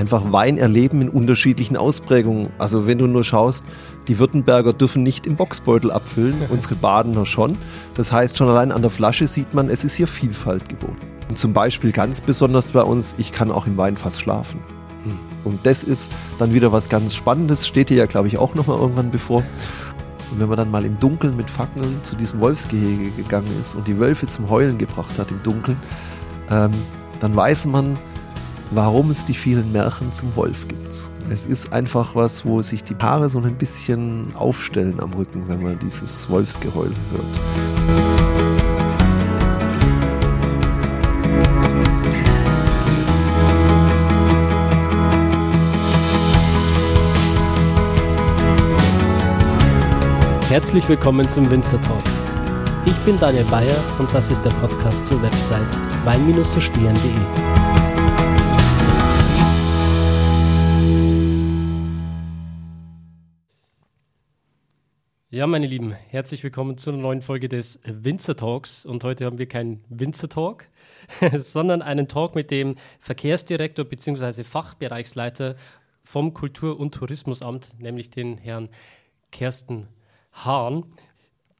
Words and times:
einfach 0.00 0.32
Wein 0.32 0.56
erleben 0.56 1.02
in 1.02 1.10
unterschiedlichen 1.10 1.76
Ausprägungen. 1.76 2.48
Also 2.56 2.86
wenn 2.86 2.96
du 2.96 3.06
nur 3.06 3.22
schaust, 3.22 3.66
die 4.08 4.18
Württemberger 4.18 4.72
dürfen 4.72 5.02
nicht 5.02 5.26
im 5.26 5.36
Boxbeutel 5.36 5.90
abfüllen, 5.90 6.36
unsere 6.48 6.74
Badener 6.74 7.26
schon. 7.26 7.58
Das 7.94 8.10
heißt, 8.10 8.38
schon 8.38 8.48
allein 8.48 8.72
an 8.72 8.80
der 8.80 8.90
Flasche 8.90 9.26
sieht 9.26 9.52
man, 9.52 9.68
es 9.68 9.84
ist 9.84 9.94
hier 9.94 10.06
Vielfalt 10.06 10.70
geboten. 10.70 10.96
Und 11.28 11.38
zum 11.38 11.52
Beispiel 11.52 11.92
ganz 11.92 12.22
besonders 12.22 12.70
bei 12.70 12.82
uns, 12.82 13.14
ich 13.18 13.30
kann 13.30 13.50
auch 13.50 13.66
im 13.66 13.76
Weinfass 13.76 14.18
schlafen. 14.18 14.62
Hm. 15.04 15.18
Und 15.44 15.66
das 15.66 15.84
ist 15.84 16.10
dann 16.38 16.54
wieder 16.54 16.72
was 16.72 16.88
ganz 16.88 17.14
Spannendes, 17.14 17.68
steht 17.68 17.90
dir 17.90 17.98
ja, 17.98 18.06
glaube 18.06 18.28
ich, 18.28 18.38
auch 18.38 18.54
nochmal 18.54 18.78
irgendwann 18.78 19.10
bevor. 19.10 19.44
Und 20.30 20.40
wenn 20.40 20.48
man 20.48 20.56
dann 20.56 20.70
mal 20.70 20.86
im 20.86 20.98
Dunkeln 20.98 21.36
mit 21.36 21.50
Fackeln 21.50 22.02
zu 22.04 22.16
diesem 22.16 22.40
Wolfsgehege 22.40 23.10
gegangen 23.10 23.50
ist 23.60 23.74
und 23.74 23.86
die 23.86 23.98
Wölfe 23.98 24.26
zum 24.28 24.48
Heulen 24.48 24.78
gebracht 24.78 25.18
hat 25.18 25.30
im 25.30 25.42
Dunkeln, 25.42 25.76
ähm, 26.50 26.70
dann 27.20 27.36
weiß 27.36 27.66
man, 27.66 27.98
warum 28.70 29.10
es 29.10 29.24
die 29.24 29.34
vielen 29.34 29.72
Märchen 29.72 30.12
zum 30.12 30.34
Wolf 30.36 30.68
gibt. 30.68 31.10
Es 31.28 31.44
ist 31.44 31.72
einfach 31.72 32.14
was, 32.14 32.44
wo 32.44 32.62
sich 32.62 32.84
die 32.84 32.94
Paare 32.94 33.28
so 33.28 33.40
ein 33.40 33.56
bisschen 33.56 34.32
aufstellen 34.34 35.00
am 35.00 35.12
Rücken, 35.12 35.44
wenn 35.48 35.62
man 35.62 35.78
dieses 35.78 36.28
Wolfsgeheul 36.30 36.92
hört. 37.12 37.24
Herzlich 50.48 50.88
willkommen 50.88 51.28
zum 51.28 51.48
Winzer 51.48 51.80
Talk. 51.80 52.02
Ich 52.84 52.96
bin 53.00 53.20
Daniel 53.20 53.44
Bayer 53.44 53.76
und 54.00 54.12
das 54.12 54.30
ist 54.30 54.44
der 54.44 54.50
Podcast 54.50 55.06
zur 55.06 55.22
Website 55.22 55.60
wein-verstehen.de. 56.04 57.69
Ja, 65.32 65.46
meine 65.46 65.68
Lieben, 65.68 65.92
herzlich 65.92 66.42
willkommen 66.42 66.76
zu 66.76 66.90
einer 66.90 66.98
neuen 66.98 67.20
Folge 67.20 67.48
des 67.48 67.78
Winzer 67.84 68.34
Talks. 68.34 68.84
Und 68.84 69.04
heute 69.04 69.26
haben 69.26 69.38
wir 69.38 69.46
keinen 69.46 69.80
Winzer 69.88 70.28
Talk, 70.28 70.66
sondern 71.36 71.82
einen 71.82 72.08
Talk 72.08 72.34
mit 72.34 72.50
dem 72.50 72.74
Verkehrsdirektor 72.98 73.84
bzw. 73.84 74.42
Fachbereichsleiter 74.42 75.54
vom 76.02 76.34
Kultur- 76.34 76.80
und 76.80 76.96
Tourismusamt, 76.96 77.78
nämlich 77.78 78.10
den 78.10 78.38
Herrn 78.38 78.70
Kersten 79.30 79.86
Hahn. 80.32 80.82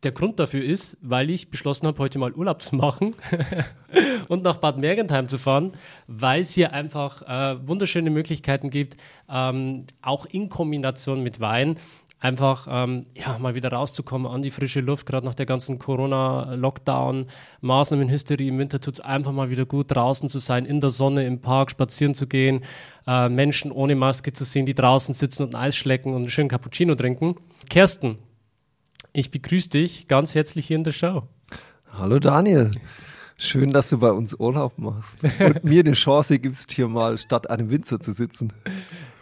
Der 0.03 0.11
Grund 0.11 0.41
dafür 0.41 0.65
ist, 0.65 0.97
weil 1.01 1.31
ich 1.31 1.49
beschlossen 1.51 1.87
habe, 1.87 1.99
heute 2.01 2.19
mal 2.19 2.33
Urlaub 2.33 2.63
zu 2.63 2.75
machen 2.75 3.15
und 4.29 4.43
nach 4.43 4.57
Bad 4.57 4.79
Mergentheim 4.79 5.29
zu 5.29 5.39
fahren, 5.39 5.75
weil 6.09 6.41
es 6.41 6.55
hier 6.55 6.73
einfach 6.73 7.23
äh, 7.23 7.69
wunderschöne 7.69 8.11
Möglichkeiten 8.11 8.71
gibt, 8.71 8.97
ähm, 9.31 9.87
auch 10.03 10.27
in 10.27 10.49
Kombination 10.49 11.23
mit 11.23 11.39
Wein 11.39 11.77
einfach 12.21 12.69
ähm, 12.71 13.07
ja, 13.15 13.39
mal 13.39 13.55
wieder 13.55 13.73
rauszukommen 13.73 14.31
an 14.31 14.43
die 14.43 14.51
frische 14.51 14.81
Luft, 14.81 15.07
gerade 15.07 15.27
nach 15.27 15.35
der 15.35 15.47
ganzen 15.47 15.79
Corona-Lockdown, 15.79 17.27
Maßnahmen, 17.63 18.11
Hysterie. 18.11 18.49
Im 18.49 18.59
Winter 18.59 18.81
tut 18.81 18.95
es 18.95 19.01
einfach 19.01 19.33
mal 19.33 19.51
wieder 19.51 19.65
gut, 19.65 19.87
draußen 19.89 20.29
zu 20.29 20.39
sein, 20.39 20.67
in 20.67 20.81
der 20.81 20.91
Sonne, 20.91 21.27
im 21.27 21.41
Park 21.41 21.71
spazieren 21.71 22.15
zu 22.15 22.27
gehen, 22.27 22.61
äh, 23.07 23.29
Menschen 23.29 23.73
ohne 23.73 23.97
Maske 23.97 24.33
zu 24.33 24.45
sehen, 24.45 24.67
die 24.67 24.75
draußen 24.75 25.15
sitzen 25.15 25.45
und 25.45 25.55
ein 25.55 25.63
Eis 25.63 25.77
schlecken 25.77 26.13
und 26.13 26.19
einen 26.19 26.31
schönen 26.31 26.51
Cappuccino 26.51 26.95
trinken. 26.95 27.37
Kersten, 27.71 28.19
ich 29.13 29.31
begrüße 29.31 29.71
dich 29.71 30.07
ganz 30.07 30.35
herzlich 30.35 30.67
hier 30.67 30.77
in 30.77 30.85
der 30.85 30.93
Show. 30.93 31.23
Hallo 31.93 32.19
Daniel. 32.19 32.71
Schön, 33.37 33.73
dass 33.73 33.89
du 33.89 33.99
bei 33.99 34.13
uns 34.13 34.35
Urlaub 34.35 34.77
machst 34.77 35.25
und 35.41 35.65
mir 35.65 35.83
die 35.83 35.93
Chance 35.93 36.39
gibst, 36.39 36.73
hier 36.73 36.89
mal 36.89 37.17
statt 37.17 37.49
einem 37.49 37.71
Winzer 37.71 37.99
zu 37.99 38.13
sitzen. 38.13 38.53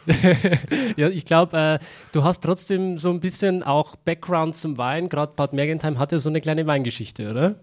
ja, 0.97 1.09
ich 1.09 1.25
glaube, 1.25 1.57
äh, 1.57 1.79
du 2.13 2.25
hast 2.25 2.41
trotzdem 2.41 2.99
so 2.99 3.11
ein 3.11 3.21
bisschen 3.21 3.63
auch 3.63 3.97
Background 3.97 4.55
zum 4.57 4.79
Wein. 4.79 5.09
Gerade 5.09 5.33
Bad 5.37 5.53
Mergentheim 5.53 5.99
hat 5.99 6.13
ja 6.13 6.19
so 6.19 6.29
eine 6.29 6.41
kleine 6.41 6.67
Weingeschichte, 6.67 7.31
oder? 7.31 7.57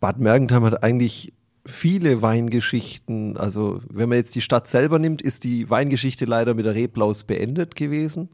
Bad 0.00 0.18
Mergentheim 0.18 0.64
hat 0.64 0.82
eigentlich 0.82 1.32
viele 1.64 2.22
Weingeschichten. 2.22 3.36
Also, 3.36 3.80
wenn 3.88 4.08
man 4.08 4.18
jetzt 4.18 4.34
die 4.34 4.40
Stadt 4.40 4.66
selber 4.66 4.98
nimmt, 4.98 5.22
ist 5.22 5.44
die 5.44 5.70
Weingeschichte 5.70 6.24
leider 6.24 6.54
mit 6.54 6.66
der 6.66 6.74
Reblaus 6.74 7.24
beendet 7.24 7.76
gewesen. 7.76 8.30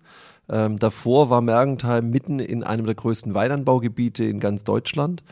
Ähm, 0.49 0.79
davor 0.79 1.29
war 1.29 1.43
Mergentheim 1.43 2.09
mitten 2.09 2.39
in 2.39 2.63
einem 2.63 2.87
der 2.87 2.95
größten 2.95 3.35
Weinanbaugebiete 3.35 4.25
in 4.25 4.41
ganz 4.41 4.65
Deutschland 4.65 5.23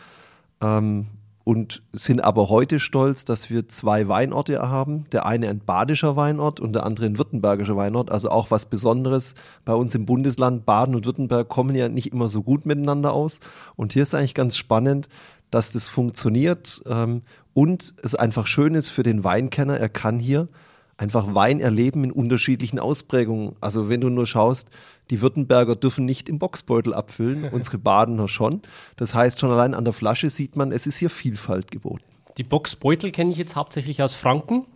ähm, 0.61 1.07
und 1.47 1.85
sind 1.93 2.25
aber 2.25 2.49
heute 2.49 2.81
stolz, 2.81 3.25
dass 3.25 3.51
wir 3.51 3.69
zwei 3.69 4.09
Weinorte 4.09 4.61
haben. 4.69 5.05
Der 5.13 5.27
eine 5.27 5.49
ein 5.49 5.61
badischer 5.61 6.17
Weinort 6.17 6.59
und 6.59 6.73
der 6.73 6.85
andere 6.85 7.07
ein 7.07 7.19
württembergischer 7.19 7.77
Weinort. 7.77 8.11
Also 8.11 8.31
auch 8.31 8.51
was 8.51 8.67
Besonderes. 8.67 9.37
Bei 9.65 9.73
uns 9.73 9.95
im 9.95 10.07
Bundesland 10.07 10.67
Baden 10.67 10.97
und 10.97 11.07
Württemberg 11.07 11.49
kommen 11.49 11.77
ja 11.77 11.89
nicht 11.89 12.13
immer 12.13 12.29
so 12.29 12.43
gut 12.43 12.67
miteinander 12.67 13.13
aus. 13.13 13.39
Und 13.77 13.93
hier 13.93 14.03
ist 14.03 14.13
eigentlich 14.13 14.35
ganz 14.35 14.57
spannend, 14.57 15.09
dass 15.53 15.71
das 15.71 15.87
funktioniert 15.87 16.83
ähm, 16.85 17.23
und 17.55 17.95
es 18.03 18.17
einfach 18.17 18.49
schön 18.49 18.75
ist 18.75 18.91
für 18.91 19.05
den 19.05 19.23
Weinkenner. 19.23 19.79
Er 19.79 19.89
kann 19.89 20.19
hier 20.19 20.49
einfach 20.97 21.35
Wein 21.35 21.61
erleben 21.61 22.05
in 22.05 22.13
unterschiedlichen 22.13 22.79
Ausprägungen. 22.79 23.57
Also 23.61 23.89
wenn 23.89 24.01
du 24.01 24.09
nur 24.09 24.27
schaust, 24.27 24.71
die 25.11 25.21
Württemberger 25.21 25.77
dürfen 25.77 26.05
nicht 26.05 26.29
im 26.29 26.39
Boxbeutel 26.39 26.95
abfüllen, 26.95 27.49
unsere 27.53 27.79
Badener 27.79 28.29
schon. 28.29 28.63
Das 28.97 29.15
heißt, 29.15 29.41
schon 29.41 29.51
allein 29.51 29.75
an 29.75 29.85
der 29.85 29.93
Flasche 29.93 30.31
sieht 30.31 30.57
man, 30.57 30.73
es 30.73 30.87
ist 30.87 30.97
hier 30.97 31.11
Vielfalt 31.11 31.71
geboten. 31.71 32.05
Die 32.39 32.45
Boxbeutel 32.45 33.13
kenne 33.13 33.31
ich 33.31 33.39
jetzt 33.39 33.57
hauptsächlich 33.57 34.03
aus 34.03 34.15
Franken. 34.15 34.67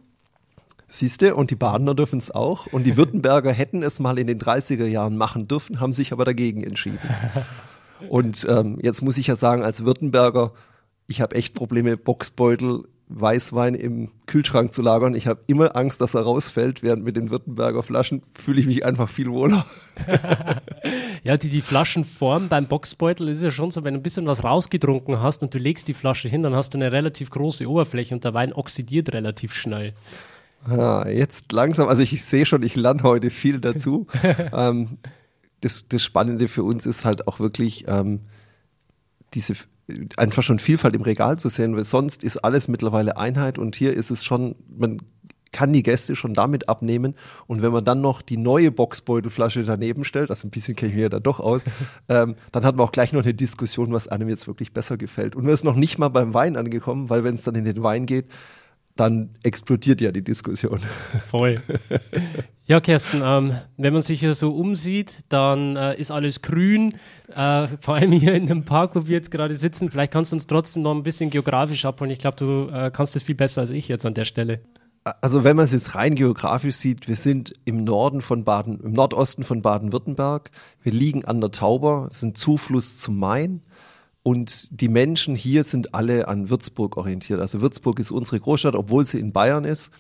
Siehste, 0.88 1.36
und 1.36 1.50
die 1.50 1.56
Badener 1.56 1.94
dürfen 1.94 2.19
es 2.19 2.31
auch. 2.31 2.66
Und 2.66 2.84
die 2.84 2.97
Württemberger 2.97 3.52
hätten 3.52 3.82
es 3.82 4.00
mal 4.00 4.19
in 4.19 4.26
den 4.26 4.41
30er 4.41 4.87
Jahren 4.87 5.16
machen 5.16 5.47
dürfen, 5.47 5.78
haben 5.78 5.92
sich 5.92 6.12
aber 6.12 6.25
dagegen 6.25 6.64
entschieden. 6.64 6.98
Und 8.08 8.47
ähm, 8.48 8.78
jetzt 8.81 9.02
muss 9.02 9.19
ich 9.19 9.26
ja 9.26 9.37
sagen, 9.37 9.62
als 9.62 9.84
Württemberger, 9.84 10.52
ich 11.06 11.20
habe 11.20 11.37
echt 11.37 11.52
Probleme, 11.52 11.98
Boxbeutel 11.98 12.84
Weißwein 13.12 13.75
im 13.75 14.10
Kühlschrank 14.26 14.72
zu 14.72 14.82
lagern. 14.82 15.16
Ich 15.16 15.26
habe 15.26 15.41
immer 15.48 15.75
Angst, 15.76 16.00
dass 16.00 16.15
er 16.15 16.22
rausfällt, 16.22 16.82
während 16.82 17.04
mit 17.04 17.16
den 17.16 17.31
Württemberger 17.31 17.82
Flaschen 17.82 18.22
fühle 18.32 18.60
ich 18.60 18.66
mich 18.66 18.84
einfach 18.84 19.09
viel 19.09 19.31
wohler. 19.31 19.66
ja, 21.25 21.37
die, 21.37 21.49
die 21.49 21.60
Flaschenform 21.60 22.49
beim 22.49 22.66
Boxbeutel 22.66 23.28
ist 23.28 23.43
ja 23.43 23.50
schon 23.50 23.72
so, 23.72 23.82
wenn 23.82 23.94
du 23.94 24.00
ein 24.00 24.04
bisschen 24.04 24.26
was 24.26 24.44
rausgetrunken 24.44 25.20
hast 25.20 25.43
und 25.43 25.53
du 25.53 25.59
legst 25.59 25.88
die 25.88 25.94
Flasche 25.94 26.28
hin, 26.28 26.44
dann 26.44 26.54
hast 26.54 26.72
du 26.72 26.78
eine 26.78 26.93
relativ 26.93 27.31
große 27.31 27.69
Oberfläche 27.69 28.15
und 28.15 28.22
der 28.22 28.32
Wein 28.32 28.53
oxidiert 28.53 29.12
relativ 29.12 29.54
schnell. 29.54 29.93
Ja, 30.69 31.09
jetzt 31.09 31.50
langsam, 31.53 31.88
also 31.88 32.03
ich 32.03 32.25
sehe 32.25 32.47
schon, 32.47 32.62
ich 32.62 32.76
lerne 32.76 33.03
heute 33.03 33.31
viel 33.31 33.60
dazu. 33.60 34.06
ähm, 34.53 34.99
das, 35.62 35.88
das 35.88 36.03
Spannende 36.03 36.47
für 36.47 36.62
uns 36.62 36.87
ist 36.87 37.04
halt 37.04 37.26
auch 37.26 37.41
wirklich 37.41 37.87
ähm, 37.88 38.20
diese 39.34 39.54
einfach 40.17 40.43
schon 40.43 40.59
Vielfalt 40.59 40.95
im 40.95 41.03
Regal 41.03 41.39
zu 41.39 41.49
sehen, 41.49 41.77
weil 41.77 41.84
sonst 41.84 42.25
ist 42.25 42.39
alles 42.39 42.69
mittlerweile 42.69 43.17
Einheit 43.17 43.59
und 43.59 43.77
hier 43.77 43.95
ist 43.95 44.11
es 44.11 44.25
schon, 44.25 44.55
man 44.69 45.01
kann 45.53 45.73
die 45.73 45.83
Gäste 45.83 46.17
schon 46.17 46.34
damit 46.34 46.69
abnehmen. 46.69 47.15
Und 47.47 47.62
wenn 47.62 47.73
man 47.73 47.84
dann 47.84 48.00
noch 48.00 48.23
die 48.23 48.37
neue 48.37 48.71
Boxbeutelflasche 48.71 49.65
daneben 49.65 50.05
stellt, 50.05 50.31
also 50.31 50.47
ein 50.47 50.50
bisschen 50.50 50.77
kenne 50.77 50.91
ich 50.91 50.97
mir 50.97 51.03
ja 51.03 51.09
da 51.09 51.21
doch 51.21 51.41
aus, 51.41 51.65
ähm, 52.09 52.37
dann 52.53 52.65
hat 52.65 52.77
man 52.77 52.87
auch 52.87 52.93
gleich 52.93 53.12
noch 53.12 53.23
eine 53.23 53.34
Diskussion, 53.34 53.93
was 53.93 54.09
einem 54.09 54.29
jetzt 54.29 54.47
wirklich 54.47 54.73
besser 54.73 54.97
gefällt. 54.97 55.34
Und 55.34 55.45
man 55.45 55.53
ist 55.53 55.65
noch 55.65 55.77
nicht 55.77 55.99
mal 55.99 56.09
beim 56.09 56.34
Wein 56.34 56.56
angekommen, 56.56 57.11
weil 57.11 57.25
wenn 57.25 57.34
es 57.34 57.43
dann 57.43 57.55
in 57.55 57.65
den 57.65 57.83
Wein 57.83 58.06
geht, 58.06 58.27
dann 59.00 59.31
explodiert 59.43 60.00
ja 60.00 60.12
die 60.12 60.22
Diskussion. 60.22 60.81
Voll. 61.27 61.62
Ja, 62.66 62.81
Kersten, 62.81 63.22
ähm, 63.25 63.56
wenn 63.78 63.93
man 63.93 64.03
sich 64.03 64.21
hier 64.21 64.34
so 64.34 64.55
umsieht, 64.55 65.25
dann 65.28 65.75
äh, 65.75 65.99
ist 65.99 66.12
alles 66.12 66.41
grün, 66.41 66.94
äh, 67.34 67.66
vor 67.81 67.97
allem 67.97 68.12
hier 68.12 68.34
in 68.34 68.47
dem 68.47 68.65
Park, 68.65 68.94
wo 68.94 69.09
wir 69.09 69.15
jetzt 69.15 69.33
gerade 69.33 69.56
sitzen. 69.56 69.91
Vielleicht 69.91 70.12
kannst 70.12 70.31
du 70.31 70.37
uns 70.37 70.47
trotzdem 70.47 70.83
noch 70.83 70.94
ein 70.94 71.03
bisschen 71.03 71.31
geografisch 71.31 71.84
abholen. 71.84 72.12
Ich 72.12 72.21
glaube, 72.21 72.37
du 72.37 72.69
äh, 72.72 72.93
kannst 72.93 73.16
das 73.16 73.25
viel 73.25 73.34
besser 73.34 73.62
als 73.62 73.71
ich 73.71 73.88
jetzt 73.88 74.06
an 74.06 74.15
der 74.15 74.25
Stelle. 74.25 74.61
Also 75.21 75.43
wenn 75.43 75.56
man 75.56 75.65
es 75.65 75.72
jetzt 75.72 75.94
rein 75.94 76.15
geografisch 76.15 76.77
sieht, 76.77 77.09
wir 77.09 77.17
sind 77.17 77.55
im 77.65 77.82
Norden 77.82 78.20
von 78.20 78.44
Baden, 78.44 78.79
im 78.81 78.93
Nordosten 78.93 79.44
von 79.44 79.62
Baden-Württemberg. 79.62 80.50
Wir 80.82 80.93
liegen 80.93 81.25
an 81.25 81.41
der 81.41 81.50
Tauber, 81.50 82.06
sind 82.11 82.37
Zufluss 82.37 82.99
zum 82.99 83.19
Main. 83.19 83.62
Und 84.22 84.81
die 84.81 84.88
Menschen 84.88 85.34
hier 85.34 85.64
sind 85.64 85.94
alle 85.94 86.28
an 86.28 86.50
Würzburg 86.50 86.96
orientiert. 86.96 87.40
Also 87.40 87.62
Würzburg 87.62 87.99
ist 87.99 88.11
unsere 88.11 88.38
Großstadt, 88.38 88.75
obwohl 88.75 89.06
sie 89.06 89.19
in 89.19 89.32
Bayern 89.32 89.64
ist. 89.64 89.90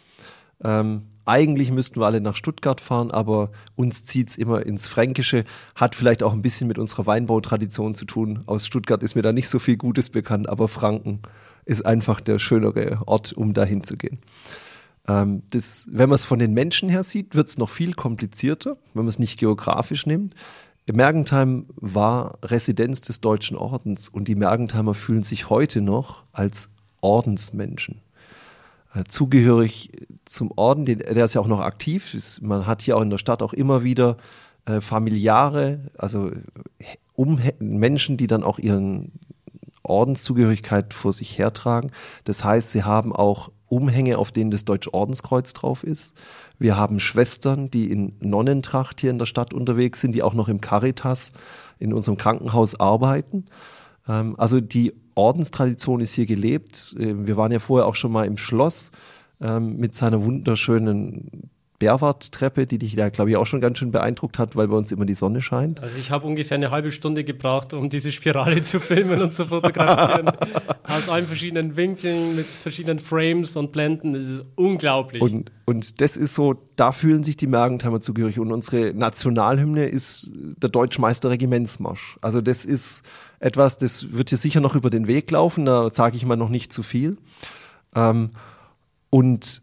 Ähm, 0.62 1.06
eigentlich 1.24 1.70
müssten 1.70 2.00
wir 2.00 2.06
alle 2.06 2.20
nach 2.20 2.34
Stuttgart 2.34 2.80
fahren, 2.80 3.10
aber 3.10 3.50
uns 3.76 4.04
zieht 4.04 4.30
es 4.30 4.36
immer 4.36 4.66
ins 4.66 4.86
Fränkische. 4.86 5.44
Hat 5.74 5.94
vielleicht 5.94 6.22
auch 6.22 6.32
ein 6.32 6.42
bisschen 6.42 6.68
mit 6.68 6.78
unserer 6.78 7.06
Weinbautradition 7.06 7.94
zu 7.94 8.04
tun. 8.04 8.42
Aus 8.46 8.66
Stuttgart 8.66 9.02
ist 9.02 9.14
mir 9.14 9.22
da 9.22 9.32
nicht 9.32 9.48
so 9.48 9.58
viel 9.58 9.76
Gutes 9.76 10.10
bekannt, 10.10 10.48
aber 10.48 10.68
Franken 10.68 11.20
ist 11.64 11.86
einfach 11.86 12.20
der 12.20 12.38
schönere 12.38 12.98
Ort, 13.06 13.32
um 13.32 13.54
dahin 13.54 13.84
zu 13.84 13.96
gehen. 13.96 14.18
Ähm, 15.08 15.42
das, 15.50 15.86
wenn 15.90 16.08
man 16.08 16.16
es 16.16 16.24
von 16.24 16.38
den 16.38 16.52
Menschen 16.52 16.88
her 16.88 17.04
sieht, 17.04 17.34
wird 17.34 17.48
es 17.48 17.58
noch 17.58 17.70
viel 17.70 17.94
komplizierter, 17.94 18.76
wenn 18.94 19.04
man 19.04 19.08
es 19.08 19.18
nicht 19.18 19.38
geografisch 19.38 20.06
nimmt. 20.06 20.34
Mergentheim 20.92 21.66
war 21.76 22.38
Residenz 22.42 23.00
des 23.00 23.20
Deutschen 23.20 23.56
Ordens 23.56 24.08
und 24.08 24.28
die 24.28 24.34
Mergentheimer 24.34 24.94
fühlen 24.94 25.22
sich 25.22 25.50
heute 25.50 25.80
noch 25.80 26.24
als 26.32 26.70
Ordensmenschen. 27.00 28.02
äh, 28.94 29.04
zugehörig 29.04 29.90
zum 30.24 30.50
Orden, 30.56 30.84
den, 30.84 30.98
der 30.98 31.24
ist 31.24 31.34
ja 31.34 31.40
auch 31.40 31.46
noch 31.46 31.60
aktiv. 31.60 32.16
Man 32.40 32.66
hat 32.66 32.82
hier 32.82 32.96
auch 32.96 33.02
in 33.02 33.10
der 33.10 33.18
Stadt 33.18 33.42
auch 33.42 33.52
immer 33.52 33.82
wieder 33.82 34.16
äh, 34.66 34.80
familiare, 34.80 35.90
also 35.98 36.30
um, 37.14 37.40
Menschen, 37.58 38.16
die 38.16 38.26
dann 38.26 38.42
auch 38.42 38.58
ihren 38.58 39.12
Ordenszugehörigkeit 39.82 40.94
vor 40.94 41.12
sich 41.12 41.38
hertragen. 41.38 41.90
Das 42.24 42.44
heißt, 42.44 42.72
sie 42.72 42.84
haben 42.84 43.14
auch 43.14 43.50
Umhänge, 43.70 44.18
auf 44.18 44.32
denen 44.32 44.50
das 44.50 44.64
Deutsche 44.64 44.92
Ordenskreuz 44.92 45.52
drauf 45.52 45.84
ist. 45.84 46.14
Wir 46.58 46.76
haben 46.76 47.00
Schwestern, 47.00 47.70
die 47.70 47.90
in 47.90 48.16
Nonnentracht 48.20 49.00
hier 49.00 49.10
in 49.10 49.18
der 49.18 49.26
Stadt 49.26 49.54
unterwegs 49.54 50.00
sind, 50.00 50.12
die 50.12 50.22
auch 50.22 50.34
noch 50.34 50.48
im 50.48 50.60
Caritas 50.60 51.32
in 51.78 51.94
unserem 51.94 52.18
Krankenhaus 52.18 52.78
arbeiten. 52.78 53.46
Ähm, 54.08 54.34
also 54.38 54.60
die 54.60 54.92
Ordenstradition 55.14 56.00
ist 56.00 56.14
hier 56.14 56.26
gelebt. 56.26 56.94
Ähm, 56.98 57.26
wir 57.26 57.36
waren 57.36 57.52
ja 57.52 57.58
vorher 57.58 57.86
auch 57.86 57.94
schon 57.94 58.12
mal 58.12 58.26
im 58.26 58.36
Schloss 58.36 58.90
ähm, 59.40 59.76
mit 59.76 59.94
seiner 59.94 60.22
wunderschönen 60.24 61.50
Berwart-Treppe, 61.80 62.66
die 62.66 62.78
dich 62.78 62.94
da, 62.94 63.08
glaube 63.08 63.30
ich, 63.30 63.36
auch 63.36 63.46
schon 63.46 63.60
ganz 63.60 63.78
schön 63.78 63.90
beeindruckt 63.90 64.38
hat, 64.38 64.54
weil 64.54 64.68
bei 64.68 64.76
uns 64.76 64.92
immer 64.92 65.06
die 65.06 65.14
Sonne 65.14 65.40
scheint. 65.40 65.80
Also 65.80 65.98
ich 65.98 66.10
habe 66.10 66.26
ungefähr 66.26 66.56
eine 66.56 66.70
halbe 66.70 66.92
Stunde 66.92 67.24
gebraucht, 67.24 67.72
um 67.72 67.88
diese 67.90 68.12
Spirale 68.12 68.60
zu 68.62 68.78
filmen 68.78 69.20
und 69.20 69.32
zu 69.32 69.46
fotografieren. 69.46 70.30
Aus 70.84 71.08
allen 71.08 71.26
verschiedenen 71.26 71.76
Winkeln, 71.76 72.36
mit 72.36 72.44
verschiedenen 72.44 72.98
Frames 72.98 73.56
und 73.56 73.72
Blenden. 73.72 74.12
Das 74.12 74.24
ist 74.24 74.42
unglaublich. 74.56 75.22
Und, 75.22 75.50
und 75.64 76.00
das 76.00 76.16
ist 76.16 76.34
so, 76.34 76.54
da 76.76 76.92
fühlen 76.92 77.24
sich 77.24 77.36
die 77.36 77.46
Mergentheimer 77.46 78.00
zugehörig. 78.00 78.38
Und 78.38 78.52
unsere 78.52 78.92
Nationalhymne 78.92 79.86
ist 79.86 80.30
der 80.34 80.68
Deutschmeister 80.68 81.30
Regimentsmarsch. 81.30 82.18
Also 82.20 82.42
das 82.42 82.66
ist 82.66 83.02
etwas, 83.38 83.78
das 83.78 84.12
wird 84.12 84.28
hier 84.28 84.38
sicher 84.38 84.60
noch 84.60 84.74
über 84.74 84.90
den 84.90 85.06
Weg 85.06 85.30
laufen, 85.30 85.64
da 85.64 85.88
sage 85.88 86.16
ich 86.16 86.26
mal 86.26 86.36
noch 86.36 86.50
nicht 86.50 86.74
zu 86.74 86.82
viel. 86.82 87.16
Ähm, 87.94 88.32
und 89.08 89.62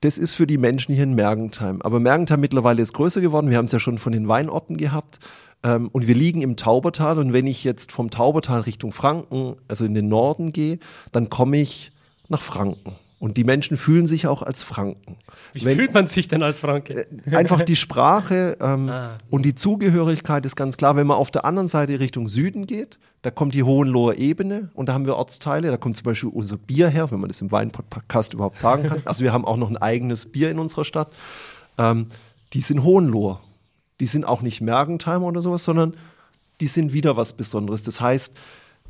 das 0.00 0.18
ist 0.18 0.34
für 0.34 0.46
die 0.46 0.58
Menschen 0.58 0.94
hier 0.94 1.04
in 1.04 1.14
Mergentheim. 1.14 1.82
Aber 1.82 2.00
Mergentheim 2.00 2.40
mittlerweile 2.40 2.82
ist 2.82 2.92
größer 2.92 3.20
geworden. 3.20 3.50
Wir 3.50 3.56
haben 3.56 3.66
es 3.66 3.72
ja 3.72 3.80
schon 3.80 3.98
von 3.98 4.12
den 4.12 4.28
Weinorten 4.28 4.76
gehabt. 4.76 5.18
Ähm, 5.64 5.88
und 5.88 6.06
wir 6.06 6.14
liegen 6.14 6.42
im 6.42 6.56
Taubertal. 6.56 7.18
Und 7.18 7.32
wenn 7.32 7.46
ich 7.46 7.64
jetzt 7.64 7.92
vom 7.92 8.10
Taubertal 8.10 8.60
Richtung 8.60 8.92
Franken, 8.92 9.56
also 9.66 9.84
in 9.84 9.94
den 9.94 10.08
Norden 10.08 10.52
gehe, 10.52 10.78
dann 11.12 11.30
komme 11.30 11.58
ich 11.58 11.92
nach 12.28 12.42
Franken. 12.42 12.94
Und 13.20 13.36
die 13.36 13.42
Menschen 13.42 13.76
fühlen 13.76 14.06
sich 14.06 14.28
auch 14.28 14.42
als 14.42 14.62
Franken. 14.62 15.16
Wie 15.52 15.64
Wenn, 15.64 15.76
fühlt 15.76 15.92
man 15.92 16.06
sich 16.06 16.28
denn 16.28 16.42
als 16.42 16.60
Franke? 16.60 17.08
Äh, 17.26 17.34
einfach 17.34 17.62
die 17.62 17.74
Sprache 17.74 18.56
ähm, 18.60 18.88
ah. 18.88 19.18
und 19.28 19.42
die 19.42 19.56
Zugehörigkeit 19.56 20.46
ist 20.46 20.54
ganz 20.54 20.76
klar. 20.76 20.94
Wenn 20.94 21.06
man 21.08 21.16
auf 21.16 21.32
der 21.32 21.44
anderen 21.44 21.66
Seite 21.66 21.98
Richtung 21.98 22.28
Süden 22.28 22.66
geht, 22.66 23.00
da 23.22 23.32
kommt 23.32 23.54
die 23.54 23.64
Hohenloher 23.64 24.18
Ebene 24.18 24.70
und 24.74 24.88
da 24.88 24.92
haben 24.92 25.04
wir 25.04 25.16
Ortsteile. 25.16 25.70
Da 25.70 25.76
kommt 25.76 25.96
zum 25.96 26.04
Beispiel 26.04 26.30
unser 26.30 26.56
Bier 26.56 26.88
her, 26.88 27.10
wenn 27.10 27.18
man 27.18 27.28
das 27.28 27.40
im 27.40 27.50
Weinpodcast 27.50 28.34
überhaupt 28.34 28.60
sagen 28.60 28.88
kann. 28.88 29.02
Also 29.04 29.24
wir 29.24 29.32
haben 29.32 29.44
auch 29.44 29.56
noch 29.56 29.70
ein 29.70 29.76
eigenes 29.76 30.30
Bier 30.30 30.50
in 30.50 30.60
unserer 30.60 30.84
Stadt. 30.84 31.12
Ähm, 31.76 32.06
die 32.52 32.60
sind 32.60 32.84
Hohenloher. 32.84 33.40
Die 33.98 34.06
sind 34.06 34.24
auch 34.24 34.42
nicht 34.42 34.60
Mergentheimer 34.60 35.26
oder 35.26 35.42
sowas, 35.42 35.64
sondern 35.64 35.96
die 36.60 36.68
sind 36.68 36.92
wieder 36.92 37.16
was 37.16 37.32
Besonderes. 37.32 37.82
Das 37.82 38.00
heißt, 38.00 38.38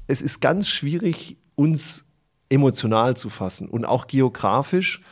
es 0.07 0.21
ist 0.21 0.41
ganz 0.41 0.69
schwierig, 0.69 1.39
uns 1.55 2.05
emotional 2.49 3.17
zu 3.17 3.29
fassen. 3.29 3.69
Und 3.69 3.85
auch 3.85 4.07
geografisch 4.07 5.03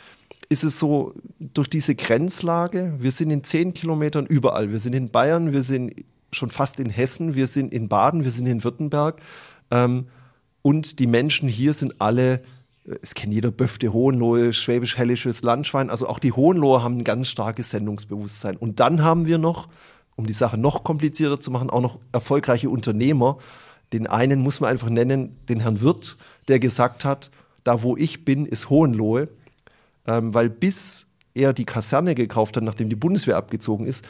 ist 0.48 0.64
es 0.64 0.78
so, 0.78 1.14
durch 1.38 1.68
diese 1.68 1.94
Grenzlage, 1.94 2.94
wir 2.98 3.10
sind 3.10 3.30
in 3.30 3.44
zehn 3.44 3.74
Kilometern 3.74 4.26
überall. 4.26 4.70
Wir 4.70 4.78
sind 4.78 4.94
in 4.94 5.10
Bayern, 5.10 5.52
wir 5.52 5.62
sind 5.62 6.04
schon 6.32 6.50
fast 6.50 6.80
in 6.80 6.90
Hessen, 6.90 7.34
wir 7.34 7.46
sind 7.46 7.72
in 7.72 7.88
Baden, 7.88 8.24
wir 8.24 8.30
sind 8.30 8.46
in 8.46 8.62
Württemberg. 8.62 9.20
Ähm, 9.70 10.06
und 10.62 10.98
die 10.98 11.06
Menschen 11.06 11.48
hier 11.48 11.72
sind 11.72 12.00
alle, 12.00 12.42
es 13.02 13.14
kennt 13.14 13.32
jeder 13.32 13.50
Böfte, 13.50 13.92
Hohenlohe, 13.92 14.52
Schwäbisch-Hellisches 14.52 15.42
Landschwein. 15.42 15.90
Also 15.90 16.06
auch 16.08 16.18
die 16.18 16.32
Hohenlohe 16.32 16.82
haben 16.82 16.98
ein 16.98 17.04
ganz 17.04 17.28
starkes 17.28 17.70
Sendungsbewusstsein. 17.70 18.56
Und 18.56 18.80
dann 18.80 19.02
haben 19.02 19.26
wir 19.26 19.38
noch, 19.38 19.68
um 20.14 20.26
die 20.26 20.32
Sache 20.32 20.56
noch 20.56 20.84
komplizierter 20.84 21.40
zu 21.40 21.50
machen, 21.50 21.70
auch 21.70 21.80
noch 21.80 21.98
erfolgreiche 22.12 22.70
Unternehmer, 22.70 23.38
den 23.92 24.06
einen 24.06 24.40
muss 24.40 24.60
man 24.60 24.70
einfach 24.70 24.90
nennen, 24.90 25.36
den 25.48 25.60
Herrn 25.60 25.80
Wirth, 25.80 26.16
der 26.48 26.58
gesagt 26.58 27.04
hat, 27.04 27.30
da 27.64 27.82
wo 27.82 27.96
ich 27.96 28.24
bin, 28.24 28.46
ist 28.46 28.70
Hohenlohe, 28.70 29.28
ähm, 30.06 30.34
weil 30.34 30.50
bis 30.50 31.06
er 31.34 31.52
die 31.52 31.64
Kaserne 31.64 32.14
gekauft 32.14 32.56
hat, 32.56 32.64
nachdem 32.64 32.88
die 32.88 32.96
Bundeswehr 32.96 33.36
abgezogen 33.36 33.86
ist, 33.86 34.06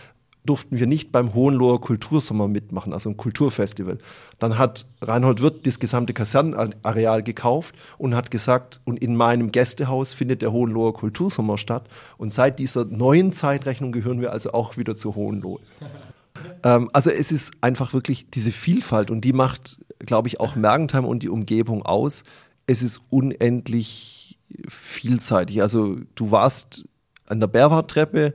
durften 0.46 0.78
wir 0.78 0.86
nicht 0.86 1.12
beim 1.12 1.34
Hohenloher 1.34 1.80
Kultursommer 1.80 2.48
mitmachen, 2.48 2.92
also 2.92 3.10
ein 3.10 3.16
Kulturfestival. 3.16 3.98
Dann 4.38 4.58
hat 4.58 4.86
Reinhold 5.02 5.42
Wirth 5.42 5.66
das 5.66 5.80
gesamte 5.80 6.14
Kasernenareal 6.14 7.22
gekauft 7.22 7.74
und 7.98 8.14
hat 8.14 8.30
gesagt, 8.30 8.80
und 8.84 9.00
in 9.00 9.16
meinem 9.16 9.50
Gästehaus 9.50 10.14
findet 10.14 10.42
der 10.42 10.52
Hohenloher 10.52 10.94
Kultursommer 10.94 11.58
statt. 11.58 11.88
Und 12.16 12.32
seit 12.32 12.58
dieser 12.58 12.84
neuen 12.84 13.32
Zeitrechnung 13.32 13.92
gehören 13.92 14.20
wir 14.20 14.32
also 14.32 14.52
auch 14.52 14.76
wieder 14.76 14.94
zu 14.94 15.14
Hohenlohe. 15.16 15.60
Ähm, 16.62 16.88
also 16.92 17.10
es 17.10 17.32
ist 17.32 17.54
einfach 17.60 17.92
wirklich 17.92 18.30
diese 18.30 18.52
Vielfalt 18.52 19.10
und 19.10 19.22
die 19.22 19.32
macht, 19.32 19.78
glaube 19.98 20.28
ich, 20.28 20.40
auch 20.40 20.56
Mergentheim 20.56 21.04
und 21.04 21.22
die 21.22 21.28
Umgebung 21.28 21.84
aus. 21.84 22.22
Es 22.66 22.82
ist 22.82 23.02
unendlich 23.10 24.38
vielseitig. 24.68 25.62
Also 25.62 25.98
du 26.14 26.30
warst 26.30 26.84
an 27.26 27.40
der 27.40 27.46
Berwart-Treppe 27.46 28.34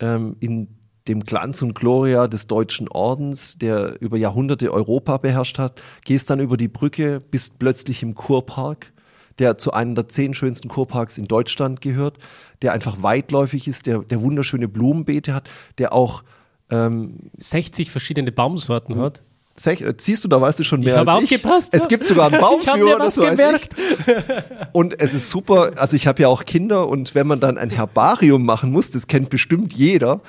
ähm, 0.00 0.36
in 0.40 0.68
dem 1.08 1.20
Glanz 1.20 1.62
und 1.62 1.74
Gloria 1.74 2.26
des 2.26 2.46
deutschen 2.46 2.88
Ordens, 2.88 3.58
der 3.58 4.00
über 4.00 4.16
Jahrhunderte 4.16 4.72
Europa 4.72 5.18
beherrscht 5.18 5.58
hat, 5.58 5.80
gehst 6.04 6.30
dann 6.30 6.40
über 6.40 6.56
die 6.56 6.68
Brücke, 6.68 7.20
bist 7.20 7.58
plötzlich 7.58 8.02
im 8.02 8.14
Kurpark, 8.14 8.92
der 9.38 9.58
zu 9.58 9.72
einem 9.72 9.94
der 9.94 10.08
zehn 10.08 10.34
schönsten 10.34 10.68
Kurparks 10.68 11.18
in 11.18 11.26
Deutschland 11.26 11.80
gehört, 11.80 12.18
der 12.62 12.72
einfach 12.72 13.02
weitläufig 13.02 13.68
ist, 13.68 13.86
der, 13.86 14.00
der 14.00 14.20
wunderschöne 14.20 14.68
Blumenbeete 14.68 15.34
hat, 15.34 15.48
der 15.78 15.92
auch 15.92 16.24
ähm, 16.70 17.30
60 17.38 17.90
verschiedene 17.90 18.32
Baumsorten 18.32 18.96
hm. 18.96 19.02
hat. 19.02 19.22
Sech, 19.58 19.80
äh, 19.80 19.94
siehst 19.98 20.22
du, 20.24 20.28
da 20.28 20.40
weißt 20.40 20.58
du 20.58 20.64
schon 20.64 20.80
mehr. 20.80 20.94
Ich 20.94 20.98
habe 20.98 21.14
aufgepasst. 21.14 21.72
Ich. 21.72 21.80
Es 21.80 21.88
gibt 21.88 22.04
sogar 22.04 22.30
einen 22.30 22.40
Baumführer, 22.40 22.98
das 22.98 23.16
weiß 23.16 23.38
gemerkt. 23.38 23.74
ich. 23.78 24.72
Und 24.72 25.00
es 25.00 25.14
ist 25.14 25.30
super, 25.30 25.72
also 25.76 25.96
ich 25.96 26.06
habe 26.06 26.22
ja 26.22 26.28
auch 26.28 26.44
Kinder 26.44 26.88
und 26.88 27.14
wenn 27.14 27.26
man 27.26 27.40
dann 27.40 27.56
ein 27.56 27.70
Herbarium 27.70 28.44
machen 28.44 28.70
muss, 28.70 28.90
das 28.90 29.06
kennt 29.06 29.30
bestimmt 29.30 29.72
jeder, 29.72 30.20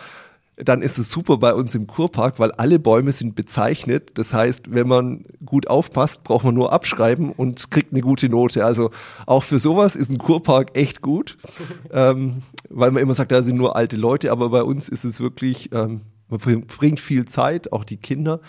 dann 0.55 0.81
ist 0.81 0.97
es 0.97 1.11
super 1.11 1.37
bei 1.37 1.53
uns 1.53 1.75
im 1.75 1.85
Kurpark, 1.85 2.39
weil 2.39 2.51
alle 2.53 2.79
Bäume 2.79 3.11
sind 3.11 3.35
bezeichnet. 3.35 4.11
Das 4.15 4.33
heißt, 4.33 4.73
wenn 4.73 4.87
man 4.87 5.25
gut 5.45 5.67
aufpasst, 5.67 6.23
braucht 6.23 6.45
man 6.45 6.55
nur 6.55 6.73
abschreiben 6.73 7.31
und 7.31 7.69
kriegt 7.69 7.91
eine 7.91 8.01
gute 8.01 8.27
Note. 8.27 8.65
Also 8.65 8.89
auch 9.25 9.43
für 9.43 9.59
sowas 9.59 9.95
ist 9.95 10.09
ein 10.09 10.17
Kurpark 10.17 10.75
echt 10.75 11.01
gut, 11.01 11.37
ähm, 11.91 12.41
weil 12.69 12.91
man 12.91 13.03
immer 13.03 13.13
sagt, 13.13 13.31
da 13.31 13.43
sind 13.43 13.57
nur 13.57 13.75
alte 13.75 13.97
Leute, 13.97 14.31
aber 14.31 14.49
bei 14.49 14.63
uns 14.63 14.89
ist 14.89 15.03
es 15.03 15.19
wirklich 15.19 15.71
ähm, 15.73 16.01
man 16.29 16.39
bringt 16.65 16.99
viel 16.99 17.25
Zeit, 17.25 17.71
auch 17.71 17.83
die 17.83 17.97
Kinder 17.97 18.41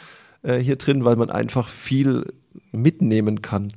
äh, 0.42 0.58
hier 0.58 0.76
drin, 0.76 1.04
weil 1.04 1.16
man 1.16 1.30
einfach 1.30 1.68
viel 1.68 2.26
mitnehmen 2.72 3.42
kann. 3.42 3.72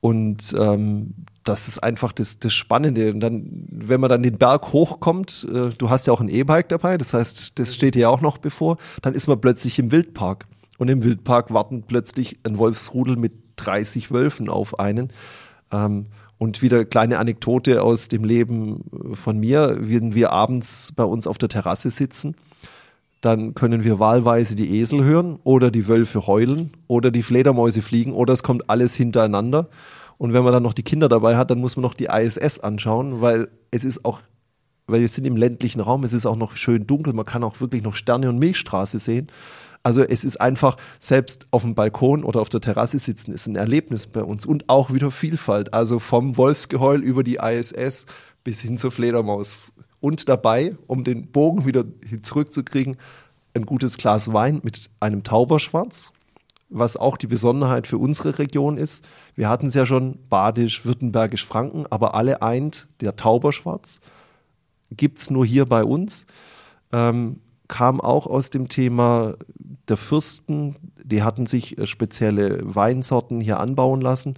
Und 0.00 0.54
ähm, 0.58 1.14
das 1.44 1.68
ist 1.68 1.82
einfach 1.82 2.12
das, 2.12 2.38
das 2.38 2.54
Spannende. 2.54 3.12
Und 3.12 3.20
dann, 3.20 3.66
wenn 3.70 4.00
man 4.00 4.10
dann 4.10 4.22
den 4.22 4.38
Berg 4.38 4.72
hochkommt, 4.72 5.46
äh, 5.52 5.70
du 5.76 5.90
hast 5.90 6.06
ja 6.06 6.12
auch 6.12 6.20
ein 6.20 6.28
E-Bike 6.28 6.68
dabei, 6.68 6.98
das 6.98 7.14
heißt, 7.14 7.58
das 7.58 7.74
steht 7.74 7.96
ja 7.96 8.08
auch 8.08 8.20
noch 8.20 8.38
bevor, 8.38 8.76
dann 9.02 9.14
ist 9.14 9.26
man 9.26 9.40
plötzlich 9.40 9.78
im 9.78 9.90
Wildpark. 9.90 10.46
Und 10.78 10.88
im 10.88 11.02
Wildpark 11.02 11.52
warten 11.52 11.84
plötzlich 11.86 12.38
ein 12.44 12.58
Wolfsrudel 12.58 13.16
mit 13.16 13.32
30 13.56 14.12
Wölfen 14.12 14.48
auf 14.48 14.78
einen. 14.78 15.12
Ähm, 15.72 16.06
und 16.38 16.60
wieder 16.60 16.84
kleine 16.84 17.18
Anekdote 17.18 17.82
aus 17.82 18.08
dem 18.08 18.22
Leben 18.22 18.84
von 19.14 19.38
mir, 19.38 19.78
wenn 19.80 20.14
wir 20.14 20.32
abends 20.32 20.92
bei 20.94 21.04
uns 21.04 21.26
auf 21.26 21.38
der 21.38 21.48
Terrasse 21.48 21.90
sitzen 21.90 22.36
dann 23.26 23.54
können 23.54 23.82
wir 23.82 23.98
wahlweise 23.98 24.54
die 24.54 24.78
Esel 24.78 25.02
hören 25.02 25.38
oder 25.42 25.72
die 25.72 25.88
Wölfe 25.88 26.26
heulen 26.26 26.70
oder 26.86 27.10
die 27.10 27.24
Fledermäuse 27.24 27.82
fliegen 27.82 28.12
oder 28.12 28.32
es 28.32 28.44
kommt 28.44 28.70
alles 28.70 28.94
hintereinander. 28.94 29.68
Und 30.16 30.32
wenn 30.32 30.44
man 30.44 30.52
dann 30.52 30.62
noch 30.62 30.72
die 30.72 30.84
Kinder 30.84 31.08
dabei 31.08 31.36
hat, 31.36 31.50
dann 31.50 31.58
muss 31.58 31.76
man 31.76 31.82
noch 31.82 31.94
die 31.94 32.06
ISS 32.06 32.60
anschauen, 32.60 33.20
weil 33.20 33.48
es 33.72 33.84
ist 33.84 34.04
auch, 34.04 34.20
weil 34.86 35.00
wir 35.00 35.08
sind 35.08 35.26
im 35.26 35.36
ländlichen 35.36 35.80
Raum, 35.80 36.04
es 36.04 36.12
ist 36.12 36.24
auch 36.24 36.36
noch 36.36 36.56
schön 36.56 36.86
dunkel, 36.86 37.12
man 37.12 37.26
kann 37.26 37.42
auch 37.42 37.60
wirklich 37.60 37.82
noch 37.82 37.96
Sterne 37.96 38.28
und 38.28 38.38
Milchstraße 38.38 39.00
sehen. 39.00 39.26
Also 39.82 40.02
es 40.02 40.24
ist 40.24 40.40
einfach, 40.40 40.76
selbst 40.98 41.46
auf 41.50 41.62
dem 41.62 41.74
Balkon 41.74 42.24
oder 42.24 42.40
auf 42.40 42.48
der 42.48 42.60
Terrasse 42.60 42.98
sitzen, 42.98 43.32
ist 43.32 43.46
ein 43.46 43.56
Erlebnis 43.56 44.06
bei 44.06 44.22
uns 44.22 44.46
und 44.46 44.68
auch 44.68 44.92
wieder 44.92 45.10
Vielfalt. 45.10 45.74
Also 45.74 45.98
vom 45.98 46.36
Wolfsgeheul 46.36 47.02
über 47.02 47.22
die 47.22 47.38
ISS 47.42 48.06
bis 48.42 48.60
hin 48.60 48.78
zur 48.78 48.92
Fledermaus 48.92 49.72
und 50.00 50.28
dabei, 50.28 50.76
um 50.86 51.04
den 51.04 51.30
Bogen 51.30 51.66
wieder 51.66 51.84
zurückzukriegen, 52.22 52.96
ein 53.54 53.66
gutes 53.66 53.96
Glas 53.96 54.32
Wein 54.32 54.60
mit 54.62 54.90
einem 55.00 55.22
Tauberschwarz, 55.24 56.12
was 56.68 56.96
auch 56.96 57.16
die 57.16 57.26
Besonderheit 57.26 57.86
für 57.86 57.98
unsere 57.98 58.38
Region 58.38 58.76
ist. 58.76 59.06
Wir 59.34 59.48
hatten 59.48 59.66
es 59.66 59.74
ja 59.74 59.86
schon 59.86 60.18
badisch, 60.28 60.84
württembergisch, 60.84 61.44
Franken, 61.44 61.86
aber 61.90 62.14
alle 62.14 62.42
eint 62.42 62.88
der 63.00 63.16
Tauberschwarz. 63.16 64.00
Gibt 64.90 65.18
es 65.18 65.30
nur 65.30 65.46
hier 65.46 65.66
bei 65.66 65.84
uns. 65.84 66.26
Ähm, 66.92 67.40
kam 67.68 68.00
auch 68.00 68.26
aus 68.26 68.50
dem 68.50 68.68
Thema 68.68 69.34
der 69.88 69.96
Fürsten. 69.96 70.76
Die 71.02 71.22
hatten 71.22 71.46
sich 71.46 71.78
äh, 71.78 71.86
spezielle 71.86 72.60
Weinsorten 72.62 73.40
hier 73.40 73.58
anbauen 73.58 74.00
lassen 74.00 74.36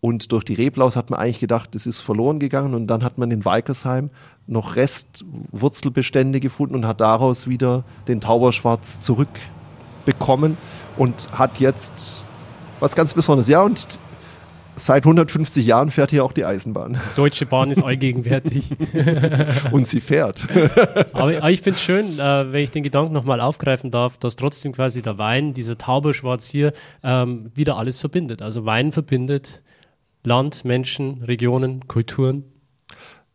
Und 0.00 0.32
durch 0.32 0.44
die 0.44 0.54
Reblaus 0.54 0.96
hat 0.96 1.10
man 1.10 1.20
eigentlich 1.20 1.40
gedacht, 1.40 1.74
das 1.74 1.86
ist 1.86 2.00
verloren 2.00 2.38
gegangen. 2.38 2.74
Und 2.74 2.86
dann 2.86 3.04
hat 3.04 3.18
man 3.18 3.30
in 3.30 3.44
Weikersheim 3.44 4.10
noch 4.46 4.76
Restwurzelbestände 4.76 6.40
gefunden 6.40 6.74
und 6.74 6.86
hat 6.86 7.00
daraus 7.00 7.46
wieder 7.46 7.84
den 8.08 8.20
Tauberschwarz 8.20 8.98
zurückbekommen 9.00 10.56
und 10.96 11.30
hat 11.32 11.60
jetzt 11.60 12.26
was 12.80 12.96
ganz 12.96 13.12
Besonderes. 13.12 13.48
Ja, 13.48 13.62
und 13.62 14.00
seit 14.74 15.04
150 15.04 15.66
Jahren 15.66 15.90
fährt 15.90 16.10
hier 16.10 16.24
auch 16.24 16.32
die 16.32 16.46
Eisenbahn. 16.46 16.98
Deutsche 17.14 17.44
Bahn 17.44 17.70
ist 17.70 17.82
allgegenwärtig. 17.82 18.70
und 19.70 19.86
sie 19.86 20.00
fährt. 20.00 20.46
aber, 21.12 21.36
aber, 21.36 21.50
ich 21.50 21.60
finde 21.60 21.76
es 21.76 21.82
schön, 21.82 22.18
äh, 22.18 22.52
wenn 22.52 22.64
ich 22.64 22.70
den 22.70 22.82
Gedanken 22.82 23.12
nochmal 23.12 23.40
aufgreifen 23.40 23.90
darf, 23.90 24.16
dass 24.16 24.36
trotzdem 24.36 24.72
quasi 24.72 25.02
der 25.02 25.18
Wein, 25.18 25.52
dieser 25.52 25.76
Tauberschwarz 25.76 26.46
hier, 26.46 26.72
ähm, 27.02 27.50
wieder 27.54 27.76
alles 27.76 27.98
verbindet. 27.98 28.40
Also 28.40 28.64
Wein 28.64 28.92
verbindet 28.92 29.62
Land, 30.22 30.64
Menschen, 30.64 31.22
Regionen, 31.22 31.86
Kulturen. 31.88 32.44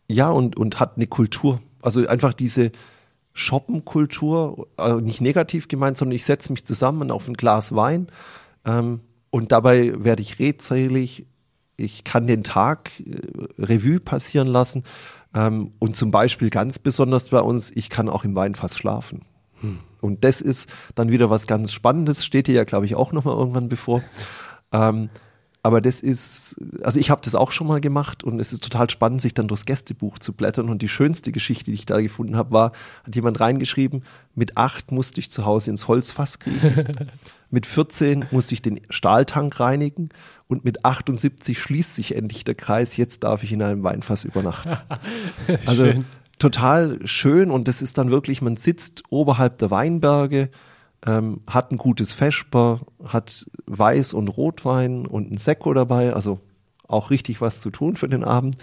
Ja, 0.08 0.30
und, 0.30 0.56
und 0.58 0.80
hat 0.80 0.98
eine 0.98 1.08
Kultur. 1.08 1.62
Also 1.82 2.08
einfach 2.08 2.34
diese 2.34 2.72
Shoppenkultur, 3.34 4.68
also 4.78 5.00
nicht 5.00 5.22
negativ 5.22 5.68
gemeint, 5.68 5.98
sondern 5.98 6.16
ich 6.16 6.26
setze 6.26 6.52
mich 6.52 6.66
zusammen 6.66 7.12
auf 7.12 7.28
ein 7.28 7.34
Glas 7.34 7.76
Wein 7.76 8.08
ähm, 8.66 9.02
und 9.30 9.52
dabei 9.52 9.92
werde 9.98 10.22
ich 10.22 10.40
redselig. 10.40 11.26
Ich 11.78 12.06
kann 12.06 12.28
den 12.28 12.44
Tag 12.44 12.92
äh, 13.02 13.62
Revue 13.62 14.00
passieren 14.00 14.48
lassen. 14.48 14.84
Ähm, 15.34 15.74
und 15.80 15.98
zum 15.98 16.12
Beispiel 16.12 16.50
ganz 16.50 16.80
besonders 16.80 17.30
bei 17.30 17.42
uns, 17.42 17.70
ich 17.72 17.90
kann 17.90 18.08
auch 18.08 18.24
im 18.24 18.36
Weinfass 18.36 18.78
schlafen. 18.78 19.24
Hm. 19.60 19.80
Und 20.00 20.24
das 20.24 20.40
ist 20.40 20.74
dann 20.96 21.12
wieder 21.12 21.30
was 21.30 21.48
ganz 21.48 21.74
Spannendes, 21.74 22.24
steht 22.24 22.48
dir 22.48 22.56
ja, 22.56 22.64
glaube 22.64 22.86
ich, 22.86 22.96
auch 22.96 23.12
nochmal 23.12 23.36
irgendwann 23.36 23.68
bevor. 23.68 24.02
Ähm, 24.72 25.10
aber 25.66 25.82
das 25.82 26.00
ist, 26.00 26.58
also 26.84 27.00
ich 27.00 27.10
habe 27.10 27.22
das 27.24 27.34
auch 27.34 27.52
schon 27.52 27.66
mal 27.66 27.82
gemacht 27.82 28.24
und 28.24 28.40
es 28.40 28.54
ist 28.54 28.64
total 28.64 28.88
spannend, 28.88 29.24
sich 29.24 29.34
dann 29.34 29.48
durchs 29.48 29.66
Gästebuch 29.66 30.20
zu 30.20 30.32
blättern. 30.32 30.70
Und 30.70 30.84
die 30.84 30.88
schönste 30.88 31.32
Geschichte, 31.32 31.72
die 31.72 31.74
ich 31.74 31.88
da 31.88 32.00
gefunden 32.02 32.38
habe, 32.38 32.52
war, 32.52 32.72
hat 33.04 33.16
jemand 33.16 33.40
reingeschrieben, 33.40 34.04
mit 34.36 34.58
acht 34.58 34.92
musste 34.92 35.20
ich 35.20 35.32
zu 35.32 35.44
Hause 35.44 35.72
ins 35.72 35.88
Holzfass 35.88 36.38
kriechen, 36.38 37.10
mit 37.50 37.66
14 37.66 38.28
musste 38.30 38.54
ich 38.54 38.62
den 38.62 38.80
Stahltank 38.92 39.60
reinigen 39.60 40.10
und 40.48 40.66
mit 40.66 40.86
78 40.86 41.60
schließt 41.60 41.96
sich 41.96 42.14
endlich 42.14 42.44
der 42.44 42.54
Kreis, 42.54 42.96
jetzt 42.96 43.24
darf 43.24 43.42
ich 43.42 43.52
in 43.52 43.64
einem 43.64 43.82
Weinfass 43.82 44.24
übernachten. 44.24 44.78
also 45.66 45.92
total 46.38 47.00
schön 47.08 47.50
und 47.50 47.68
das 47.68 47.82
ist 47.82 47.98
dann 47.98 48.12
wirklich, 48.12 48.44
man 48.44 48.56
sitzt 48.56 49.02
oberhalb 49.10 49.58
der 49.58 49.72
Weinberge, 49.72 50.52
ähm, 51.06 51.42
hat 51.48 51.72
ein 51.72 51.78
gutes 51.78 52.14
Vesper, 52.14 52.82
hat 53.06 53.46
Weiß- 53.68 54.14
und 54.14 54.28
Rotwein 54.28 55.06
und 55.06 55.32
ein 55.32 55.38
Sekko 55.38 55.74
dabei, 55.74 56.14
also 56.14 56.40
auch 56.88 57.10
richtig 57.10 57.42
was 57.42 57.62
zu 57.62 57.70
tun 57.70 57.96
für 57.96 58.10
den 58.10 58.24
Abend 58.24 58.58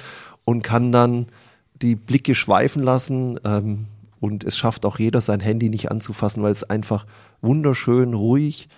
und 0.45 0.63
kann 0.63 0.93
dann 0.93 1.27
die 1.75 1.97
Blicke 1.97 2.35
schweifen 2.35 2.83
lassen 2.83 3.39
ähm, 3.45 3.87
und 4.21 4.45
es 4.45 4.57
schafft 4.57 4.87
auch 4.87 4.99
jeder 4.99 5.21
sein 5.21 5.41
Handy 5.41 5.69
nicht 5.69 5.91
anzufassen, 5.91 6.43
weil 6.43 6.53
es 6.53 6.63
einfach 6.63 7.07
wunderschön 7.41 8.15
ruhig. 8.15 8.69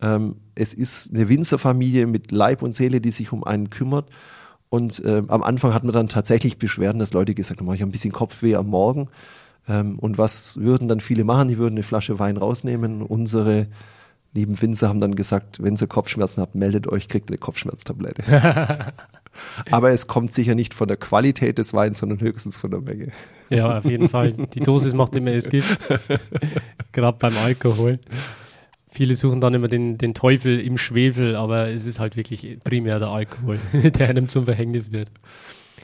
Ähm, 0.00 0.36
es 0.54 0.72
ist 0.72 1.12
eine 1.12 1.28
Winzerfamilie 1.28 2.06
mit 2.06 2.30
Leib 2.30 2.62
und 2.62 2.74
Seele, 2.74 3.02
die 3.02 3.10
sich 3.10 3.30
um 3.30 3.44
einen 3.44 3.68
kümmert. 3.68 4.08
Und 4.70 5.04
äh, 5.04 5.22
am 5.28 5.42
Anfang 5.42 5.74
hat 5.74 5.84
man 5.84 5.92
dann 5.92 6.08
tatsächlich 6.08 6.56
Beschwerden, 6.56 6.98
dass 6.98 7.12
Leute 7.12 7.34
gesagt 7.34 7.60
haben, 7.60 7.72
ich 7.74 7.82
habe 7.82 7.90
ein 7.90 7.92
bisschen 7.92 8.12
Kopfweh 8.12 8.54
am 8.54 8.68
Morgen. 8.68 9.08
Ähm, 9.68 9.98
und 9.98 10.18
was 10.18 10.58
würden 10.58 10.88
dann 10.88 11.00
viele 11.00 11.24
machen? 11.24 11.48
Die 11.48 11.58
würden 11.58 11.74
eine 11.74 11.82
Flasche 11.82 12.18
Wein 12.18 12.36
rausnehmen. 12.36 13.02
Unsere 13.02 13.68
lieben 14.34 14.60
Winzer 14.60 14.88
haben 14.88 15.00
dann 15.00 15.14
gesagt, 15.14 15.62
wenn 15.62 15.76
ihr 15.76 15.86
Kopfschmerzen 15.86 16.42
habt, 16.42 16.54
meldet 16.54 16.88
euch, 16.88 17.08
kriegt 17.08 17.30
eine 17.30 17.38
Kopfschmerztablette. 17.38 18.24
Aber 19.70 19.90
es 19.90 20.06
kommt 20.06 20.32
sicher 20.32 20.54
nicht 20.54 20.74
von 20.74 20.88
der 20.88 20.96
Qualität 20.96 21.58
des 21.58 21.72
Weins, 21.72 21.98
sondern 21.98 22.20
höchstens 22.20 22.58
von 22.58 22.70
der 22.70 22.80
Menge. 22.80 23.12
Ja, 23.50 23.78
auf 23.78 23.84
jeden 23.84 24.08
Fall. 24.08 24.32
Die 24.32 24.60
Dosis 24.60 24.94
macht 24.94 25.16
immer 25.16 25.32
es 25.32 25.48
gibt. 25.48 25.66
Gerade 26.92 27.18
beim 27.18 27.36
Alkohol. 27.38 27.98
Viele 28.88 29.16
suchen 29.16 29.40
dann 29.40 29.54
immer 29.54 29.66
den, 29.66 29.98
den 29.98 30.14
Teufel 30.14 30.60
im 30.60 30.78
Schwefel, 30.78 31.34
aber 31.34 31.68
es 31.70 31.84
ist 31.84 31.98
halt 31.98 32.16
wirklich 32.16 32.58
primär 32.62 33.00
der 33.00 33.08
Alkohol, 33.08 33.58
der 33.72 34.08
einem 34.08 34.28
zum 34.28 34.44
Verhängnis 34.44 34.92
wird. 34.92 35.10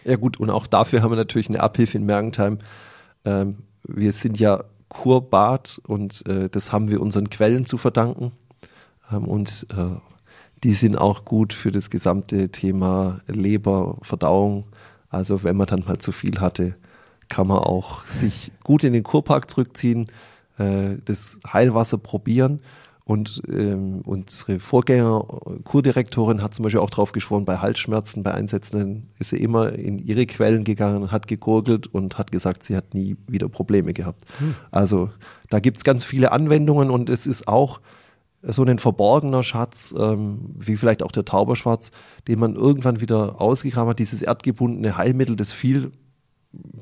Ja 0.04 0.16
gut, 0.16 0.38
und 0.38 0.50
auch 0.50 0.66
dafür 0.66 1.02
haben 1.02 1.10
wir 1.10 1.16
natürlich 1.16 1.49
eine 1.49 1.60
Abhilfe 1.60 1.99
in 1.99 2.06
Mergentheim. 2.06 2.58
Ähm, 3.25 3.58
wir 3.87 4.12
sind 4.12 4.38
ja 4.38 4.64
Kurbad 4.88 5.80
und 5.87 6.26
äh, 6.28 6.49
das 6.49 6.72
haben 6.72 6.90
wir 6.90 7.00
unseren 7.00 7.30
Quellen 7.30 7.66
zu 7.66 7.78
verdanken. 7.78 8.32
Ähm, 9.12 9.25
und 9.25 9.66
äh, 9.76 9.96
die 10.64 10.75
sind 10.75 10.96
auch 10.96 11.25
gut 11.25 11.54
für 11.54 11.70
das 11.70 11.90
gesamte 11.90 12.50
Thema 12.50 13.20
Leber, 13.26 13.96
Verdauung. 14.02 14.64
Also 15.08 15.42
wenn 15.42 15.56
man 15.56 15.66
dann 15.66 15.84
mal 15.87 15.99
zu 15.99 16.12
viel 16.12 16.40
hatte, 16.40 16.76
kann 17.28 17.46
man 17.46 17.58
auch 17.58 18.06
sich 18.06 18.52
gut 18.64 18.84
in 18.84 18.92
den 18.92 19.04
Kurpark 19.04 19.50
zurückziehen, 19.50 20.10
äh, 20.58 20.96
das 21.04 21.38
Heilwasser 21.52 21.99
probieren 21.99 22.60
und 23.11 23.43
ähm, 23.49 24.02
unsere 24.05 24.61
Vorgänger, 24.61 25.25
Kurdirektorin, 25.64 26.45
hat 26.45 26.55
zum 26.55 26.62
Beispiel 26.62 26.79
auch 26.79 26.90
drauf 26.90 27.11
geschworen, 27.11 27.45
bei 27.45 27.57
Halsschmerzen, 27.59 28.23
bei 28.23 28.33
Einsätzen 28.33 29.09
ist 29.19 29.31
sie 29.31 29.38
immer 29.38 29.73
in 29.73 29.99
ihre 29.99 30.26
Quellen 30.26 30.62
gegangen, 30.62 31.11
hat 31.11 31.26
gegurgelt 31.26 31.88
und 31.88 32.19
hat 32.19 32.31
gesagt, 32.31 32.62
sie 32.62 32.76
hat 32.76 32.95
nie 32.95 33.17
wieder 33.26 33.49
Probleme 33.49 33.95
gehabt. 33.95 34.23
Hm. 34.38 34.55
Also 34.71 35.11
da 35.49 35.59
gibt's 35.59 35.83
ganz 35.83 36.05
viele 36.05 36.31
Anwendungen 36.31 36.88
und 36.88 37.11
es 37.11 37.26
ist 37.26 37.49
auch 37.49 37.81
so 38.43 38.62
ein 38.62 38.79
verborgener 38.79 39.43
Schatz, 39.43 39.93
ähm, 39.99 40.55
wie 40.57 40.76
vielleicht 40.76 41.02
auch 41.02 41.11
der 41.11 41.25
Tauberschwarz, 41.25 41.90
den 42.29 42.38
man 42.38 42.55
irgendwann 42.55 43.00
wieder 43.00 43.40
ausgegraben 43.40 43.90
hat, 43.90 43.99
dieses 43.99 44.23
erdgebundene 44.23 44.97
Heilmittel, 44.97 45.35
das 45.35 45.52
viel 45.52 45.90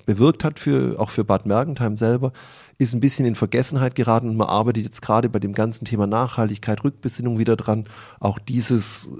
bewirkt 0.05 0.45
hat, 0.45 0.59
für, 0.59 1.01
auch 1.01 1.09
für 1.09 1.25
Bad 1.25 1.47
Mergentheim 1.47 1.97
selber, 1.97 2.33
ist 2.79 2.95
ein 2.95 3.01
bisschen 3.01 3.27
in 3.27 3.35
Vergessenheit 3.35 3.97
geraten 3.97 4.29
und 4.29 4.37
man 4.37 4.49
arbeitet 4.49 4.85
jetzt 4.85 5.03
gerade 5.03 5.29
bei 5.29 5.41
dem 5.41 5.53
ganzen 5.53 5.85
Thema 5.85 6.07
Nachhaltigkeit, 6.07 6.85
Rückbesinnung 6.85 7.39
wieder 7.39 7.57
dran, 7.57 7.87
auch 8.21 8.39
dieses, 8.39 9.11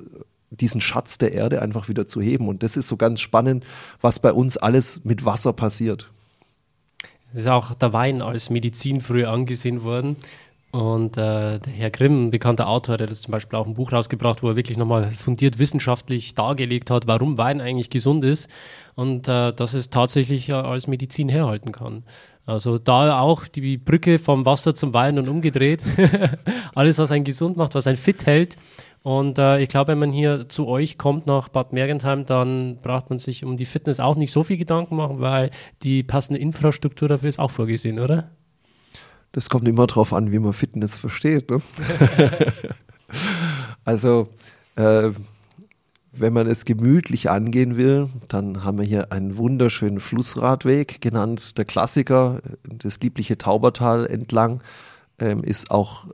diesen 0.51 0.81
Schatz 0.81 1.19
der 1.19 1.33
Erde 1.33 1.61
einfach 1.61 1.89
wieder 1.89 2.07
zu 2.07 2.21
heben. 2.21 2.49
Und 2.49 2.63
das 2.63 2.77
ist 2.77 2.87
so 2.87 2.97
ganz 2.97 3.21
spannend, 3.21 3.65
was 4.01 4.21
bei 4.21 4.33
uns 4.33 4.57
alles 4.57 5.05
mit 5.05 5.25
Wasser 5.25 5.53
passiert. 5.53 6.09
Das 7.33 7.43
ist 7.43 7.49
auch 7.49 7.75
der 7.75 7.93
Wein 7.93 8.23
als 8.23 8.49
Medizin 8.49 9.01
früher 9.01 9.31
angesehen 9.31 9.83
worden. 9.83 10.17
Und 10.71 11.17
äh, 11.17 11.59
der 11.59 11.73
Herr 11.73 11.91
Grimm, 11.91 12.27
ein 12.27 12.31
bekannter 12.31 12.69
Autor, 12.69 12.99
der 12.99 13.09
hat 13.09 13.17
zum 13.17 13.33
Beispiel 13.33 13.59
auch 13.59 13.67
ein 13.67 13.75
Buch 13.75 13.91
rausgebracht, 13.91 14.43
wo 14.43 14.51
er 14.51 14.57
wirklich 14.57 14.77
nochmal 14.77 15.11
fundiert 15.11 15.59
wissenschaftlich 15.59 16.35
dargelegt 16.35 16.91
hat, 16.91 17.07
warum 17.07 17.39
Wein 17.39 17.63
eigentlich 17.63 17.89
gesund 17.89 18.23
ist 18.23 18.49
und 18.95 19.29
äh, 19.29 19.53
dass 19.53 19.73
es 19.73 19.89
tatsächlich 19.89 20.51
äh, 20.51 20.55
als 20.55 20.87
Medizin 20.87 21.31
herhalten 21.31 21.73
kann. 21.73 22.05
Also 22.49 22.79
da 22.79 23.21
auch 23.21 23.47
die 23.47 23.77
Brücke 23.77 24.19
vom 24.19 24.47
Wasser 24.47 24.75
zum 24.75 24.95
Wein 24.95 25.19
und 25.19 25.29
umgedreht. 25.29 25.83
Alles, 26.75 26.97
was 26.97 27.13
einen 27.13 27.25
gesund 27.25 27.59
macht, 27.59 27.75
was 27.75 27.87
einen 27.87 27.99
fit 27.99 28.25
hält. 28.25 28.57
Und 29.03 29.39
äh, 29.39 29.61
ich 29.61 29.69
glaube, 29.69 29.93
wenn 29.93 29.99
man 29.99 30.13
hier 30.13 30.49
zu 30.49 30.67
euch 30.67 30.97
kommt 30.97 31.27
nach 31.27 31.51
Bad 31.51 31.75
Mergentheim, 31.75 32.25
dann 32.25 32.79
braucht 32.81 33.11
man 33.11 33.19
sich 33.19 33.45
um 33.45 33.59
die 33.59 33.67
Fitness 33.67 34.01
auch 34.01 34.17
nicht 34.17 34.33
so 34.33 34.45
viel 34.45 34.57
Gedanken 34.57 34.97
machen, 34.97 35.21
weil 35.21 35.51
die 35.83 36.03
passende 36.03 36.41
Infrastruktur 36.41 37.07
dafür 37.07 37.29
ist 37.29 37.39
auch 37.39 37.51
vorgesehen, 37.51 37.99
oder? 37.99 38.31
Das 39.33 39.51
kommt 39.51 39.69
immer 39.69 39.87
darauf 39.87 40.15
an, 40.15 40.33
wie 40.33 40.39
man 40.39 40.55
Fitness 40.55 40.97
versteht. 40.97 41.51
Ne? 41.51 41.61
also, 43.85 44.31
äh, 44.77 45.11
wenn 46.21 46.33
man 46.33 46.47
es 46.47 46.65
gemütlich 46.65 47.31
angehen 47.31 47.77
will, 47.77 48.09
dann 48.29 48.65
haben 48.65 48.79
wir 48.79 48.85
hier 48.85 49.13
einen 49.13 49.37
wunderschönen 49.37 50.01
Flussradweg, 50.01 51.01
genannt 51.01 51.59
der 51.59 51.65
Klassiker, 51.65 52.41
das 52.63 53.01
liebliche 53.01 53.39
Taubertal 53.39 54.07
entlang, 54.07 54.63
ähm, 55.19 55.43
ist 55.43 55.71
auch 55.71 56.09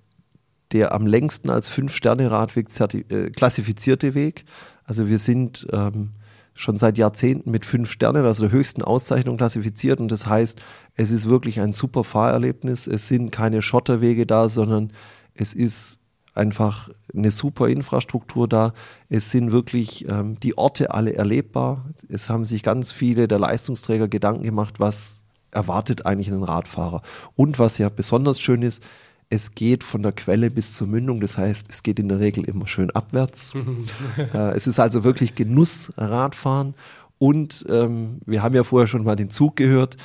der 0.73 0.93
am 0.93 1.07
längsten 1.07 1.51
als 1.51 1.69
Fünf-Sterne-Radweg 1.69 2.69
äh, 3.11 3.31
klassifizierte 3.31 4.15
Weg. 4.15 4.45
Also 4.85 5.09
wir 5.09 5.19
sind 5.19 5.67
ähm, 5.73 6.11
schon 6.55 6.79
seit 6.79 6.99
Jahrzehnten 6.99 7.51
mit 7.51 7.67
fünf 7.67 7.91
Sternen, 7.91 8.25
also 8.25 8.49
der 8.49 8.57
höchsten 8.57 8.83
Auszeichnung 8.83 9.37
klassifiziert. 9.37 10.01
Und 10.01 10.11
das 10.11 10.27
heißt, 10.27 10.59
es 10.95 11.11
ist 11.11 11.29
wirklich 11.29 11.61
ein 11.61 11.73
super 11.73 12.05
Fahrerlebnis. 12.05 12.87
Es 12.87 13.09
sind 13.09 13.31
keine 13.31 13.63
Schotterwege 13.63 14.27
da, 14.27 14.49
sondern 14.49 14.93
es 15.35 15.53
ist 15.53 15.99
einfach 16.35 16.91
eine 17.15 17.31
super 17.31 17.69
Infrastruktur 17.69 18.49
da. 18.49 18.73
Es 19.09 19.31
sind 19.31 19.53
wirklich 19.53 20.09
ähm, 20.09 20.39
die 20.41 20.59
Orte 20.59 20.93
alle 20.93 21.15
erlebbar. 21.15 21.87
Es 22.09 22.29
haben 22.29 22.45
sich 22.45 22.63
ganz 22.63 22.93
viele 22.93 23.29
der 23.29 23.39
Leistungsträger 23.39 24.09
Gedanken 24.09 24.43
gemacht, 24.43 24.81
was 24.81 25.23
erwartet 25.53 26.05
eigentlich 26.07 26.29
einen 26.29 26.43
Radfahrer. 26.43 27.03
Und 27.37 27.59
was 27.59 27.79
ja 27.79 27.89
besonders 27.89 28.41
schön 28.41 28.63
ist, 28.63 28.83
es 29.31 29.53
geht 29.53 29.85
von 29.85 30.03
der 30.03 30.13
Quelle 30.13 30.51
bis 30.51 30.75
zur 30.75 30.87
Mündung, 30.87 31.21
das 31.21 31.39
heißt, 31.39 31.69
es 31.71 31.83
geht 31.83 31.99
in 31.99 32.09
der 32.09 32.21
Regel 32.21 32.45
immer 32.45 32.67
schön 32.67 32.91
abwärts. 32.91 33.55
äh, 34.35 34.55
es 34.55 34.67
ist 34.67 34.79
also 34.79 35.03
wirklich 35.03 35.35
Genuss 35.35 35.91
Radfahren 35.97 36.75
und 37.19 37.65
ähm, 37.69 38.21
wir 38.27 38.43
haben 38.43 38.55
ja 38.55 38.65
vorher 38.65 38.87
schon 38.87 39.05
mal 39.05 39.17
den 39.17 39.31
Zug 39.31 39.57
gehört. 39.57 39.97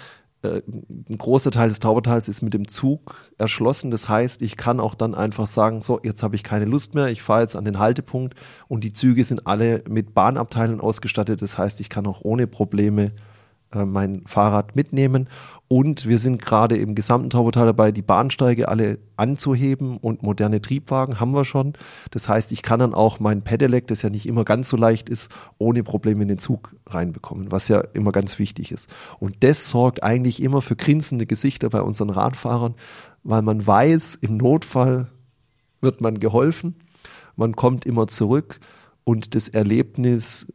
Äh, 0.42 0.62
ein 1.10 1.18
großer 1.18 1.52
Teil 1.52 1.70
des 1.70 1.80
Taubertals 1.80 2.28
ist 2.28 2.42
mit 2.42 2.54
dem 2.54 2.68
Zug 2.68 3.16
erschlossen. 3.38 3.92
Das 3.92 4.08
heißt, 4.08 4.42
ich 4.42 4.56
kann 4.56 4.80
auch 4.80 4.96
dann 4.96 5.16
einfach 5.16 5.48
sagen, 5.48 5.82
so, 5.82 6.00
jetzt 6.04 6.24
habe 6.24 6.36
ich 6.36 6.44
keine 6.44 6.66
Lust 6.66 6.96
mehr, 6.96 7.08
ich 7.08 7.22
fahre 7.22 7.42
jetzt 7.42 7.56
an 7.56 7.66
den 7.66 7.80
Haltepunkt 7.80 8.36
und 8.68 8.84
die 8.84 8.94
Züge 8.94 9.24
sind 9.24 9.48
alle 9.48 9.84
mit 9.90 10.14
Bahnabteilen 10.14 10.80
ausgestattet. 10.80 11.42
Das 11.42 11.58
heißt, 11.58 11.82
ich 11.82 11.90
kann 11.90 12.08
auch 12.08 12.22
ohne 12.22 12.48
Probleme 12.48 13.12
äh, 13.74 13.86
mein 13.86 14.24
Fahrrad 14.26 14.76
mitnehmen. 14.76 15.30
Und 15.68 16.08
wir 16.08 16.18
sind 16.18 16.42
gerade 16.42 16.78
im 16.78 16.96
gesamten 16.96 17.30
Taubertal 17.30 17.68
dabei, 17.68 17.92
die 17.92 18.02
Bahnsteige 18.02 18.70
alle 18.70 18.98
anzuheben 19.18 19.98
und 19.98 20.24
moderne 20.24 20.62
Triebwagen 20.62 21.20
haben 21.20 21.32
wir 21.32 21.46
schon. 21.46 21.74
Das 22.10 22.28
heißt, 22.28 22.52
ich 22.52 22.64
kann 22.64 22.80
dann 22.80 22.96
auch 22.96 23.20
mein 23.20 23.44
Pedelec, 23.44 23.86
das 23.86 24.02
ja 24.02 24.10
nicht 24.10 24.26
immer 24.28 24.46
ganz 24.46 24.70
so 24.70 24.78
leicht 24.78 25.10
ist, 25.10 25.30
ohne 25.60 25.84
Probleme 25.84 26.24
in 26.24 26.28
den 26.28 26.40
Zug 26.40 26.76
reinbekommen, 26.88 27.52
was 27.52 27.68
ja 27.68 27.82
immer 27.94 28.12
ganz 28.12 28.40
wichtig 28.40 28.72
ist. 28.72 28.90
Und 29.20 29.44
das 29.44 29.70
sorgt 29.70 30.02
eigentlich 30.02 30.42
immer 30.42 30.64
für 30.64 30.76
grinsende 30.76 31.28
Gesichter 31.28 31.70
bei 31.70 31.84
unseren 31.84 32.10
Radfahrern, 32.10 32.74
weil 33.24 33.44
man 33.44 33.68
weiß, 33.68 34.16
im 34.22 34.38
Notfall 34.38 35.12
wird 35.82 36.02
man 36.02 36.20
geholfen, 36.20 36.76
man 37.36 37.56
kommt 37.56 37.86
immer 37.86 38.08
zurück 38.08 38.60
und 39.04 39.36
das 39.36 39.48
Erlebnis 39.48 40.48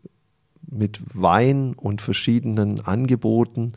mit 0.75 1.01
Wein 1.15 1.75
und 1.75 2.03
verschiedenen 2.03 2.81
Angeboten 2.81 3.73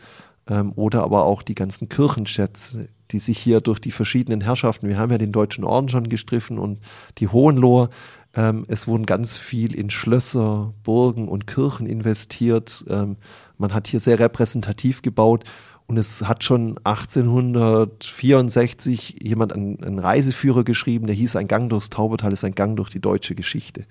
ähm, 0.50 0.74
oder 0.76 1.04
aber 1.04 1.26
auch 1.26 1.42
die 1.42 1.56
ganzen 1.56 1.90
Kirchenschätze, 1.90 2.90
die 3.12 3.20
sich 3.20 3.38
hier 3.38 3.62
durch 3.62 3.80
die 3.80 3.92
verschiedenen 3.92 4.42
Herrschaften, 4.42 4.88
wir 4.88 4.98
haben 4.98 5.12
ja 5.12 5.18
den 5.18 5.32
Deutschen 5.32 5.64
Orden 5.64 5.90
schon 5.90 6.10
gestriffen 6.10 6.60
und 6.60 6.80
die 7.20 7.28
Hohenloher, 7.28 7.90
ähm, 8.36 8.66
es 8.68 8.88
wurden 8.88 9.06
ganz 9.06 9.38
viel 9.38 9.74
in 9.74 9.90
Schlösser, 9.90 10.74
Burgen 10.84 11.28
und 11.28 11.48
Kirchen 11.48 11.88
investiert. 11.88 12.86
Ähm, 12.90 13.18
man 13.58 13.74
hat 13.74 13.88
hier 13.88 14.00
sehr 14.00 14.20
repräsentativ 14.20 15.02
gebaut 15.02 15.44
und 15.88 15.98
es 15.98 16.22
hat 16.24 16.44
schon 16.44 16.78
1864 16.84 19.24
jemand 19.24 19.54
einen, 19.54 19.82
einen, 19.82 20.00
Reiseführer 20.00 20.66
geschrieben, 20.66 21.08
der 21.08 21.16
hieß 21.16 21.38
Ein 21.38 21.48
Gang 21.48 21.70
durchs 21.70 21.90
Taubertal 21.90 22.34
ist 22.34 22.44
ein 22.44 22.52
Gang 22.52 22.76
durch 22.76 22.90
die 22.90 23.00
deutsche 23.00 23.36
Geschichte. 23.36 23.82
Mhm. 23.82 23.86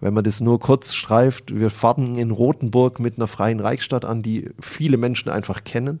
Wenn 0.00 0.14
man 0.14 0.22
das 0.22 0.40
nur 0.40 0.60
kurz 0.60 0.94
streift, 0.94 1.58
wir 1.58 1.70
fahren 1.70 2.16
in 2.16 2.30
Rothenburg 2.30 3.00
mit 3.00 3.16
einer 3.16 3.26
freien 3.26 3.58
Reichsstadt 3.58 4.04
an, 4.04 4.22
die 4.22 4.50
viele 4.60 4.98
Menschen 4.98 5.30
einfach 5.30 5.64
kennen. 5.64 5.98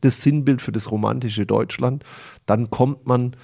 Das 0.00 0.22
Sinnbild 0.22 0.62
für 0.62 0.72
das 0.72 0.90
romantische 0.90 1.44
Deutschland. 1.44 2.02
Dann 2.46 2.70
kommt 2.70 3.06
man 3.06 3.36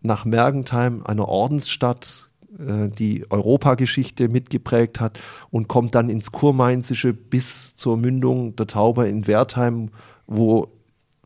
nach 0.00 0.24
Mergentheim, 0.24 1.02
einer 1.04 1.28
Ordensstadt, 1.28 2.30
äh, 2.58 2.88
die 2.88 3.30
Europageschichte 3.30 4.30
mitgeprägt 4.30 5.00
hat 5.00 5.20
und 5.50 5.68
kommt 5.68 5.94
dann 5.94 6.08
ins 6.08 6.32
Kurmainzische 6.32 7.12
bis 7.12 7.74
zur 7.74 7.98
Mündung 7.98 8.56
der 8.56 8.68
Tauber 8.68 9.06
in 9.06 9.26
Wertheim, 9.26 9.90
wo 10.26 10.72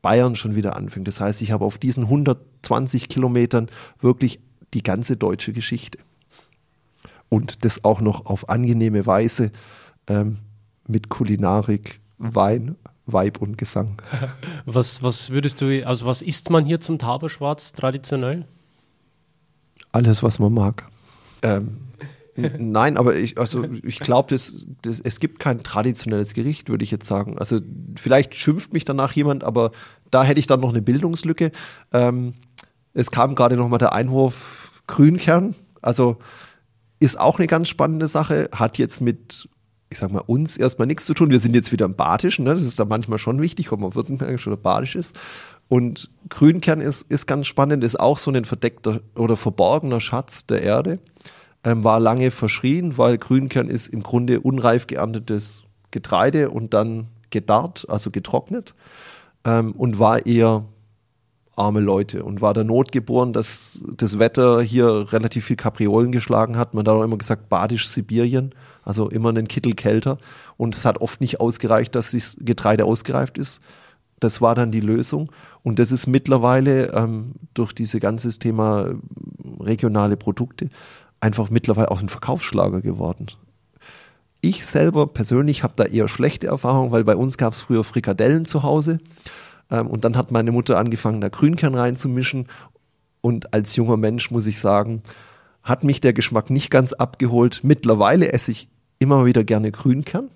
Bayern 0.02 0.36
schon 0.36 0.54
wieder 0.56 0.76
anfängt. 0.76 1.08
Das 1.08 1.20
heißt, 1.20 1.40
ich 1.42 1.52
habe 1.52 1.64
auf 1.64 1.78
diesen 1.78 2.04
120 2.04 3.08
Kilometern 3.08 3.68
wirklich 4.00 4.40
die 4.74 4.82
ganze 4.82 5.16
deutsche 5.16 5.52
Geschichte. 5.52 5.98
Und 7.28 7.64
das 7.64 7.84
auch 7.84 8.00
noch 8.00 8.26
auf 8.26 8.48
angenehme 8.48 9.06
Weise 9.06 9.52
ähm, 10.08 10.38
mit 10.86 11.08
Kulinarik, 11.08 12.00
Wein, 12.18 12.76
Weib 13.06 13.40
und 13.40 13.56
Gesang. 13.56 14.02
Was, 14.66 15.02
was 15.02 15.30
würdest 15.30 15.60
du, 15.60 15.84
also 15.86 16.06
was 16.06 16.22
isst 16.22 16.50
man 16.50 16.64
hier 16.64 16.78
zum 16.78 16.98
Taberschwarz 16.98 17.72
traditionell? 17.72 18.46
Alles, 19.90 20.22
was 20.22 20.38
man 20.38 20.54
mag. 20.54 20.88
Ähm, 21.42 21.78
Nein, 22.36 22.96
aber 22.96 23.14
ich, 23.16 23.38
also 23.38 23.64
ich 23.84 24.00
glaube, 24.00 24.30
das, 24.30 24.66
das, 24.82 25.00
es 25.00 25.20
gibt 25.20 25.38
kein 25.38 25.62
traditionelles 25.62 26.34
Gericht, 26.34 26.68
würde 26.68 26.84
ich 26.84 26.90
jetzt 26.90 27.06
sagen. 27.06 27.38
Also 27.38 27.60
vielleicht 27.96 28.34
schimpft 28.34 28.72
mich 28.72 28.84
danach 28.84 29.12
jemand, 29.12 29.44
aber 29.44 29.72
da 30.10 30.24
hätte 30.24 30.40
ich 30.40 30.46
dann 30.46 30.60
noch 30.60 30.70
eine 30.70 30.82
Bildungslücke. 30.82 31.50
Ähm, 31.92 32.34
es 32.94 33.10
kam 33.10 33.34
gerade 33.34 33.56
noch 33.56 33.68
mal 33.68 33.78
der 33.78 33.92
Einwurf 33.92 34.72
Grünkern. 34.86 35.54
Also 35.82 36.18
ist 37.00 37.18
auch 37.20 37.38
eine 37.38 37.48
ganz 37.48 37.68
spannende 37.68 38.06
Sache. 38.06 38.48
Hat 38.52 38.78
jetzt 38.78 39.00
mit, 39.00 39.48
ich 39.90 39.98
sag 39.98 40.10
mal, 40.10 40.22
uns 40.26 40.56
erstmal 40.56 40.86
nichts 40.86 41.04
zu 41.04 41.14
tun. 41.14 41.30
Wir 41.30 41.40
sind 41.40 41.54
jetzt 41.54 41.72
wieder 41.72 41.84
im 41.84 41.96
Badischen. 41.96 42.44
Ne? 42.44 42.54
Das 42.54 42.62
ist 42.62 42.80
da 42.80 42.86
manchmal 42.86 43.18
schon 43.18 43.42
wichtig, 43.42 43.72
ob 43.72 43.80
man 43.80 43.94
württembergisch 43.94 44.46
oder 44.46 44.56
badisch 44.56 44.96
ist. 44.96 45.18
Und 45.68 46.10
Grünkern 46.28 46.80
ist, 46.80 47.10
ist 47.10 47.26
ganz 47.26 47.46
spannend, 47.46 47.84
ist 47.84 47.98
auch 47.98 48.18
so 48.18 48.30
ein 48.30 48.44
verdeckter 48.44 49.00
oder 49.16 49.36
verborgener 49.36 50.00
Schatz 50.00 50.46
der 50.46 50.62
Erde 50.62 50.98
ähm, 51.64 51.84
war 51.84 52.00
lange 52.00 52.30
verschrien, 52.30 52.98
weil 52.98 53.18
Grünkern 53.18 53.68
ist 53.68 53.88
im 53.88 54.02
Grunde 54.02 54.40
unreif 54.40 54.86
geerntetes 54.86 55.62
Getreide 55.90 56.50
und 56.50 56.74
dann 56.74 57.08
gedarrt, 57.30 57.86
also 57.88 58.10
getrocknet 58.10 58.74
ähm, 59.44 59.72
und 59.72 59.98
war 59.98 60.26
eher 60.26 60.64
arme 61.54 61.80
Leute 61.80 62.24
und 62.24 62.40
war 62.40 62.54
der 62.54 62.64
Not 62.64 62.92
geboren, 62.92 63.32
dass 63.32 63.82
das 63.96 64.18
Wetter 64.18 64.62
hier 64.62 65.12
relativ 65.12 65.44
viel 65.46 65.56
Kapriolen 65.56 66.10
geschlagen 66.10 66.56
hat. 66.56 66.72
Man 66.74 66.86
hat 66.86 66.94
auch 66.94 67.02
immer 67.02 67.18
gesagt, 67.18 67.48
badisch 67.48 67.88
Sibirien, 67.88 68.54
also 68.84 69.08
immer 69.10 69.28
einen 69.28 69.48
Kittel 69.48 69.74
kälter. 69.74 70.18
Und 70.56 70.76
es 70.76 70.86
hat 70.86 71.00
oft 71.00 71.20
nicht 71.20 71.40
ausgereicht, 71.40 71.94
dass 71.94 72.12
das 72.12 72.36
Getreide 72.40 72.86
ausgereift 72.86 73.36
ist. 73.36 73.60
Das 74.18 74.40
war 74.40 74.54
dann 74.54 74.72
die 74.72 74.80
Lösung. 74.80 75.30
Und 75.62 75.78
das 75.78 75.92
ist 75.92 76.06
mittlerweile 76.06 76.92
ähm, 76.94 77.34
durch 77.54 77.72
dieses 77.74 78.00
ganze 78.00 78.30
Thema 78.38 78.94
regionale 79.60 80.16
Produkte 80.16 80.70
einfach 81.22 81.50
mittlerweile 81.50 81.90
auch 81.90 82.02
ein 82.02 82.08
Verkaufsschlager 82.08 82.80
geworden. 82.80 83.28
Ich 84.40 84.66
selber 84.66 85.06
persönlich 85.06 85.62
habe 85.62 85.74
da 85.76 85.84
eher 85.84 86.08
schlechte 86.08 86.48
Erfahrungen, 86.48 86.90
weil 86.90 87.04
bei 87.04 87.14
uns 87.14 87.38
gab 87.38 87.52
es 87.52 87.60
früher 87.60 87.84
Frikadellen 87.84 88.44
zu 88.44 88.64
Hause. 88.64 88.98
Ähm, 89.70 89.86
und 89.86 90.04
dann 90.04 90.16
hat 90.16 90.32
meine 90.32 90.50
Mutter 90.50 90.78
angefangen, 90.78 91.20
da 91.20 91.28
Grünkern 91.28 91.76
reinzumischen. 91.76 92.48
Und 93.20 93.54
als 93.54 93.76
junger 93.76 93.96
Mensch 93.96 94.32
muss 94.32 94.46
ich 94.46 94.58
sagen, 94.58 95.02
hat 95.62 95.84
mich 95.84 96.00
der 96.00 96.12
Geschmack 96.12 96.50
nicht 96.50 96.70
ganz 96.70 96.92
abgeholt. 96.92 97.60
Mittlerweile 97.62 98.32
esse 98.32 98.50
ich 98.50 98.68
immer 98.98 99.24
wieder 99.24 99.44
gerne 99.44 99.70
Grünkern. 99.70 100.28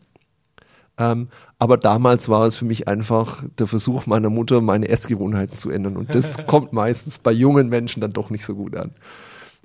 Ähm, 0.98 1.28
aber 1.58 1.76
damals 1.76 2.28
war 2.28 2.46
es 2.46 2.54
für 2.54 2.64
mich 2.64 2.86
einfach 2.86 3.44
der 3.58 3.66
Versuch 3.66 4.06
meiner 4.06 4.30
Mutter, 4.30 4.60
meine 4.60 4.88
Essgewohnheiten 4.88 5.58
zu 5.58 5.68
ändern. 5.70 5.96
Und 5.96 6.14
das 6.14 6.36
kommt 6.46 6.72
meistens 6.72 7.18
bei 7.18 7.32
jungen 7.32 7.68
Menschen 7.68 8.00
dann 8.00 8.12
doch 8.12 8.30
nicht 8.30 8.44
so 8.44 8.54
gut 8.54 8.76
an. 8.76 8.92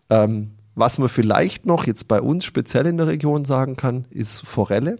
Ähm, 0.10 0.52
was 0.76 0.98
man 0.98 1.10
vielleicht 1.10 1.66
noch 1.66 1.86
jetzt 1.86 2.08
bei 2.08 2.22
uns 2.22 2.46
speziell 2.46 2.86
in 2.86 2.98
der 2.98 3.08
Region 3.08 3.46
sagen 3.46 3.76
kann, 3.76 4.06
ist 4.10 4.46
Forelle. 4.46 4.98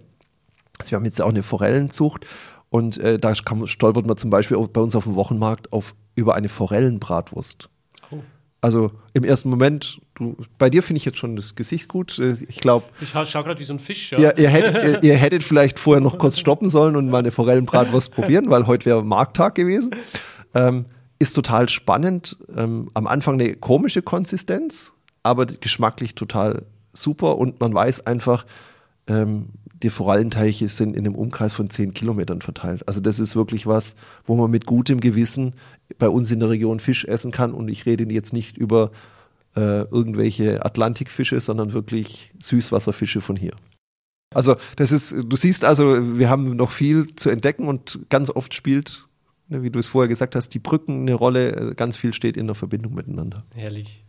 Also 0.80 0.92
wir 0.92 0.96
haben 0.98 1.06
jetzt 1.06 1.22
auch 1.22 1.30
eine 1.30 1.44
Forellenzucht 1.44 2.26
und 2.70 2.98
äh, 2.98 3.20
da 3.20 3.34
kann, 3.34 3.68
stolpert 3.68 4.08
man 4.08 4.18
zum 4.18 4.30
Beispiel 4.30 4.58
bei 4.58 4.82
uns 4.82 4.96
auf 4.96 5.04
dem 5.04 5.16
Wochenmarkt 5.16 5.72
auf, 5.74 5.94
über 6.16 6.36
eine 6.36 6.50
Forellenbratwurst. 6.50 7.70
Oh. 8.12 8.20
Also 8.62 8.92
im 9.14 9.24
ersten 9.24 9.50
Moment, 9.50 10.00
du, 10.16 10.38
bei 10.58 10.70
dir 10.70 10.84
finde 10.84 10.98
ich 10.98 11.06
jetzt 11.06 11.18
schon 11.18 11.36
das 11.36 11.56
Gesicht 11.56 11.88
gut. 11.88 12.18
Äh, 12.20 12.38
ich 12.48 12.60
glaube. 12.60 12.86
Ich 13.02 13.10
schaue 13.10 13.26
schau 13.26 13.44
gerade 13.44 13.60
wie 13.60 13.64
so 13.64 13.74
ein 13.74 13.80
Fisch. 13.80 14.12
Ja. 14.12 14.20
Ihr, 14.20 14.38
ihr, 14.38 14.50
hättet, 14.50 14.84
ihr, 15.04 15.12
ihr, 15.12 15.18
hättet 15.18 15.44
vielleicht 15.44 15.80
vorher 15.80 16.02
noch 16.02 16.18
kurz 16.18 16.40
stoppen 16.40 16.70
sollen 16.70 16.96
und 16.96 17.10
mal 17.10 17.20
eine 17.20 17.32
Forellenbratwurst 17.32 18.12
probieren, 18.16 18.50
weil 18.50 18.68
heute 18.68 18.86
wäre 18.86 19.04
Markttag 19.04 19.56
gewesen. 19.56 19.96
Ähm, 20.54 20.86
ist 21.20 21.34
total 21.34 21.70
spannend. 21.70 22.38
Ähm, 22.56 22.90
am 22.94 23.06
Anfang 23.06 23.36
eine 23.36 23.56
komische 23.56 24.02
Konsistenz, 24.02 24.94
aber 25.24 25.46
geschmacklich 25.46 26.16
total 26.16 26.66
super 26.94 27.38
und 27.38 27.60
man 27.60 27.74
weiß 27.74 28.06
einfach, 28.06 28.46
ähm, 29.08 29.50
die 29.84 29.90
Forellenteiche 29.90 30.68
sind 30.68 30.96
in 30.96 31.06
einem 31.06 31.16
Umkreis 31.16 31.54
von 31.54 31.70
zehn 31.70 31.94
Kilometern 31.94 32.42
verteilt. 32.42 32.88
Also 32.88 33.00
das 33.00 33.20
ist 33.20 33.36
wirklich 33.36 33.66
was, 33.66 33.96
wo 34.26 34.36
man 34.36 34.52
mit 34.52 34.66
gutem 34.66 35.00
Gewissen 35.00 35.56
bei 35.98 36.08
uns 36.08 36.30
in 36.32 36.40
der 36.40 36.50
Region 36.50 36.80
Fisch 36.80 37.06
essen 37.06 37.32
kann. 37.32 37.54
Und 37.54 37.68
ich 37.68 37.86
rede 37.86 38.04
jetzt 38.12 38.34
nicht 38.34 38.58
über 38.58 38.92
äh, 39.56 39.82
irgendwelche 39.82 40.64
Atlantikfische, 40.64 41.40
sondern 41.40 41.74
wirklich 41.74 42.32
Süßwasserfische 42.40 43.22
von 43.22 43.36
hier. 43.36 43.54
Also 44.34 44.56
das 44.78 44.92
ist, 44.92 45.16
du 45.26 45.36
siehst 45.36 45.66
also, 45.66 46.18
wir 46.18 46.30
haben 46.30 46.56
noch 46.56 46.72
viel 46.72 47.16
zu 47.16 47.30
entdecken 47.30 47.68
und 47.68 48.00
ganz 48.10 48.30
oft 48.30 48.54
spielt, 48.54 49.08
ne, 49.50 49.62
wie 49.62 49.72
du 49.72 49.80
es 49.80 49.88
vorher 49.88 50.08
gesagt 50.08 50.36
hast, 50.36 50.50
die 50.54 50.60
Brücken 50.60 51.02
eine 51.02 51.16
Rolle. 51.16 51.74
Ganz 51.76 51.98
viel 51.98 52.14
steht 52.14 52.38
in 52.38 52.46
der 52.46 52.56
Verbindung 52.56 52.94
miteinander. 52.94 53.44
Herrlich. 53.56 54.06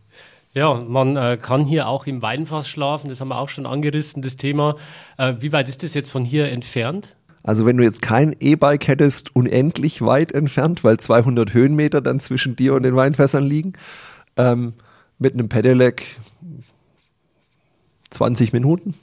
Ja, 0.53 0.75
man 0.75 1.15
äh, 1.17 1.37
kann 1.41 1.65
hier 1.65 1.87
auch 1.87 2.05
im 2.05 2.21
Weinfass 2.21 2.67
schlafen, 2.67 3.09
das 3.09 3.19
haben 3.21 3.29
wir 3.29 3.39
auch 3.39 3.49
schon 3.49 3.65
angerissen, 3.65 4.21
das 4.21 4.35
Thema. 4.35 4.75
Äh, 5.17 5.35
wie 5.39 5.51
weit 5.51 5.67
ist 5.67 5.81
das 5.81 5.95
jetzt 5.95 6.11
von 6.11 6.23
hier 6.23 6.49
entfernt? 6.49 7.15
Also 7.41 7.65
wenn 7.65 7.75
du 7.75 7.83
jetzt 7.83 8.01
kein 8.01 8.35
E-Bike 8.39 8.87
hättest, 8.87 9.35
unendlich 9.35 10.01
weit 10.01 10.31
entfernt, 10.31 10.83
weil 10.83 10.97
200 10.97 11.53
Höhenmeter 11.53 12.01
dann 12.01 12.19
zwischen 12.19 12.55
dir 12.55 12.75
und 12.75 12.83
den 12.83 12.95
Weinfässern 12.95 13.43
liegen, 13.43 13.73
ähm, 14.37 14.73
mit 15.17 15.33
einem 15.33 15.49
Pedelec 15.49 16.05
20 18.11 18.53
Minuten. 18.53 18.93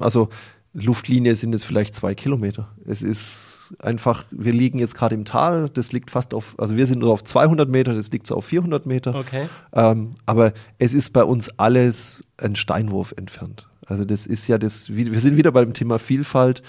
Also 0.00 0.28
Luftlinie 0.74 1.36
sind 1.36 1.54
es 1.54 1.64
vielleicht 1.64 1.94
zwei 1.94 2.14
Kilometer. 2.14 2.68
Es 2.86 3.02
ist 3.02 3.74
einfach, 3.78 4.24
wir 4.30 4.52
liegen 4.52 4.78
jetzt 4.78 4.94
gerade 4.94 5.14
im 5.14 5.26
Tal, 5.26 5.68
das 5.68 5.92
liegt 5.92 6.10
fast 6.10 6.32
auf, 6.32 6.54
also 6.58 6.76
wir 6.76 6.86
sind 6.86 7.00
nur 7.00 7.12
auf 7.12 7.22
200 7.22 7.68
Meter, 7.68 7.92
das 7.92 8.10
liegt 8.10 8.26
so 8.26 8.36
auf 8.36 8.46
400 8.46 8.86
Meter. 8.86 9.14
Okay. 9.14 9.48
Ähm, 9.74 10.14
aber 10.24 10.52
es 10.78 10.94
ist 10.94 11.10
bei 11.10 11.24
uns 11.24 11.50
alles 11.58 12.24
ein 12.38 12.56
Steinwurf 12.56 13.12
entfernt. 13.16 13.68
Also 13.86 14.06
das 14.06 14.26
ist 14.26 14.48
ja 14.48 14.56
das, 14.56 14.94
wir 14.94 15.20
sind 15.20 15.36
wieder 15.36 15.52
beim 15.52 15.74
Thema 15.74 15.98
Vielfalt. 15.98 16.62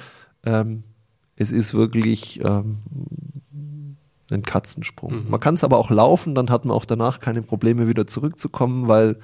Ähm, 0.45 0.83
es 1.37 1.49
ist 1.51 1.73
wirklich 1.73 2.41
ähm, 2.43 2.79
einen 4.29 4.43
Katzensprung. 4.43 5.23
Mhm. 5.23 5.29
Man 5.29 5.39
kann 5.39 5.55
es 5.55 5.63
aber 5.63 5.77
auch 5.77 5.89
laufen, 5.89 6.35
dann 6.35 6.49
hat 6.49 6.65
man 6.65 6.75
auch 6.75 6.85
danach 6.85 7.21
keine 7.21 7.41
Probleme 7.41 7.87
wieder 7.87 8.05
zurückzukommen, 8.05 8.89
weil 8.89 9.17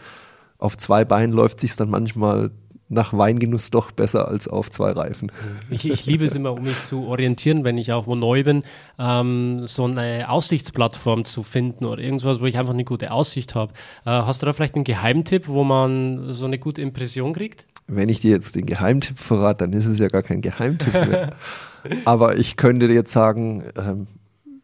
auf 0.58 0.78
zwei 0.78 1.04
Beinen 1.04 1.34
läuft 1.34 1.60
sich 1.60 1.76
dann 1.76 1.90
manchmal 1.90 2.52
nach 2.90 3.14
Weingenuss 3.14 3.70
doch 3.70 3.92
besser 3.92 4.28
als 4.28 4.48
auf 4.48 4.70
zwei 4.72 4.92
Reifen. 4.92 5.32
Ich, 5.70 5.88
ich 5.88 6.06
liebe 6.08 6.26
es 6.26 6.34
immer, 6.34 6.54
um 6.54 6.64
mich 6.64 6.82
zu 6.82 7.06
orientieren, 7.06 7.64
wenn 7.64 7.78
ich 7.78 7.94
auch 7.94 8.08
wo 8.08 8.16
neu 8.16 8.44
bin, 8.44 8.64
ähm, 8.98 9.66
so 9.66 9.86
eine 9.86 10.30
Aussichtsplattform 10.30 11.24
zu 11.24 11.44
finden 11.44 11.86
oder 11.86 12.02
irgendwas, 12.02 12.42
wo 12.42 12.46
ich 12.46 12.58
einfach 12.58 12.74
eine 12.74 12.84
gute 12.84 13.12
Aussicht 13.12 13.54
habe. 13.54 13.74
Äh, 14.06 14.10
hast 14.10 14.42
du 14.42 14.48
da 14.48 14.54
vielleicht 14.54 14.76
einen 14.76 14.84
Geheimtipp, 14.84 15.48
wo 15.48 15.64
man 15.64 16.34
so 16.34 16.46
eine 16.46 16.58
gute 16.58 16.82
Impression 16.82 17.34
kriegt? 17.34 17.68
Wenn 17.88 18.10
ich 18.10 18.20
dir 18.20 18.32
jetzt 18.32 18.56
den 18.56 18.66
Geheimtipp 18.66 19.20
verrate, 19.20 19.66
dann 19.66 19.74
ist 19.74 19.86
es 19.86 20.00
ja 20.00 20.08
gar 20.08 20.24
kein 20.24 20.42
Geheimtipp 20.42 20.94
mehr. 20.94 21.36
Aber 22.06 22.38
ich 22.38 22.58
könnte 22.58 22.88
dir 22.88 22.96
jetzt 22.96 23.12
sagen, 23.12 23.64
ähm, 23.78 24.08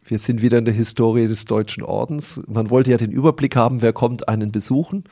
wir 0.04 0.18
sind 0.18 0.42
wieder 0.42 0.58
in 0.58 0.64
der 0.64 0.74
Historie 0.74 1.26
des 1.26 1.44
Deutschen 1.44 1.82
Ordens. 1.82 2.42
Man 2.46 2.70
wollte 2.70 2.90
ja 2.90 2.96
den 2.96 3.10
Überblick 3.10 3.56
haben, 3.56 3.82
wer 3.82 3.92
kommt 3.92 4.28
einen 4.28 4.52
besuchen. 4.52 5.04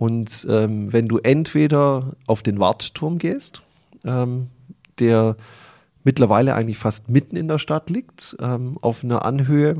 Und 0.00 0.46
ähm, 0.48 0.90
wenn 0.94 1.08
du 1.08 1.18
entweder 1.18 2.16
auf 2.26 2.42
den 2.42 2.58
Wartturm 2.58 3.18
gehst, 3.18 3.60
ähm, 4.02 4.48
der 4.98 5.36
mittlerweile 6.04 6.54
eigentlich 6.54 6.78
fast 6.78 7.10
mitten 7.10 7.36
in 7.36 7.48
der 7.48 7.58
Stadt 7.58 7.90
liegt, 7.90 8.34
ähm, 8.40 8.78
auf 8.80 9.04
einer 9.04 9.26
Anhöhe, 9.26 9.76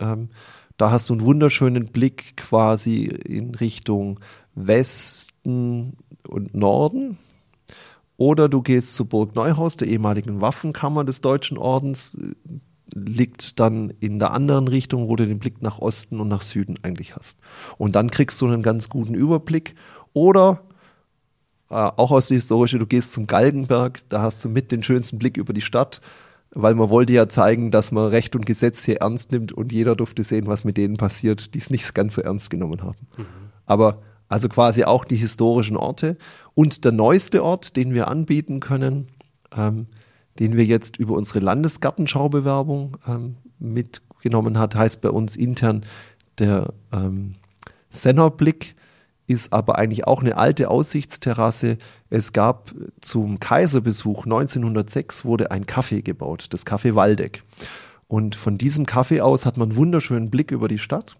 ähm, 0.00 0.30
da 0.78 0.90
hast 0.90 1.10
du 1.10 1.12
einen 1.12 1.26
wunderschönen 1.26 1.88
Blick 1.88 2.38
quasi 2.38 3.04
in 3.04 3.54
Richtung 3.56 4.20
Westen 4.54 5.98
und 6.26 6.54
Norden. 6.54 7.18
Oder 8.16 8.48
du 8.48 8.62
gehst 8.62 8.94
zur 8.94 9.10
Burg 9.10 9.34
Neuhaus, 9.34 9.76
der 9.76 9.88
ehemaligen 9.88 10.40
Waffenkammer 10.40 11.04
des 11.04 11.20
Deutschen 11.20 11.58
Ordens 11.58 12.16
liegt 12.94 13.60
dann 13.60 13.92
in 14.00 14.18
der 14.18 14.32
anderen 14.32 14.68
Richtung, 14.68 15.08
wo 15.08 15.16
du 15.16 15.26
den 15.26 15.38
Blick 15.38 15.62
nach 15.62 15.78
Osten 15.78 16.20
und 16.20 16.28
nach 16.28 16.42
Süden 16.42 16.76
eigentlich 16.82 17.16
hast. 17.16 17.38
Und 17.76 17.96
dann 17.96 18.10
kriegst 18.10 18.40
du 18.40 18.46
einen 18.46 18.62
ganz 18.62 18.88
guten 18.88 19.14
Überblick. 19.14 19.74
Oder 20.12 20.62
äh, 21.70 21.74
auch 21.74 22.10
aus 22.10 22.28
der 22.28 22.36
Historische, 22.36 22.78
du 22.78 22.86
gehst 22.86 23.12
zum 23.12 23.26
Galgenberg, 23.26 24.00
da 24.08 24.22
hast 24.22 24.44
du 24.44 24.48
mit 24.48 24.72
den 24.72 24.82
schönsten 24.82 25.18
Blick 25.18 25.36
über 25.36 25.52
die 25.52 25.60
Stadt, 25.60 26.00
weil 26.50 26.74
man 26.74 26.88
wollte 26.88 27.12
ja 27.12 27.28
zeigen, 27.28 27.70
dass 27.70 27.92
man 27.92 28.08
Recht 28.08 28.34
und 28.34 28.46
Gesetz 28.46 28.84
hier 28.84 29.02
ernst 29.02 29.32
nimmt 29.32 29.52
und 29.52 29.70
jeder 29.72 29.94
durfte 29.94 30.24
sehen, 30.24 30.46
was 30.46 30.64
mit 30.64 30.76
denen 30.76 30.96
passiert, 30.96 31.54
die 31.54 31.58
es 31.58 31.70
nicht 31.70 31.94
ganz 31.94 32.14
so 32.14 32.22
ernst 32.22 32.48
genommen 32.48 32.82
haben. 32.82 33.06
Mhm. 33.16 33.26
Aber 33.66 34.02
also 34.28 34.48
quasi 34.48 34.84
auch 34.84 35.04
die 35.04 35.16
historischen 35.16 35.76
Orte. 35.76 36.16
Und 36.54 36.84
der 36.84 36.92
neueste 36.92 37.42
Ort, 37.42 37.76
den 37.76 37.94
wir 37.94 38.08
anbieten 38.08 38.60
können, 38.60 39.08
ähm, 39.56 39.86
den 40.38 40.56
wir 40.56 40.64
jetzt 40.64 40.96
über 40.96 41.14
unsere 41.14 41.40
Landesgartenschaubewerbung 41.40 42.96
ähm, 43.06 43.36
mitgenommen 43.58 44.58
hat, 44.58 44.74
heißt 44.74 45.00
bei 45.00 45.10
uns 45.10 45.36
intern 45.36 45.84
der 46.38 46.72
ähm, 46.92 47.34
Sennerblick, 47.90 48.76
ist 49.26 49.52
aber 49.52 49.76
eigentlich 49.76 50.06
auch 50.06 50.22
eine 50.22 50.36
alte 50.38 50.70
Aussichtsterrasse. 50.70 51.76
Es 52.08 52.32
gab 52.32 52.74
zum 53.00 53.40
Kaiserbesuch 53.40 54.24
1906 54.24 55.24
wurde 55.24 55.50
ein 55.50 55.66
Café 55.66 56.02
gebaut, 56.02 56.46
das 56.50 56.64
Café 56.64 56.94
Waldeck. 56.94 57.42
Und 58.06 58.36
von 58.36 58.56
diesem 58.56 58.86
Café 58.86 59.20
aus 59.20 59.44
hat 59.44 59.58
man 59.58 59.70
einen 59.70 59.76
wunderschönen 59.76 60.30
Blick 60.30 60.50
über 60.50 60.68
die 60.68 60.78
Stadt 60.78 61.16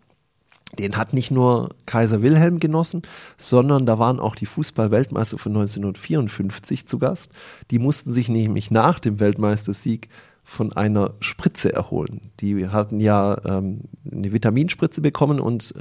den 0.77 0.97
hat 0.97 1.13
nicht 1.13 1.31
nur 1.31 1.71
Kaiser 1.87 2.21
Wilhelm 2.21 2.61
genossen, 2.61 3.03
sondern 3.39 3.87
da 3.87 3.99
waren 3.99 4.21
auch 4.21 4.37
die 4.37 4.47
Fußball-Weltmeister 4.47 5.39
von 5.39 5.53
1954 5.53 6.87
zu 6.87 6.99
Gast. 6.99 7.31
Die 7.71 7.79
mussten 7.79 8.13
sich 8.13 8.29
nämlich 8.29 8.71
nach 8.71 9.01
dem 9.01 9.19
Weltmeistersieg 9.19 10.09
von 10.45 10.73
einer 10.73 11.15
Spritze 11.21 11.73
erholen. 11.73 12.31
Die 12.41 12.69
hatten 12.69 13.01
ja 13.01 13.37
ähm, 13.45 13.83
eine 14.11 14.33
Vitaminspritze 14.33 15.01
bekommen 15.01 15.41
und 15.41 15.75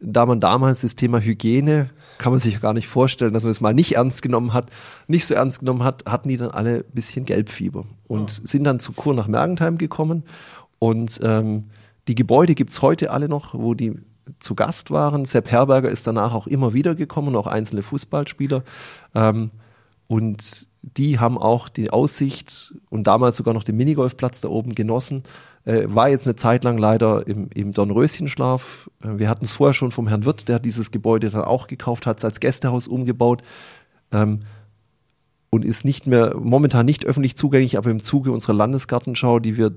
da 0.00 0.26
man 0.26 0.40
damals 0.40 0.82
das 0.82 0.94
Thema 0.94 1.20
Hygiene, 1.20 1.90
kann 2.18 2.32
man 2.32 2.38
sich 2.38 2.60
gar 2.60 2.72
nicht 2.72 2.86
vorstellen, 2.86 3.34
dass 3.34 3.42
man 3.42 3.50
es 3.50 3.60
mal 3.60 3.74
nicht 3.74 3.96
ernst 3.96 4.22
genommen 4.22 4.54
hat, 4.54 4.70
nicht 5.08 5.26
so 5.26 5.34
ernst 5.34 5.60
genommen 5.60 5.82
hat, 5.82 6.04
hatten 6.06 6.28
die 6.28 6.36
dann 6.36 6.50
alle 6.50 6.78
ein 6.78 6.94
bisschen 6.94 7.24
Gelbfieber 7.24 7.84
und 8.06 8.38
ja. 8.38 8.46
sind 8.46 8.64
dann 8.64 8.80
zur 8.80 8.94
Kur 8.94 9.14
nach 9.14 9.26
Mergentheim 9.26 9.76
gekommen 9.76 10.22
und 10.78 11.20
ähm, 11.22 11.64
die 12.06 12.14
Gebäude 12.14 12.54
gibt 12.54 12.70
es 12.70 12.80
heute 12.80 13.10
alle 13.10 13.28
noch, 13.28 13.54
wo 13.54 13.74
die 13.74 13.94
zu 14.38 14.54
Gast 14.54 14.90
waren. 14.90 15.24
Sepp 15.24 15.50
Herberger 15.50 15.88
ist 15.88 16.06
danach 16.06 16.34
auch 16.34 16.46
immer 16.46 16.74
wieder 16.74 16.94
gekommen, 16.94 17.36
auch 17.36 17.46
einzelne 17.46 17.82
Fußballspieler. 17.82 18.62
Ähm, 19.14 19.50
und 20.06 20.68
die 20.82 21.18
haben 21.18 21.38
auch 21.38 21.68
die 21.68 21.90
Aussicht 21.90 22.74
und 22.88 23.06
damals 23.06 23.36
sogar 23.36 23.54
noch 23.54 23.64
den 23.64 23.76
Minigolfplatz 23.76 24.40
da 24.40 24.48
oben 24.48 24.74
genossen. 24.74 25.22
Äh, 25.64 25.84
war 25.88 26.08
jetzt 26.08 26.26
eine 26.26 26.36
Zeit 26.36 26.64
lang 26.64 26.78
leider 26.78 27.26
im, 27.26 27.50
im 27.54 27.72
Dornröschenschlaf. 27.72 28.90
Äh, 29.02 29.18
wir 29.18 29.28
hatten 29.28 29.44
es 29.44 29.52
vorher 29.52 29.74
schon 29.74 29.92
vom 29.92 30.08
Herrn 30.08 30.24
Wirth, 30.24 30.48
der 30.48 30.58
dieses 30.58 30.90
Gebäude 30.90 31.30
dann 31.30 31.42
auch 31.42 31.66
gekauft, 31.66 32.06
hat 32.06 32.24
als 32.24 32.40
Gästehaus 32.40 32.88
umgebaut. 32.88 33.42
Ähm, 34.12 34.40
und 35.50 35.64
ist 35.64 35.84
nicht 35.84 36.06
mehr, 36.06 36.36
momentan 36.38 36.86
nicht 36.86 37.06
öffentlich 37.06 37.36
zugänglich, 37.36 37.78
aber 37.78 37.90
im 37.90 38.02
Zuge 38.02 38.32
unserer 38.32 38.52
Landesgartenschau, 38.52 39.38
die 39.38 39.56
wir 39.56 39.74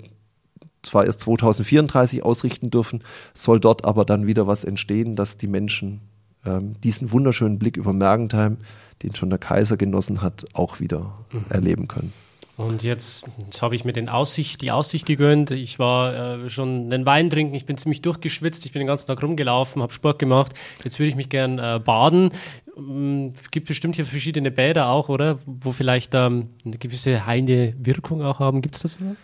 zwar 0.84 1.06
erst 1.06 1.22
2034 1.22 2.24
ausrichten 2.24 2.70
dürfen, 2.70 3.04
soll 3.34 3.60
dort 3.60 3.86
aber 3.86 4.06
dann 4.06 4.28
wieder 4.28 4.48
was 4.48 4.64
entstehen, 4.64 5.16
dass 5.16 5.38
die 5.38 5.48
Menschen 5.48 6.02
ähm, 6.46 6.80
diesen 6.82 7.12
wunderschönen 7.12 7.60
Blick 7.60 7.78
über 7.78 7.94
Mergentheim, 7.94 8.58
den 9.04 9.16
schon 9.16 9.30
der 9.30 9.40
Kaiser 9.40 9.78
genossen 9.78 10.22
hat, 10.22 10.46
auch 10.54 10.80
wieder 10.80 11.14
mhm. 11.32 11.46
erleben 11.50 11.88
können. 11.88 12.14
Und 12.58 12.84
jetzt, 12.84 13.26
jetzt 13.44 13.62
habe 13.62 13.76
ich 13.76 13.86
mir 13.86 13.94
den 13.94 14.08
Aussicht, 14.10 14.62
die 14.62 14.72
Aussicht 14.72 15.08
gegönnt. 15.08 15.50
Ich 15.52 15.80
war 15.80 16.44
äh, 16.44 16.50
schon 16.50 16.94
einen 16.94 17.06
Wein 17.06 17.30
trinken, 17.30 17.56
ich 17.56 17.66
bin 17.66 17.78
ziemlich 17.78 18.02
durchgeschwitzt, 18.02 18.66
ich 18.66 18.72
bin 18.72 18.82
den 18.82 18.88
ganzen 18.88 19.08
Tag 19.08 19.24
rumgelaufen, 19.24 19.82
habe 19.82 19.94
Sport 19.94 20.20
gemacht. 20.20 20.52
Jetzt 20.84 21.00
würde 21.00 21.10
ich 21.10 21.16
mich 21.16 21.30
gern 21.30 21.58
äh, 21.58 21.80
baden. 21.84 22.32
Ähm, 22.78 23.34
gibt 23.50 23.68
bestimmt 23.68 23.96
hier 23.96 24.06
verschiedene 24.06 24.52
Bäder 24.52 24.90
auch, 24.90 25.10
oder? 25.10 25.40
Wo 25.46 25.72
vielleicht 25.72 26.14
ähm, 26.14 26.50
eine 26.64 26.78
gewisse 26.78 27.26
heilende 27.26 27.74
Wirkung 27.80 28.22
auch 28.22 28.40
haben. 28.40 28.62
Gibt 28.62 28.76
es 28.76 28.82
da 28.82 28.88
sowas? 28.90 29.24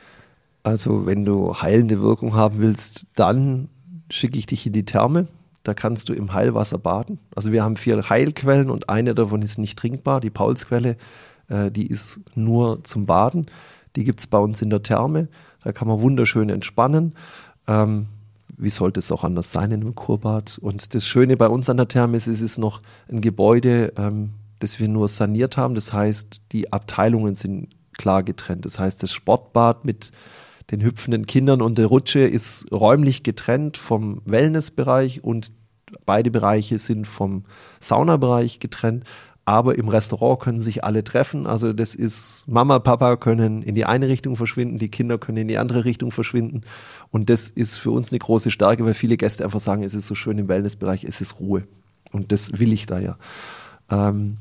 Also 0.67 1.05
wenn 1.05 1.23
du 1.23 1.55
heilende 1.61 2.01
Wirkung 2.01 2.35
haben 2.35 2.59
willst, 2.59 3.05
dann 3.15 3.69
schicke 4.09 4.37
ich 4.37 4.47
dich 4.47 4.65
in 4.65 4.73
die 4.73 4.83
Therme. 4.83 5.29
Da 5.63 5.73
kannst 5.73 6.09
du 6.09 6.13
im 6.13 6.33
Heilwasser 6.33 6.77
baden. 6.77 7.19
Also 7.33 7.53
wir 7.53 7.63
haben 7.63 7.77
vier 7.77 8.09
Heilquellen 8.09 8.69
und 8.69 8.89
eine 8.89 9.15
davon 9.15 9.41
ist 9.41 9.59
nicht 9.59 9.79
trinkbar. 9.79 10.19
Die 10.19 10.29
Paulsquelle, 10.29 10.97
äh, 11.47 11.71
die 11.71 11.87
ist 11.87 12.19
nur 12.35 12.83
zum 12.83 13.05
Baden. 13.05 13.45
Die 13.95 14.03
gibt 14.03 14.19
es 14.19 14.27
bei 14.27 14.39
uns 14.39 14.61
in 14.61 14.69
der 14.69 14.83
Therme. 14.83 15.29
Da 15.63 15.71
kann 15.71 15.87
man 15.87 16.01
wunderschön 16.01 16.49
entspannen. 16.49 17.15
Ähm, 17.65 18.07
wie 18.57 18.69
sollte 18.69 18.99
es 18.99 19.09
auch 19.09 19.23
anders 19.23 19.53
sein 19.53 19.71
in 19.71 19.79
einem 19.79 19.95
Kurbad? 19.95 20.57
Und 20.61 20.93
das 20.93 21.05
Schöne 21.05 21.37
bei 21.37 21.47
uns 21.47 21.69
an 21.69 21.77
der 21.77 21.87
Therme 21.87 22.17
ist, 22.17 22.27
es 22.27 22.41
ist 22.41 22.57
noch 22.57 22.81
ein 23.09 23.21
Gebäude, 23.21 23.93
ähm, 23.95 24.31
das 24.59 24.81
wir 24.81 24.89
nur 24.89 25.07
saniert 25.07 25.55
haben. 25.55 25.75
Das 25.75 25.93
heißt, 25.93 26.41
die 26.51 26.73
Abteilungen 26.73 27.35
sind 27.35 27.69
klar 27.93 28.21
getrennt. 28.21 28.65
Das 28.65 28.77
heißt, 28.77 29.01
das 29.01 29.13
Sportbad 29.13 29.85
mit 29.85 30.11
den 30.71 30.81
hüpfenden 30.81 31.25
Kindern 31.25 31.61
und 31.61 31.77
der 31.77 31.87
Rutsche 31.87 32.19
ist 32.19 32.71
räumlich 32.71 33.23
getrennt 33.23 33.77
vom 33.77 34.21
Wellnessbereich 34.25 35.23
und 35.23 35.51
beide 36.05 36.31
Bereiche 36.31 36.79
sind 36.79 37.07
vom 37.07 37.45
Saunabereich 37.79 38.59
getrennt. 38.59 39.05
Aber 39.45 39.77
im 39.77 39.87
Restaurant 39.87 40.41
können 40.41 40.59
sich 40.59 40.83
alle 40.83 41.05
treffen. 41.05 41.47
Also 41.47 41.71
das 41.71 41.95
ist, 41.95 42.43
Mama, 42.49 42.79
Papa 42.79 43.15
können 43.15 43.63
in 43.63 43.75
die 43.75 43.85
eine 43.85 44.09
Richtung 44.09 44.35
verschwinden, 44.35 44.77
die 44.77 44.89
Kinder 44.89 45.17
können 45.17 45.37
in 45.37 45.47
die 45.47 45.57
andere 45.57 45.85
Richtung 45.85 46.11
verschwinden. 46.11 46.63
Und 47.11 47.29
das 47.29 47.47
ist 47.47 47.77
für 47.77 47.91
uns 47.91 48.11
eine 48.11 48.19
große 48.19 48.51
Stärke, 48.51 48.83
weil 48.85 48.93
viele 48.93 49.15
Gäste 49.15 49.45
einfach 49.45 49.61
sagen, 49.61 49.83
es 49.83 49.93
ist 49.93 50.07
so 50.07 50.15
schön 50.15 50.37
im 50.37 50.49
Wellnessbereich, 50.49 51.05
es 51.05 51.21
ist 51.21 51.39
Ruhe. 51.39 51.63
Und 52.11 52.33
das 52.33 52.59
will 52.59 52.73
ich 52.73 52.87
da 52.87 52.99
ja. 52.99 53.17
Ähm, 53.89 54.35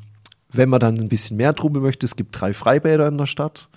wenn 0.51 0.69
man 0.69 0.81
dann 0.81 0.99
ein 0.99 1.09
bisschen 1.09 1.37
mehr 1.37 1.55
Trubel 1.55 1.83
möchte, 1.83 2.05
es 2.05 2.17
gibt 2.17 2.41
drei 2.41 2.53
Freibäder 2.53 3.07
in 3.07 3.19
der 3.19 3.27
Stadt. 3.27 3.69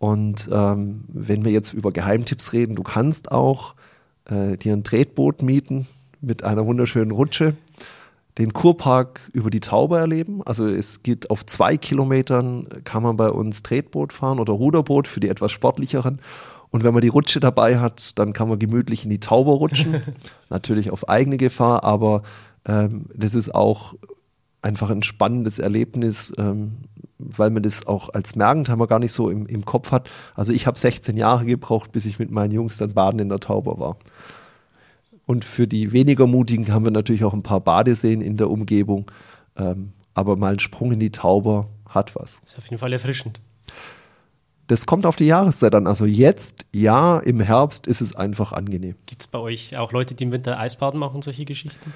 Und 0.00 0.48
ähm, 0.50 1.04
wenn 1.08 1.44
wir 1.44 1.52
jetzt 1.52 1.74
über 1.74 1.92
Geheimtipps 1.92 2.54
reden, 2.54 2.74
du 2.74 2.82
kannst 2.82 3.30
auch 3.30 3.74
äh, 4.24 4.56
dir 4.56 4.72
ein 4.72 4.82
Tretboot 4.82 5.42
mieten 5.42 5.86
mit 6.22 6.42
einer 6.42 6.64
wunderschönen 6.64 7.10
Rutsche, 7.10 7.54
den 8.38 8.54
Kurpark 8.54 9.20
über 9.34 9.50
die 9.50 9.60
Taube 9.60 9.98
erleben. 9.98 10.40
Also 10.46 10.66
es 10.66 11.02
geht 11.02 11.28
auf 11.28 11.44
zwei 11.44 11.76
Kilometern, 11.76 12.66
kann 12.84 13.02
man 13.02 13.18
bei 13.18 13.28
uns 13.28 13.62
Tretboot 13.62 14.14
fahren 14.14 14.40
oder 14.40 14.54
Ruderboot 14.54 15.06
für 15.06 15.20
die 15.20 15.28
etwas 15.28 15.52
sportlicheren. 15.52 16.22
Und 16.70 16.82
wenn 16.82 16.94
man 16.94 17.02
die 17.02 17.08
Rutsche 17.08 17.38
dabei 17.38 17.78
hat, 17.78 18.18
dann 18.18 18.32
kann 18.32 18.48
man 18.48 18.58
gemütlich 18.58 19.04
in 19.04 19.10
die 19.10 19.20
Taube 19.20 19.50
rutschen. 19.50 20.02
Natürlich 20.48 20.90
auf 20.90 21.10
eigene 21.10 21.36
Gefahr, 21.36 21.84
aber 21.84 22.22
ähm, 22.64 23.04
das 23.14 23.34
ist 23.34 23.54
auch 23.54 23.96
einfach 24.62 24.88
ein 24.88 25.02
spannendes 25.02 25.58
Erlebnis. 25.58 26.32
Ähm, 26.38 26.78
weil 27.22 27.50
man 27.50 27.62
das 27.62 27.86
auch 27.86 28.08
als 28.10 28.34
Mergentheimer 28.34 28.86
gar 28.86 28.98
nicht 28.98 29.12
so 29.12 29.30
im, 29.30 29.46
im 29.46 29.64
Kopf 29.64 29.92
hat. 29.92 30.10
Also 30.34 30.52
ich 30.52 30.66
habe 30.66 30.78
16 30.78 31.16
Jahre 31.16 31.44
gebraucht, 31.44 31.92
bis 31.92 32.06
ich 32.06 32.18
mit 32.18 32.30
meinen 32.30 32.52
Jungs 32.52 32.76
dann 32.76 32.94
baden 32.94 33.20
in 33.20 33.28
der 33.28 33.40
Tauber 33.40 33.78
war. 33.78 33.96
Und 35.26 35.44
für 35.44 35.68
die 35.68 35.92
weniger 35.92 36.26
Mutigen 36.26 36.72
haben 36.72 36.84
wir 36.84 36.90
natürlich 36.90 37.24
auch 37.24 37.34
ein 37.34 37.42
paar 37.42 37.60
Badeseen 37.60 38.20
in 38.20 38.36
der 38.36 38.50
Umgebung. 38.50 39.10
Ähm, 39.56 39.92
aber 40.14 40.36
mal 40.36 40.54
ein 40.54 40.58
Sprung 40.58 40.92
in 40.92 41.00
die 41.00 41.12
Tauber 41.12 41.68
hat 41.88 42.16
was. 42.16 42.40
Ist 42.44 42.58
auf 42.58 42.64
jeden 42.64 42.78
Fall 42.78 42.92
erfrischend. 42.92 43.40
das 44.66 44.86
kommt 44.86 45.06
auf 45.06 45.16
die 45.16 45.26
Jahreszeit 45.26 45.74
an. 45.74 45.86
Also 45.86 46.06
jetzt, 46.06 46.66
ja, 46.72 47.18
im 47.18 47.40
Herbst 47.40 47.86
ist 47.86 48.00
es 48.00 48.14
einfach 48.14 48.52
angenehm. 48.52 48.94
Gibt 49.06 49.20
es 49.20 49.26
bei 49.26 49.38
euch 49.38 49.76
auch 49.76 49.92
Leute, 49.92 50.14
die 50.14 50.24
im 50.24 50.32
Winter 50.32 50.58
Eisbaden 50.58 50.98
machen, 50.98 51.22
solche 51.22 51.44
Geschichten? 51.44 51.92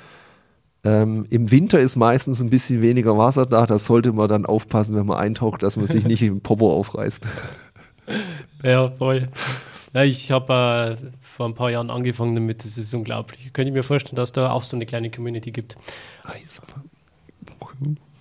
Ähm, 0.84 1.24
Im 1.30 1.50
Winter 1.50 1.78
ist 1.78 1.96
meistens 1.96 2.42
ein 2.42 2.50
bisschen 2.50 2.82
weniger 2.82 3.16
Wasser 3.16 3.46
da. 3.46 3.64
Da 3.66 3.78
sollte 3.78 4.12
man 4.12 4.28
dann 4.28 4.44
aufpassen, 4.44 4.94
wenn 4.96 5.06
man 5.06 5.18
eintaucht, 5.18 5.62
dass 5.62 5.76
man 5.76 5.86
sich 5.86 6.04
nicht 6.04 6.22
im 6.22 6.40
Popo 6.40 6.72
aufreißt. 6.72 7.26
Ja, 8.62 8.90
voll. 8.90 9.28
Ja, 9.94 10.02
ich 10.04 10.30
habe 10.30 10.96
äh, 11.00 11.10
vor 11.20 11.46
ein 11.46 11.54
paar 11.54 11.70
Jahren 11.70 11.90
angefangen 11.90 12.34
damit. 12.34 12.64
Das 12.64 12.76
ist 12.76 12.92
unglaublich. 12.94 13.52
Könnte 13.52 13.68
ich 13.70 13.74
mir 13.74 13.82
vorstellen, 13.82 14.16
dass 14.16 14.32
da 14.32 14.50
auch 14.50 14.62
so 14.62 14.76
eine 14.76 14.86
kleine 14.86 15.10
Community 15.10 15.50
gibt. 15.52 15.76
Aber 16.24 16.34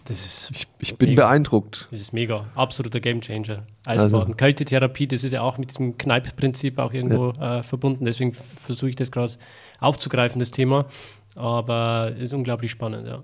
Das 0.06 0.26
ist, 0.26 0.52
ich, 0.54 0.67
ich 0.80 0.97
bin 0.97 1.10
Mega. 1.12 1.26
beeindruckt. 1.26 1.88
das 1.91 2.02
ist 2.02 2.13
mega. 2.13 2.45
Absoluter 2.56 2.99
Gamechanger. 2.99 3.63
Eisbaden. 3.86 4.15
Also- 4.23 4.34
Kältetherapie, 4.36 5.08
das 5.08 5.23
ist 5.23 5.32
ja 5.32 5.41
auch 5.41 5.58
mit 5.58 5.69
diesem 5.69 5.97
Kneipp-Prinzip 5.97 6.78
auch 6.78 6.93
irgendwo 6.93 7.30
äh, 7.30 7.63
verbunden. 7.63 8.06
Deswegen 8.06 8.34
versuche 8.34 8.89
ich 8.89 8.95
das 8.97 9.12
gerade 9.12 9.34
aufzugreifen, 9.80 10.39
das 10.39 10.52
Thema. 10.52 10.86
Aber 11.36 12.13
ist 12.17 12.34
unglaublich 12.34 12.72
spannend, 12.72 13.08
ja. 13.08 13.24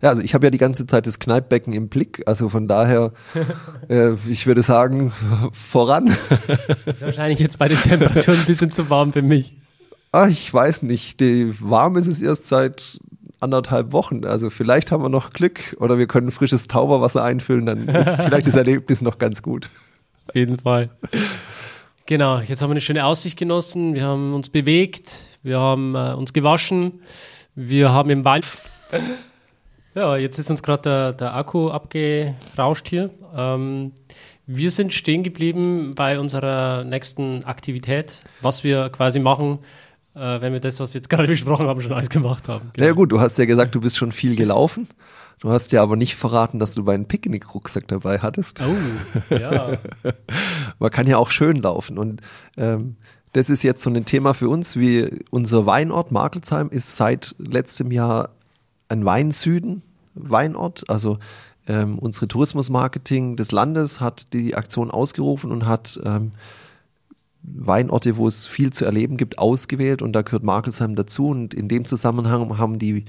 Ja, 0.00 0.10
also 0.10 0.22
ich 0.22 0.32
habe 0.32 0.46
ja 0.46 0.50
die 0.50 0.58
ganze 0.58 0.86
Zeit 0.86 1.06
das 1.06 1.18
Kneippbecken 1.18 1.72
im 1.72 1.88
Blick. 1.88 2.22
Also 2.26 2.48
von 2.48 2.68
daher, 2.68 3.12
äh, 3.88 4.12
ich 4.28 4.46
würde 4.46 4.62
sagen, 4.62 5.12
voran. 5.52 6.16
Ist 6.86 7.02
wahrscheinlich 7.02 7.40
jetzt 7.40 7.58
bei 7.58 7.66
den 7.66 7.80
Temperaturen 7.80 8.40
ein 8.40 8.46
bisschen 8.46 8.70
zu 8.70 8.88
warm 8.90 9.12
für 9.12 9.22
mich. 9.22 9.54
Ah, 10.12 10.28
ich 10.28 10.52
weiß 10.52 10.82
nicht. 10.82 11.18
Die, 11.20 11.52
warm 11.60 11.96
ist 11.96 12.06
es 12.06 12.22
erst 12.22 12.48
seit 12.48 13.00
anderthalb 13.40 13.92
Wochen. 13.92 14.24
Also 14.24 14.50
vielleicht 14.50 14.92
haben 14.92 15.02
wir 15.02 15.08
noch 15.08 15.32
Glück 15.32 15.76
oder 15.80 15.98
wir 15.98 16.06
können 16.06 16.30
frisches 16.30 16.68
Tauberwasser 16.68 17.24
einfüllen. 17.24 17.66
Dann 17.66 17.88
ist 17.88 18.22
vielleicht 18.22 18.46
das 18.46 18.54
Erlebnis 18.56 19.02
noch 19.02 19.18
ganz 19.18 19.42
gut. 19.42 19.68
Auf 20.28 20.34
jeden 20.34 20.58
Fall. 20.58 20.90
Genau, 22.06 22.38
jetzt 22.38 22.62
haben 22.62 22.70
wir 22.70 22.74
eine 22.74 22.80
schöne 22.80 23.04
Aussicht 23.04 23.38
genossen. 23.38 23.94
Wir 23.94 24.04
haben 24.04 24.32
uns 24.32 24.48
bewegt, 24.48 25.12
wir 25.42 25.60
haben 25.60 25.94
äh, 25.94 26.12
uns 26.14 26.32
gewaschen, 26.32 27.02
wir 27.54 27.92
haben 27.92 28.10
im 28.10 28.24
Wein. 28.24 28.42
Ja, 29.94 30.16
jetzt 30.16 30.38
ist 30.38 30.50
uns 30.50 30.62
gerade 30.62 30.82
der, 30.82 31.12
der 31.12 31.34
Akku 31.34 31.70
abgerauscht 31.70 32.88
hier. 32.88 33.10
Ähm, 33.34 33.92
wir 34.46 34.70
sind 34.70 34.92
stehen 34.92 35.22
geblieben 35.22 35.92
bei 35.94 36.18
unserer 36.18 36.84
nächsten 36.84 37.44
Aktivität, 37.44 38.22
was 38.40 38.64
wir 38.64 38.88
quasi 38.90 39.18
machen, 39.18 39.58
äh, 40.14 40.40
wenn 40.40 40.52
wir 40.52 40.60
das, 40.60 40.80
was 40.80 40.94
wir 40.94 41.00
jetzt 41.00 41.10
gerade 41.10 41.26
besprochen 41.28 41.66
haben, 41.66 41.80
schon 41.80 41.92
alles 41.92 42.10
gemacht 42.10 42.48
haben. 42.48 42.70
Na 42.76 42.86
ja, 42.86 42.92
gut, 42.92 43.12
du 43.12 43.20
hast 43.20 43.38
ja 43.38 43.44
gesagt, 43.44 43.74
du 43.74 43.80
bist 43.80 43.96
schon 43.96 44.12
viel 44.12 44.36
gelaufen. 44.36 44.88
Du 45.40 45.50
hast 45.50 45.70
ja 45.70 45.82
aber 45.82 45.96
nicht 45.96 46.16
verraten, 46.16 46.58
dass 46.58 46.74
du 46.74 46.82
meinen 46.82 47.06
Picknickrucksack 47.06 47.86
dabei 47.86 48.18
hattest. 48.18 48.60
Oh, 48.60 49.34
ja. 49.34 49.78
Man 50.80 50.90
kann 50.90 51.06
ja 51.06 51.16
auch 51.16 51.30
schön 51.30 51.62
laufen. 51.62 51.96
Und 51.96 52.22
ähm, 52.56 52.96
das 53.32 53.50
ist 53.50 53.62
jetzt 53.62 53.82
so 53.82 53.90
ein 53.90 54.04
Thema 54.04 54.34
für 54.34 54.48
uns. 54.48 54.76
Wie 54.76 55.24
unser 55.30 55.66
Weinort 55.66 56.12
Markelsheim 56.12 56.68
ist 56.70 56.96
seit 56.96 57.34
letztem 57.38 57.90
Jahr 57.90 58.30
ein 58.88 59.04
Weinsüden 59.04 59.82
Weinort. 60.14 60.88
Also 60.88 61.18
ähm, 61.66 61.98
unsere 61.98 62.28
Tourismusmarketing 62.28 63.36
des 63.36 63.52
Landes 63.52 64.00
hat 64.00 64.32
die 64.32 64.54
Aktion 64.54 64.90
ausgerufen 64.90 65.52
und 65.52 65.66
hat 65.66 66.00
ähm, 66.04 66.32
Weinorte, 67.42 68.16
wo 68.16 68.26
es 68.26 68.46
viel 68.46 68.72
zu 68.72 68.84
erleben 68.84 69.16
gibt, 69.16 69.38
ausgewählt 69.38 70.02
und 70.02 70.12
da 70.12 70.22
gehört 70.22 70.42
Markelsheim 70.42 70.94
dazu. 70.94 71.28
Und 71.28 71.54
in 71.54 71.68
dem 71.68 71.84
Zusammenhang 71.84 72.58
haben 72.58 72.78
die 72.78 73.04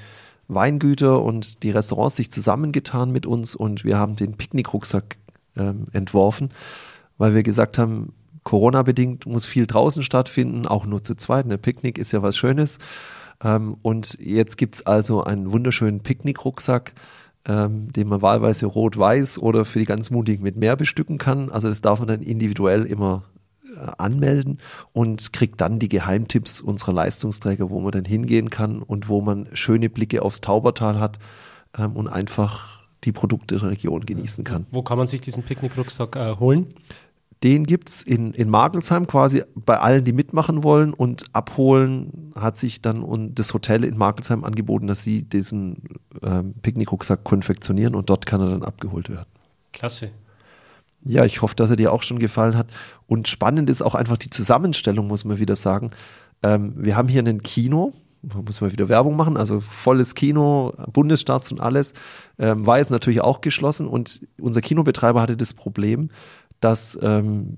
Weingüter 0.48 1.22
und 1.22 1.64
die 1.64 1.72
Restaurants 1.72 2.16
sich 2.16 2.32
zusammengetan 2.32 3.12
mit 3.12 3.26
uns 3.26 3.56
und 3.56 3.84
wir 3.84 3.98
haben 3.98 4.16
den 4.16 4.36
Picknickrucksack 4.36 5.18
ähm, 5.56 5.86
entworfen, 5.94 6.50
weil 7.18 7.36
wir 7.36 7.44
gesagt 7.44 7.78
haben, 7.78 8.14
Corona-bedingt 8.44 9.26
muss 9.26 9.46
viel 9.46 9.68
draußen 9.68 10.04
stattfinden, 10.04 10.68
auch 10.68 10.86
nur 10.86 11.04
zu 11.04 11.16
zweit. 11.16 11.46
Ein 11.46 11.60
Picknick 11.60 11.98
ist 11.98 12.12
ja 12.12 12.22
was 12.22 12.38
Schönes. 12.38 12.80
Ähm, 13.44 13.78
und 13.82 14.18
jetzt 14.20 14.58
gibt's 14.58 14.86
also 14.86 15.24
einen 15.24 15.52
wunderschönen 15.52 16.02
Picknickrucksack, 16.02 16.94
ähm, 17.46 17.92
den 17.94 18.08
man 18.08 18.22
wahlweise 18.22 18.66
rot-weiß 18.66 19.40
oder 19.40 19.66
für 19.66 19.80
die 19.80 19.86
ganz 19.86 20.10
Mutigen 20.10 20.44
mit 20.44 20.58
mehr 20.58 20.76
bestücken 20.76 21.18
kann. 21.18 21.50
Also 21.52 21.68
das 21.68 21.82
darf 21.82 22.00
man 22.00 22.08
dann 22.08 22.22
individuell 22.22 22.86
immer 22.86 23.24
äh, 23.76 23.92
anmelden 23.98 24.60
und 24.94 25.32
kriegt 25.32 25.62
dann 25.62 25.80
die 25.80 25.90
Geheimtipps 25.90 26.62
unserer 26.62 26.94
Leistungsträger, 26.94 27.70
wo 27.70 27.80
man 27.80 27.92
dann 27.92 28.06
hingehen 28.06 28.50
kann 28.50 28.82
und 28.82 29.10
wo 29.10 29.22
man 29.22 29.48
schöne 29.54 29.90
Blicke 29.90 30.22
aufs 30.22 30.42
Taubertal 30.42 31.00
hat 31.00 31.20
ähm, 31.78 31.94
und 31.96 32.08
einfach 32.08 32.80
die 33.06 33.12
Produkte 33.14 33.58
der 33.58 33.70
Region 33.70 34.06
genießen 34.06 34.44
kann. 34.44 34.66
Wo 34.72 34.82
kann 34.82 34.98
man 34.98 35.08
sich 35.08 35.22
diesen 35.22 35.44
Picknickrucksack 35.44 36.16
äh, 36.18 36.36
holen? 36.36 36.74
Den 37.44 37.66
gibt's 37.66 38.02
in, 38.02 38.34
in 38.34 38.50
Margelsheim 38.50 39.08
quasi 39.08 39.44
bei 39.56 39.80
allen, 39.80 40.04
die 40.04 40.12
mitmachen 40.12 40.64
wollen 40.64 40.94
und 40.94 41.24
abholen 41.32 42.34
hat 42.36 42.58
sich 42.58 42.82
dann 42.82 43.02
und 43.02 43.40
das 43.40 43.54
Hotel 43.54 43.86
in 43.86 43.98
Margelsheim 43.98 44.44
angeboten, 44.44 44.88
dass 44.88 45.04
sie 45.04 45.24
diesen 45.24 45.84
ähm, 46.22 46.54
Picknickrucksack 46.62 47.24
konfektionieren 47.24 47.96
und 47.96 48.10
dort 48.10 48.26
kann 48.26 48.42
er 48.42 48.50
dann 48.50 48.64
abgeholt 48.64 49.10
werden. 49.10 49.28
Klasse. 49.72 50.12
Ja, 51.06 51.24
ich 51.24 51.42
hoffe, 51.42 51.56
dass 51.56 51.70
er 51.70 51.78
dir 51.78 51.94
auch 51.94 52.04
schon 52.04 52.20
gefallen 52.20 52.58
hat. 52.58 52.68
Und 53.08 53.30
spannend 53.30 53.70
ist 53.70 53.82
auch 53.82 53.96
einfach 53.96 54.18
die 54.18 54.30
Zusammenstellung, 54.30 55.08
muss 55.08 55.24
man 55.24 55.40
wieder 55.40 55.56
sagen. 55.56 55.92
Ähm, 56.44 56.74
wir 56.76 56.98
haben 56.98 57.08
hier 57.08 57.24
ein 57.24 57.42
Kino, 57.42 57.94
da 58.22 58.42
muss 58.42 58.60
man 58.60 58.72
wieder 58.72 58.90
Werbung 58.90 59.16
machen, 59.16 59.38
also 59.38 59.62
volles 59.62 60.14
Kino, 60.14 60.74
Bundesstarts 60.92 61.52
und 61.52 61.62
alles, 61.62 61.94
ähm, 62.38 62.66
war 62.66 62.80
jetzt 62.80 62.92
natürlich 62.92 63.22
auch 63.22 63.40
geschlossen 63.40 63.88
und 63.88 64.28
unser 64.40 64.60
Kinobetreiber 64.60 65.22
hatte 65.22 65.38
das 65.38 65.54
Problem, 65.54 66.10
dass 66.60 66.98
ähm, 67.02 67.56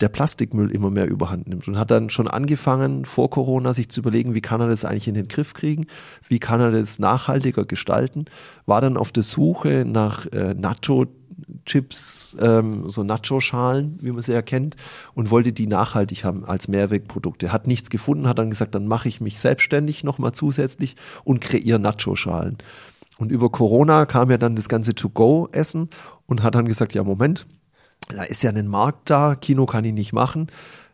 der 0.00 0.08
Plastikmüll 0.08 0.70
immer 0.70 0.90
mehr 0.90 1.08
überhand 1.08 1.48
nimmt 1.48 1.66
und 1.66 1.76
hat 1.76 1.90
dann 1.90 2.10
schon 2.10 2.28
angefangen, 2.28 3.04
vor 3.04 3.30
Corona 3.30 3.74
sich 3.74 3.88
zu 3.88 4.00
überlegen, 4.00 4.34
wie 4.34 4.40
kann 4.40 4.60
er 4.60 4.68
das 4.68 4.84
eigentlich 4.84 5.08
in 5.08 5.14
den 5.14 5.28
Griff 5.28 5.54
kriegen, 5.54 5.86
wie 6.28 6.38
kann 6.38 6.60
er 6.60 6.70
das 6.70 6.98
nachhaltiger 6.98 7.64
gestalten, 7.64 8.26
war 8.64 8.80
dann 8.80 8.96
auf 8.96 9.10
der 9.10 9.24
Suche 9.24 9.84
nach 9.86 10.26
äh, 10.26 10.54
Nacho 10.54 11.06
Chips, 11.66 12.36
ähm, 12.40 12.90
so 12.90 13.04
Nacho-Schalen, 13.04 13.98
wie 14.00 14.10
man 14.10 14.22
sie 14.22 14.32
erkennt, 14.32 14.76
und 15.14 15.30
wollte 15.30 15.52
die 15.52 15.66
nachhaltig 15.66 16.24
haben 16.24 16.44
als 16.44 16.66
Mehrwegprodukte. 16.68 17.52
Hat 17.52 17.66
nichts 17.66 17.90
gefunden, 17.90 18.26
hat 18.26 18.38
dann 18.38 18.50
gesagt, 18.50 18.74
dann 18.74 18.88
mache 18.88 19.08
ich 19.08 19.20
mich 19.20 19.38
selbstständig 19.38 20.02
nochmal 20.02 20.32
zusätzlich 20.32 20.96
und 21.24 21.40
kreiere 21.40 21.78
Nacho-Schalen. 21.78 22.58
Und 23.18 23.30
über 23.30 23.50
Corona 23.50 24.06
kam 24.06 24.30
ja 24.30 24.38
dann 24.38 24.56
das 24.56 24.68
ganze 24.68 24.94
To-Go-Essen 24.94 25.90
und 26.26 26.42
hat 26.42 26.54
dann 26.54 26.66
gesagt, 26.66 26.94
ja 26.94 27.04
Moment, 27.04 27.46
da 28.08 28.22
ist 28.22 28.42
ja 28.42 28.50
ein 28.50 28.68
Markt 28.68 29.10
da, 29.10 29.34
Kino 29.34 29.66
kann 29.66 29.84
ich 29.84 29.92
nicht 29.92 30.12
machen. 30.12 30.48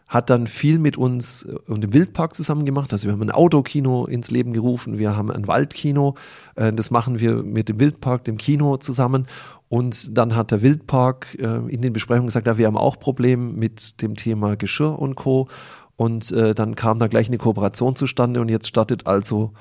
Hat 0.07 0.31
dann 0.31 0.47
viel 0.47 0.79
mit 0.79 0.97
uns 0.97 1.45
und 1.67 1.81
dem 1.81 1.93
Wildpark 1.93 2.35
zusammen 2.35 2.67
gemacht. 2.67 2.93
Also 2.93 3.07
wir 3.07 3.13
haben 3.13 3.23
ein 3.23 3.31
Autokino 3.31 4.05
ins 4.05 4.31
Leben 4.31 4.53
gerufen, 4.53 4.99
wir 4.99 5.17
haben 5.17 5.31
ein 5.31 5.47
Waldkino. 5.47 6.15
Äh, 6.57 6.73
Das 6.73 6.91
machen 6.91 7.21
wir 7.21 7.43
mit 7.43 7.69
dem 7.69 7.81
Wildpark, 7.81 8.25
dem 8.25 8.37
Kino 8.37 8.77
zusammen. 8.77 9.27
Und 9.69 10.17
dann 10.17 10.37
hat 10.37 10.51
der 10.51 10.63
Wildpark 10.63 11.37
äh, 11.41 11.69
in 11.69 11.81
den 11.83 11.93
Besprechungen 11.93 12.27
gesagt, 12.27 12.47
ja, 12.47 12.59
wir 12.59 12.67
haben 12.67 12.77
auch 12.77 13.01
Probleme 13.01 13.53
mit 13.53 14.03
dem 14.03 14.15
Thema 14.15 14.57
Geschirr 14.57 14.99
und 14.99 15.15
Co. 15.17 15.49
Und 15.97 16.31
äh, 16.33 16.55
dann 16.55 16.75
kam 16.75 16.99
da 16.99 17.07
gleich 17.07 17.29
eine 17.29 17.39
Kooperation 17.39 17.97
zustande 17.97 18.41
und 18.41 18.49
jetzt 18.49 18.69
startet 18.69 19.07
also 19.07 19.53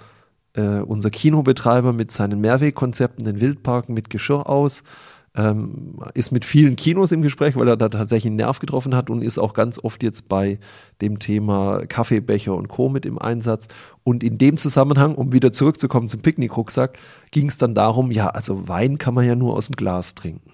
äh, 0.55 0.79
unser 0.79 1.09
Kinobetreiber 1.09 1.93
mit 1.93 2.11
seinen 2.11 2.41
Mehrwegkonzepten 2.41 3.25
den 3.25 3.39
Wildpark 3.39 3.89
mit 3.89 4.09
Geschirr 4.09 4.47
aus, 4.49 4.83
ähm, 5.35 5.99
ist 6.13 6.31
mit 6.31 6.45
vielen 6.45 6.75
Kinos 6.75 7.11
im 7.11 7.23
Gespräch, 7.23 7.55
weil 7.55 7.67
er 7.67 7.77
da 7.77 7.89
tatsächlich 7.89 8.27
einen 8.27 8.35
Nerv 8.35 8.59
getroffen 8.59 8.95
hat 8.95 9.09
und 9.09 9.23
ist 9.23 9.39
auch 9.39 9.53
ganz 9.53 9.79
oft 9.79 10.03
jetzt 10.03 10.29
bei 10.29 10.59
dem 11.01 11.17
Thema 11.17 11.85
Kaffeebecher 11.87 12.55
und 12.55 12.67
Co. 12.67 12.89
mit 12.89 13.05
im 13.05 13.17
Einsatz. 13.17 13.67
Und 14.03 14.23
in 14.23 14.37
dem 14.37 14.57
Zusammenhang, 14.57 15.15
um 15.15 15.33
wieder 15.33 15.51
zurückzukommen 15.51 16.07
zum 16.07 16.21
Picknickrucksack, 16.21 16.97
ging 17.31 17.49
es 17.49 17.57
dann 17.57 17.73
darum, 17.73 18.11
ja, 18.11 18.29
also 18.29 18.67
Wein 18.67 18.97
kann 18.97 19.15
man 19.15 19.25
ja 19.25 19.35
nur 19.35 19.55
aus 19.55 19.67
dem 19.67 19.75
Glas 19.75 20.13
trinken. 20.13 20.51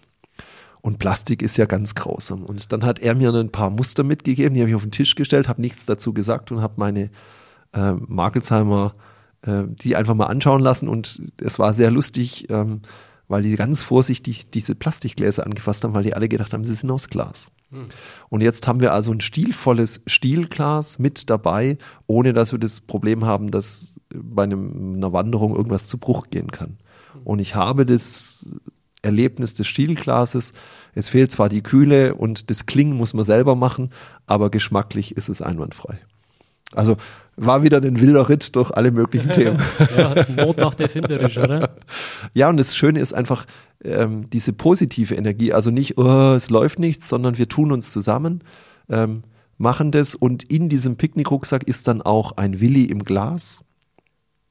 Und 0.82 0.98
Plastik 0.98 1.42
ist 1.42 1.58
ja 1.58 1.66
ganz 1.66 1.94
grausam. 1.94 2.44
Und 2.44 2.72
dann 2.72 2.86
hat 2.86 3.00
er 3.00 3.16
mir 3.16 3.34
ein 3.34 3.52
paar 3.52 3.70
Muster 3.70 4.06
mitgegeben, 4.06 4.54
die 4.54 4.62
habe 4.62 4.70
ich 4.70 4.76
auf 4.76 4.84
den 4.84 4.92
Tisch 4.92 5.16
gestellt, 5.16 5.50
habe 5.50 5.60
nichts 5.60 5.86
dazu 5.86 6.14
gesagt 6.14 6.54
und 6.54 6.62
habe 6.62 6.76
meine 6.78 7.10
äh, 7.74 7.94
Markelsheimer 8.08 8.96
äh, 9.42 9.64
die 9.68 9.96
einfach 9.96 10.16
mal 10.16 10.26
anschauen 10.26 10.62
lassen. 10.62 10.90
Und 10.90 11.22
es 11.42 11.60
war 11.60 11.74
sehr 11.74 11.92
lustig, 11.92 12.50
ähm, 12.50 12.82
weil 13.30 13.44
die 13.44 13.56
ganz 13.56 13.82
vorsichtig 13.82 14.50
diese 14.50 14.76
Plastikgläser 14.76 15.46
angefasst 15.46 15.84
haben, 15.84 15.94
weil 15.94 16.04
die 16.04 16.16
alle 16.16 16.28
gedacht 16.28 16.52
haben, 16.52 16.66
sie 16.66 16.76
sind 16.76 16.92
aus 16.92 17.08
Glas. 17.08 17.52
Und 18.30 18.42
jetzt 18.42 18.68
haben 18.68 18.82
wir 18.82 18.92
also 18.94 19.12
ein 19.12 19.22
stilvolles 19.22 20.02
Stielglas 20.08 21.00
mit 21.00 21.30
dabei, 21.30 21.78
ohne 22.08 22.34
dass 22.34 22.52
wir 22.52 22.60
das 22.60 22.82
Problem 22.82 23.26
haben, 23.26 23.52
dass 23.52 24.00
bei 24.14 24.44
einem, 24.44 24.96
einer 24.96 25.14
Wanderung 25.14 25.56
irgendwas 25.56 25.86
zu 25.88 26.00
Bruch 26.00 26.30
gehen 26.32 26.52
kann. 26.52 26.78
Und 27.24 27.40
ich 27.40 27.54
habe 27.54 27.86
das 27.86 28.50
Erlebnis 29.04 29.54
des 29.54 29.68
Stielglases. 29.68 30.54
Es 30.94 31.10
fehlt 31.10 31.32
zwar 31.32 31.48
die 31.48 31.62
Kühle 31.62 32.16
und 32.16 32.50
das 32.50 32.66
Klingen 32.66 32.98
muss 32.98 33.14
man 33.14 33.26
selber 33.26 33.56
machen, 33.56 33.92
aber 34.26 34.50
geschmacklich 34.50 35.16
ist 35.16 35.30
es 35.30 35.42
einwandfrei. 35.42 36.00
Also 36.74 36.98
war 37.36 37.64
wieder 37.64 37.82
ein 37.82 38.00
wilder 38.00 38.28
Ritt 38.28 38.56
durch 38.56 38.72
alle 38.72 38.92
möglichen 38.92 39.32
Themen. 39.32 39.62
ja, 39.98 40.26
Not 40.30 40.58
macht 40.58 40.80
erfinderisch, 40.80 41.38
oder? 41.38 41.76
Ja, 42.34 42.50
und 42.50 42.58
das 42.58 42.76
Schöne 42.76 43.00
ist 43.00 43.14
einfach 43.14 43.46
ähm, 43.84 44.30
diese 44.30 44.54
positive 44.54 45.16
Energie. 45.16 45.54
Also 45.54 45.72
nicht, 45.72 45.98
oh, 45.98 46.34
es 46.34 46.50
läuft 46.50 46.80
nichts, 46.80 47.08
sondern 47.08 47.38
wir 47.38 47.48
tun 47.48 47.72
uns 47.72 47.92
zusammen, 47.92 48.44
ähm, 48.90 49.24
machen 49.58 49.92
das 49.92 50.16
und 50.16 50.44
in 50.44 50.70
diesem 50.70 50.98
Picknickrucksack 50.98 51.64
ist 51.64 51.88
dann 51.88 52.02
auch 52.02 52.34
ein 52.38 52.60
Willi 52.60 52.86
im 52.86 53.04
Glas, 53.04 53.62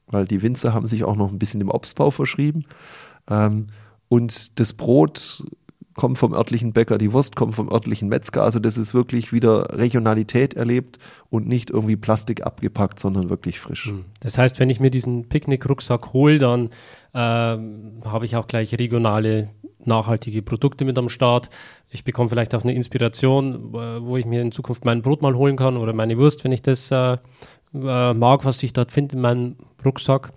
weil 0.07 0.25
die 0.25 0.41
Winzer 0.41 0.73
haben 0.73 0.87
sich 0.87 1.03
auch 1.03 1.15
noch 1.15 1.31
ein 1.31 1.39
bisschen 1.39 1.61
im 1.61 1.69
Obstbau 1.69 2.11
verschrieben. 2.11 2.65
Ähm, 3.29 3.67
und 4.07 4.59
das 4.59 4.73
Brot 4.73 5.43
kommt 5.99 6.17
vom 6.17 6.33
örtlichen 6.33 6.71
Bäcker, 6.71 6.97
die 6.97 7.11
Wurst 7.11 7.35
kommt 7.35 7.55
vom 7.55 7.69
örtlichen 7.69 8.07
Metzger. 8.07 8.41
Also 8.41 8.59
das 8.59 8.77
ist 8.77 8.93
wirklich 8.93 9.33
wieder 9.33 9.77
Regionalität 9.77 10.53
erlebt 10.53 10.97
und 11.29 11.45
nicht 11.45 11.71
irgendwie 11.71 11.97
Plastik 11.97 12.45
abgepackt, 12.45 13.01
sondern 13.01 13.29
wirklich 13.29 13.59
frisch. 13.59 13.87
Hm. 13.87 14.05
Das 14.21 14.37
heißt, 14.37 14.61
wenn 14.61 14.69
ich 14.69 14.79
mir 14.79 14.91
diesen 14.91 15.27
Picknick-Rucksack 15.27 16.13
hole, 16.13 16.39
dann 16.39 16.69
ähm, 17.13 18.01
habe 18.05 18.23
ich 18.23 18.37
auch 18.37 18.47
gleich 18.47 18.73
regionale, 18.79 19.49
nachhaltige 19.83 20.41
Produkte 20.41 20.85
mit 20.85 20.97
am 20.97 21.09
Start. 21.09 21.49
Ich 21.89 22.05
bekomme 22.05 22.29
vielleicht 22.29 22.55
auch 22.55 22.63
eine 22.63 22.73
Inspiration, 22.73 23.73
wo 23.73 24.15
ich 24.15 24.25
mir 24.25 24.41
in 24.41 24.53
Zukunft 24.53 24.85
mein 24.85 25.01
Brot 25.01 25.21
mal 25.21 25.35
holen 25.35 25.57
kann 25.57 25.75
oder 25.75 25.91
meine 25.91 26.17
Wurst, 26.17 26.45
wenn 26.45 26.53
ich 26.53 26.61
das 26.61 26.91
äh, 26.91 27.17
äh, 27.73 28.13
mag, 28.13 28.45
was 28.45 28.63
ich 28.63 28.71
dort 28.71 28.93
finde 28.93 29.17
in 29.17 29.21
meinem 29.21 29.55
Rucksack. 29.83 30.31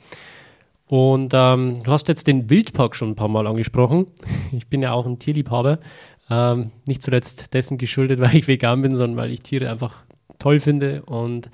Und 0.92 1.32
ähm, 1.34 1.82
du 1.82 1.90
hast 1.90 2.08
jetzt 2.08 2.26
den 2.26 2.50
Wildpark 2.50 2.94
schon 2.94 3.12
ein 3.12 3.16
paar 3.16 3.28
Mal 3.28 3.46
angesprochen. 3.46 4.08
Ich 4.52 4.66
bin 4.66 4.82
ja 4.82 4.92
auch 4.92 5.06
ein 5.06 5.18
Tierliebhaber. 5.18 5.78
Ähm, 6.28 6.70
nicht 6.86 7.02
zuletzt 7.02 7.54
dessen 7.54 7.78
geschuldet, 7.78 8.20
weil 8.20 8.36
ich 8.36 8.46
vegan 8.46 8.82
bin, 8.82 8.94
sondern 8.94 9.16
weil 9.16 9.30
ich 9.30 9.40
Tiere 9.40 9.70
einfach 9.70 10.04
toll 10.38 10.60
finde 10.60 11.02
und 11.04 11.46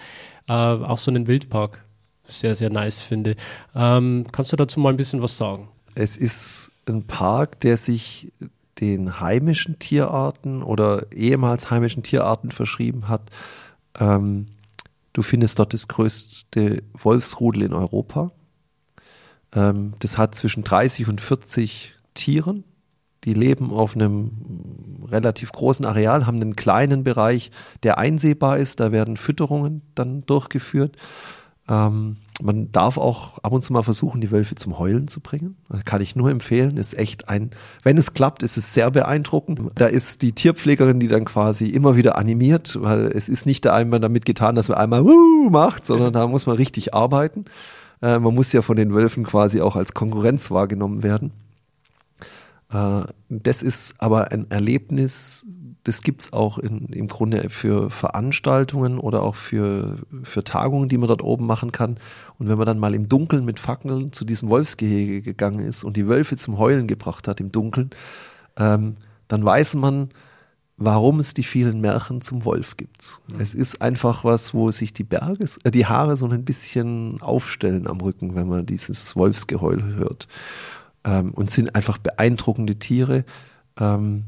äh, 0.48 0.52
auch 0.52 0.98
so 0.98 1.12
einen 1.12 1.28
Wildpark 1.28 1.84
sehr, 2.24 2.56
sehr 2.56 2.68
nice 2.68 2.98
finde. 2.98 3.36
Ähm, 3.76 4.26
kannst 4.32 4.50
du 4.50 4.56
dazu 4.56 4.80
mal 4.80 4.90
ein 4.90 4.96
bisschen 4.96 5.22
was 5.22 5.36
sagen? 5.36 5.68
Es 5.94 6.16
ist 6.16 6.72
ein 6.88 7.04
Park, 7.04 7.60
der 7.60 7.76
sich 7.76 8.32
den 8.80 9.20
heimischen 9.20 9.78
Tierarten 9.78 10.64
oder 10.64 11.06
ehemals 11.12 11.70
heimischen 11.70 12.02
Tierarten 12.02 12.50
verschrieben 12.50 13.06
hat. 13.06 13.30
Ähm, 14.00 14.48
du 15.12 15.22
findest 15.22 15.60
dort 15.60 15.74
das 15.74 15.86
größte 15.86 16.82
Wolfsrudel 16.94 17.62
in 17.62 17.72
Europa. 17.72 18.32
Ähm, 19.54 19.94
das 20.00 20.18
hat 20.18 20.34
zwischen 20.34 20.62
30 20.62 21.08
und 21.08 21.20
40 21.20 21.94
Tieren. 22.14 22.64
Die 23.24 23.34
leben 23.34 23.72
auf 23.72 23.94
einem 23.94 24.30
relativ 25.08 25.52
großen 25.52 25.84
Areal, 25.84 26.26
haben 26.26 26.40
einen 26.40 26.56
kleinen 26.56 27.04
Bereich, 27.04 27.50
der 27.82 27.98
einsehbar 27.98 28.58
ist. 28.58 28.80
Da 28.80 28.92
werden 28.92 29.16
Fütterungen 29.16 29.82
dann 29.94 30.24
durchgeführt. 30.24 30.96
Ähm, 31.68 32.16
man 32.40 32.70
darf 32.72 32.96
auch 32.96 33.38
ab 33.38 33.52
und 33.52 33.62
zu 33.62 33.72
mal 33.72 33.82
versuchen, 33.82 34.20
die 34.20 34.30
Wölfe 34.30 34.54
zum 34.54 34.78
Heulen 34.78 35.08
zu 35.08 35.20
bringen. 35.20 35.56
Das 35.68 35.84
kann 35.84 36.00
ich 36.00 36.14
nur 36.14 36.30
empfehlen. 36.30 36.76
Ist 36.76 36.96
echt 36.96 37.28
ein, 37.28 37.50
wenn 37.82 37.98
es 37.98 38.14
klappt, 38.14 38.42
ist 38.42 38.56
es 38.56 38.72
sehr 38.72 38.90
beeindruckend. 38.90 39.60
Da 39.74 39.86
ist 39.86 40.22
die 40.22 40.32
Tierpflegerin, 40.32 41.00
die 41.00 41.08
dann 41.08 41.24
quasi 41.24 41.66
immer 41.66 41.96
wieder 41.96 42.16
animiert, 42.16 42.78
weil 42.80 43.06
es 43.06 43.28
ist 43.28 43.44
nicht 43.44 43.66
einmal 43.66 44.00
damit 44.00 44.24
getan, 44.24 44.54
dass 44.54 44.68
man 44.68 44.78
einmal 44.78 45.04
Wuh 45.04 45.50
macht, 45.50 45.84
sondern 45.84 46.12
da 46.12 46.26
muss 46.26 46.46
man 46.46 46.56
richtig 46.56 46.94
arbeiten. 46.94 47.44
Äh, 48.02 48.18
man 48.18 48.34
muss 48.34 48.52
ja 48.52 48.62
von 48.62 48.76
den 48.76 48.94
Wölfen 48.94 49.24
quasi 49.24 49.60
auch 49.60 49.76
als 49.76 49.94
Konkurrenz 49.94 50.50
wahrgenommen 50.50 51.02
werden. 51.02 51.32
Äh, 52.72 53.02
das 53.28 53.62
ist 53.62 53.94
aber 53.98 54.32
ein 54.32 54.50
Erlebnis, 54.50 55.44
das 55.84 56.02
gibt 56.02 56.22
es 56.22 56.32
auch 56.32 56.58
in, 56.58 56.86
im 56.88 57.08
Grunde 57.08 57.48
für 57.48 57.90
Veranstaltungen 57.90 58.98
oder 58.98 59.22
auch 59.22 59.36
für, 59.36 59.96
für 60.22 60.44
Tagungen, 60.44 60.88
die 60.88 60.98
man 60.98 61.08
dort 61.08 61.22
oben 61.22 61.46
machen 61.46 61.72
kann. 61.72 61.98
Und 62.38 62.48
wenn 62.48 62.58
man 62.58 62.66
dann 62.66 62.78
mal 62.78 62.94
im 62.94 63.08
Dunkeln 63.08 63.44
mit 63.44 63.58
Fackeln 63.58 64.12
zu 64.12 64.26
diesem 64.26 64.50
Wolfsgehege 64.50 65.22
gegangen 65.22 65.60
ist 65.60 65.84
und 65.84 65.96
die 65.96 66.06
Wölfe 66.06 66.36
zum 66.36 66.58
Heulen 66.58 66.88
gebracht 66.88 67.26
hat 67.26 67.40
im 67.40 67.52
Dunkeln, 67.52 67.90
ähm, 68.58 68.94
dann 69.28 69.44
weiß 69.44 69.76
man, 69.76 70.10
warum 70.78 71.18
es 71.18 71.34
die 71.34 71.42
vielen 71.42 71.80
Märchen 71.80 72.20
zum 72.20 72.44
Wolf 72.44 72.76
gibt. 72.76 73.20
Mhm. 73.26 73.40
Es 73.40 73.52
ist 73.52 73.82
einfach 73.82 74.24
was, 74.24 74.54
wo 74.54 74.70
sich 74.70 74.92
die 74.92 75.04
Berge, 75.04 75.44
äh, 75.64 75.70
die 75.70 75.86
Haare 75.86 76.16
so 76.16 76.26
ein 76.26 76.44
bisschen 76.44 77.20
aufstellen 77.20 77.86
am 77.88 78.00
Rücken, 78.00 78.36
wenn 78.36 78.48
man 78.48 78.64
dieses 78.64 79.16
Wolfsgeheul 79.16 79.82
hört. 79.96 80.28
Ähm, 81.04 81.32
und 81.34 81.50
sind 81.50 81.74
einfach 81.74 81.98
beeindruckende 81.98 82.76
Tiere. 82.76 83.24
Ähm, 83.78 84.24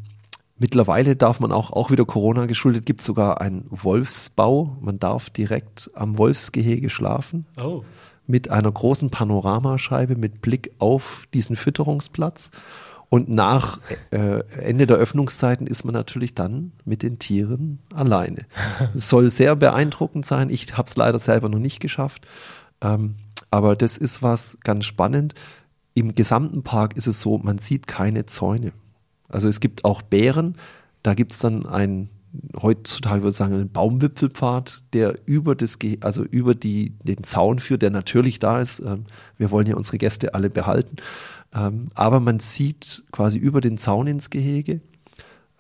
mittlerweile 0.59 1.15
darf 1.15 1.39
man 1.39 1.53
auch, 1.53 1.71
auch 1.71 1.91
wieder 1.93 2.05
Corona 2.05 2.47
geschuldet, 2.47 2.85
gibt 2.85 3.03
sogar 3.03 3.41
einen 3.41 3.67
Wolfsbau. 3.71 4.77
Man 4.81 4.99
darf 4.99 5.31
direkt 5.31 5.91
am 5.95 6.19
Wolfsgehege 6.19 6.91
schlafen. 6.91 7.47
Oh. 7.63 7.85
Mit 8.27 8.51
einer 8.51 8.71
großen 8.71 9.11
Panoramascheibe 9.11 10.17
mit 10.17 10.41
Blick 10.41 10.73
auf 10.79 11.27
diesen 11.33 11.55
Fütterungsplatz. 11.57 12.51
Und 13.11 13.29
nach 13.29 13.81
äh, 14.12 14.44
Ende 14.61 14.87
der 14.87 14.96
Öffnungszeiten 14.96 15.66
ist 15.66 15.85
man 15.85 15.92
natürlich 15.92 16.33
dann 16.33 16.70
mit 16.85 17.03
den 17.03 17.18
Tieren 17.18 17.81
alleine. 17.92 18.46
Es 18.94 19.09
soll 19.09 19.31
sehr 19.31 19.57
beeindruckend 19.57 20.25
sein. 20.25 20.49
Ich 20.49 20.77
habe 20.77 20.88
es 20.88 20.96
leider 20.96 21.18
selber 21.18 21.49
noch 21.49 21.59
nicht 21.59 21.81
geschafft. 21.81 22.27
Ähm, 22.81 23.16
aber 23.51 23.75
das 23.75 23.99
ist 23.99 24.23
was 24.23 24.59
ganz 24.62 24.85
spannend. 24.85 25.35
Im 25.94 26.14
gesamten 26.14 26.62
Park 26.62 26.96
ist 26.96 27.09
es 27.09 27.20
so, 27.20 27.37
man 27.38 27.59
sieht 27.59 27.88
keine 27.88 28.27
Zäune. 28.27 28.73
Also 29.29 29.49
es 29.49 29.59
gibt 29.59 29.85
auch 29.85 30.03
Bären. 30.03 30.57
Da 31.03 31.14
gibt 31.14 31.33
es 31.33 31.40
dann 31.40 31.66
einen, 31.66 32.11
heutzutage 32.62 33.23
würde 33.23 33.31
ich 33.31 33.37
sagen, 33.37 33.55
einen 33.55 33.73
Baumwipfelpfad, 33.73 34.85
der 34.92 35.18
über 35.27 35.57
das, 35.57 35.79
also 36.01 36.23
über 36.23 36.55
die, 36.55 36.90
den 37.03 37.25
Zaun 37.25 37.59
führt, 37.59 37.83
der 37.83 37.90
natürlich 37.90 38.38
da 38.38 38.61
ist. 38.61 38.79
Ähm, 38.79 39.05
wir 39.37 39.51
wollen 39.51 39.66
ja 39.66 39.75
unsere 39.75 39.99
Gäste 39.99 40.33
alle 40.35 40.49
behalten. 40.49 40.96
Ähm, 41.55 41.89
aber 41.95 42.21
man 42.21 42.41
sieht 42.41 43.03
quasi 43.13 43.39
über 43.39 43.61
den 43.61 43.79
Zaun 43.79 44.07
ins 44.07 44.31
Gehege. 44.31 44.81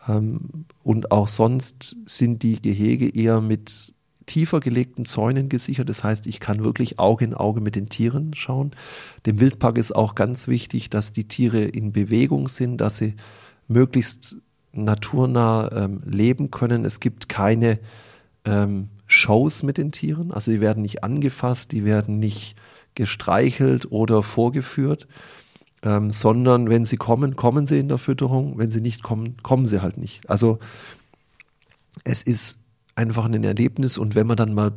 Ähm, 0.08 0.66
und 0.82 1.12
auch 1.12 1.28
sonst 1.28 1.96
sind 2.06 2.42
die 2.42 2.60
Gehege 2.60 3.08
eher 3.08 3.40
mit 3.40 3.94
tiefer 4.26 4.60
gelegten 4.60 5.04
Zäunen 5.04 5.48
gesichert. 5.48 5.88
Das 5.88 6.04
heißt, 6.04 6.26
ich 6.26 6.38
kann 6.38 6.62
wirklich 6.62 6.98
Auge 7.00 7.24
in 7.24 7.34
Auge 7.34 7.60
mit 7.60 7.74
den 7.74 7.88
Tieren 7.88 8.32
schauen. 8.34 8.70
Dem 9.26 9.40
Wildpark 9.40 9.76
ist 9.76 9.92
auch 9.92 10.14
ganz 10.14 10.46
wichtig, 10.46 10.88
dass 10.88 11.12
die 11.12 11.26
Tiere 11.26 11.62
in 11.62 11.92
Bewegung 11.92 12.46
sind, 12.46 12.78
dass 12.78 12.98
sie 12.98 13.14
möglichst 13.66 14.36
naturnah 14.72 15.70
ähm, 15.72 16.02
leben 16.06 16.52
können. 16.52 16.84
Es 16.84 17.00
gibt 17.00 17.28
keine 17.28 17.80
ähm, 18.44 18.88
Shows 19.06 19.64
mit 19.64 19.78
den 19.78 19.90
Tieren. 19.90 20.30
Also 20.30 20.52
die 20.52 20.60
werden 20.60 20.82
nicht 20.82 21.02
angefasst, 21.02 21.72
die 21.72 21.84
werden 21.84 22.20
nicht 22.20 22.54
gestreichelt 22.94 23.90
oder 23.90 24.22
vorgeführt, 24.22 25.08
ähm, 25.82 26.12
sondern 26.12 26.68
wenn 26.68 26.84
sie 26.84 26.96
kommen, 26.96 27.36
kommen 27.36 27.66
sie 27.66 27.78
in 27.78 27.88
der 27.88 27.98
Fütterung, 27.98 28.58
wenn 28.58 28.70
sie 28.70 28.80
nicht 28.80 29.02
kommen, 29.02 29.36
kommen 29.42 29.66
sie 29.66 29.82
halt 29.82 29.96
nicht. 29.96 30.28
Also 30.28 30.58
es 32.04 32.22
ist 32.22 32.60
einfach 32.94 33.24
ein 33.24 33.44
Erlebnis 33.44 33.98
und 33.98 34.14
wenn 34.14 34.26
man 34.26 34.36
dann 34.36 34.54
mal 34.54 34.72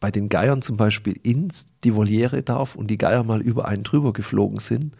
bei 0.00 0.10
den 0.10 0.28
Geiern 0.28 0.62
zum 0.62 0.76
Beispiel 0.76 1.18
in 1.22 1.48
die 1.84 1.94
Voliere 1.94 2.42
darf 2.42 2.74
und 2.74 2.88
die 2.88 2.98
Geier 2.98 3.22
mal 3.22 3.40
über 3.40 3.68
einen 3.68 3.84
drüber 3.84 4.12
geflogen 4.12 4.58
sind, 4.58 4.96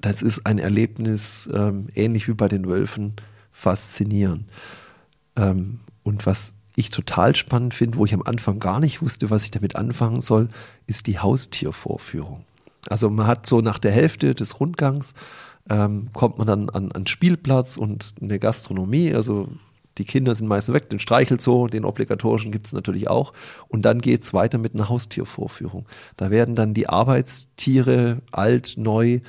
das 0.00 0.22
ist 0.22 0.46
ein 0.46 0.58
Erlebnis, 0.58 1.50
ähm, 1.52 1.88
ähnlich 1.94 2.28
wie 2.28 2.34
bei 2.34 2.48
den 2.48 2.66
Wölfen, 2.66 3.14
faszinierend. 3.50 4.48
Ähm, 5.36 5.80
und 6.04 6.24
was 6.24 6.52
ich 6.76 6.90
total 6.90 7.34
spannend 7.34 7.74
finde, 7.74 7.98
wo 7.98 8.04
ich 8.04 8.14
am 8.14 8.22
Anfang 8.22 8.60
gar 8.60 8.78
nicht 8.78 9.02
wusste, 9.02 9.30
was 9.30 9.42
ich 9.42 9.50
damit 9.50 9.74
anfangen 9.74 10.20
soll, 10.20 10.48
ist 10.86 11.08
die 11.08 11.18
Haustiervorführung. 11.18 12.44
Also 12.88 13.10
man 13.10 13.26
hat 13.26 13.46
so 13.46 13.60
nach 13.60 13.78
der 13.78 13.92
Hälfte 13.92 14.34
des 14.34 14.60
Rundgangs 14.60 15.14
ähm, 15.70 16.08
kommt 16.14 16.38
man 16.38 16.46
dann 16.46 16.70
an, 16.70 16.92
an 16.92 17.06
Spielplatz 17.06 17.76
und 17.76 18.14
eine 18.20 18.38
Gastronomie. 18.38 19.14
Also 19.14 19.48
die 19.98 20.04
Kinder 20.04 20.34
sind 20.34 20.46
meistens 20.46 20.74
weg, 20.74 20.88
den 20.88 21.00
Streichelzoo, 21.00 21.66
den 21.66 21.84
obligatorischen 21.84 22.52
gibt 22.52 22.66
es 22.66 22.72
natürlich 22.72 23.08
auch. 23.08 23.32
Und 23.66 23.82
dann 23.82 24.00
geht 24.00 24.22
es 24.22 24.32
weiter 24.32 24.58
mit 24.58 24.74
einer 24.74 24.88
Haustiervorführung. 24.88 25.86
Da 26.16 26.30
werden 26.30 26.54
dann 26.54 26.72
die 26.72 26.88
Arbeitstiere 26.88 28.22
alt, 28.30 28.74
neu, 28.76 29.20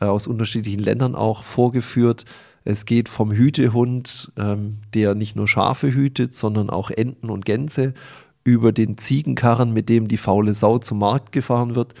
äh, 0.00 0.04
aus 0.04 0.26
unterschiedlichen 0.26 0.80
Ländern 0.80 1.14
auch 1.14 1.44
vorgeführt. 1.44 2.24
Es 2.64 2.84
geht 2.84 3.08
vom 3.08 3.30
Hütehund, 3.30 4.32
ähm, 4.36 4.78
der 4.92 5.14
nicht 5.14 5.36
nur 5.36 5.46
Schafe 5.46 5.94
hütet, 5.94 6.34
sondern 6.34 6.68
auch 6.68 6.90
Enten 6.90 7.30
und 7.30 7.44
Gänse, 7.44 7.94
über 8.42 8.72
den 8.72 8.98
Ziegenkarren, 8.98 9.72
mit 9.72 9.88
dem 9.88 10.06
die 10.06 10.16
faule 10.16 10.54
Sau 10.54 10.78
zum 10.78 10.98
Markt 10.98 11.32
gefahren 11.32 11.74
wird, 11.74 11.94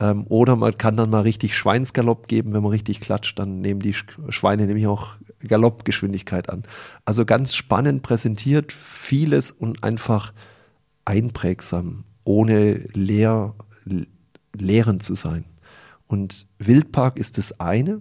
ähm, 0.00 0.26
oder 0.28 0.56
man 0.56 0.76
kann 0.76 0.96
dann 0.96 1.10
mal 1.10 1.20
richtig 1.20 1.56
Schweinsgalopp 1.56 2.26
geben, 2.26 2.52
wenn 2.52 2.62
man 2.62 2.72
richtig 2.72 3.00
klatscht, 3.00 3.38
dann 3.38 3.60
nehmen 3.60 3.80
die 3.80 3.94
Schweine 4.30 4.66
nämlich 4.66 4.86
auch 4.86 5.16
Galoppgeschwindigkeit 5.46 6.48
an. 6.48 6.64
Also 7.04 7.24
ganz 7.24 7.54
spannend 7.54 8.02
präsentiert, 8.02 8.72
vieles 8.72 9.52
und 9.52 9.84
einfach 9.84 10.32
einprägsam, 11.04 12.04
ohne 12.24 12.74
leer, 12.94 13.54
lehrend 14.54 15.02
zu 15.02 15.14
sein. 15.14 15.44
Und 16.06 16.46
Wildpark 16.58 17.18
ist 17.18 17.38
das 17.38 17.60
eine. 17.60 18.00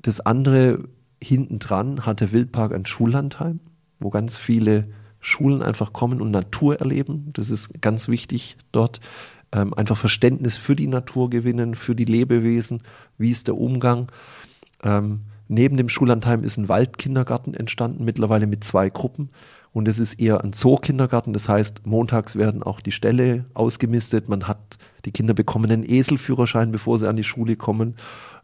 Das 0.00 0.20
andere, 0.20 0.84
hinten 1.22 1.58
dran 1.58 2.04
hat 2.04 2.20
der 2.20 2.32
Wildpark 2.32 2.74
ein 2.74 2.86
Schullandheim, 2.86 3.60
wo 3.98 4.10
ganz 4.10 4.36
viele 4.36 4.88
Schulen 5.20 5.62
einfach 5.62 5.94
kommen 5.94 6.20
und 6.20 6.30
Natur 6.30 6.78
erleben. 6.78 7.30
Das 7.32 7.50
ist 7.50 7.80
ganz 7.80 8.08
wichtig 8.08 8.58
dort. 8.72 9.00
Ähm, 9.54 9.72
einfach 9.72 9.96
Verständnis 9.96 10.56
für 10.56 10.74
die 10.74 10.88
Natur 10.88 11.30
gewinnen, 11.30 11.76
für 11.76 11.94
die 11.94 12.04
Lebewesen, 12.04 12.82
wie 13.18 13.30
ist 13.30 13.46
der 13.46 13.56
Umgang. 13.56 14.10
Ähm, 14.82 15.20
neben 15.46 15.76
dem 15.76 15.88
Schullandheim 15.88 16.42
ist 16.42 16.56
ein 16.56 16.68
Waldkindergarten 16.68 17.54
entstanden, 17.54 18.04
mittlerweile 18.04 18.48
mit 18.48 18.64
zwei 18.64 18.90
Gruppen. 18.90 19.30
Und 19.72 19.86
es 19.86 19.98
ist 20.00 20.14
eher 20.14 20.42
ein 20.42 20.52
Zookindergarten, 20.52 21.32
das 21.32 21.48
heißt, 21.48 21.86
montags 21.86 22.36
werden 22.36 22.62
auch 22.62 22.80
die 22.80 22.92
Ställe 22.92 23.44
ausgemistet. 23.54 24.28
Man 24.28 24.48
hat, 24.48 24.78
die 25.04 25.12
Kinder 25.12 25.34
bekommen 25.34 25.70
einen 25.70 25.88
Eselführerschein, 25.88 26.72
bevor 26.72 26.98
sie 26.98 27.08
an 27.08 27.16
die 27.16 27.24
Schule 27.24 27.54
kommen. 27.54 27.94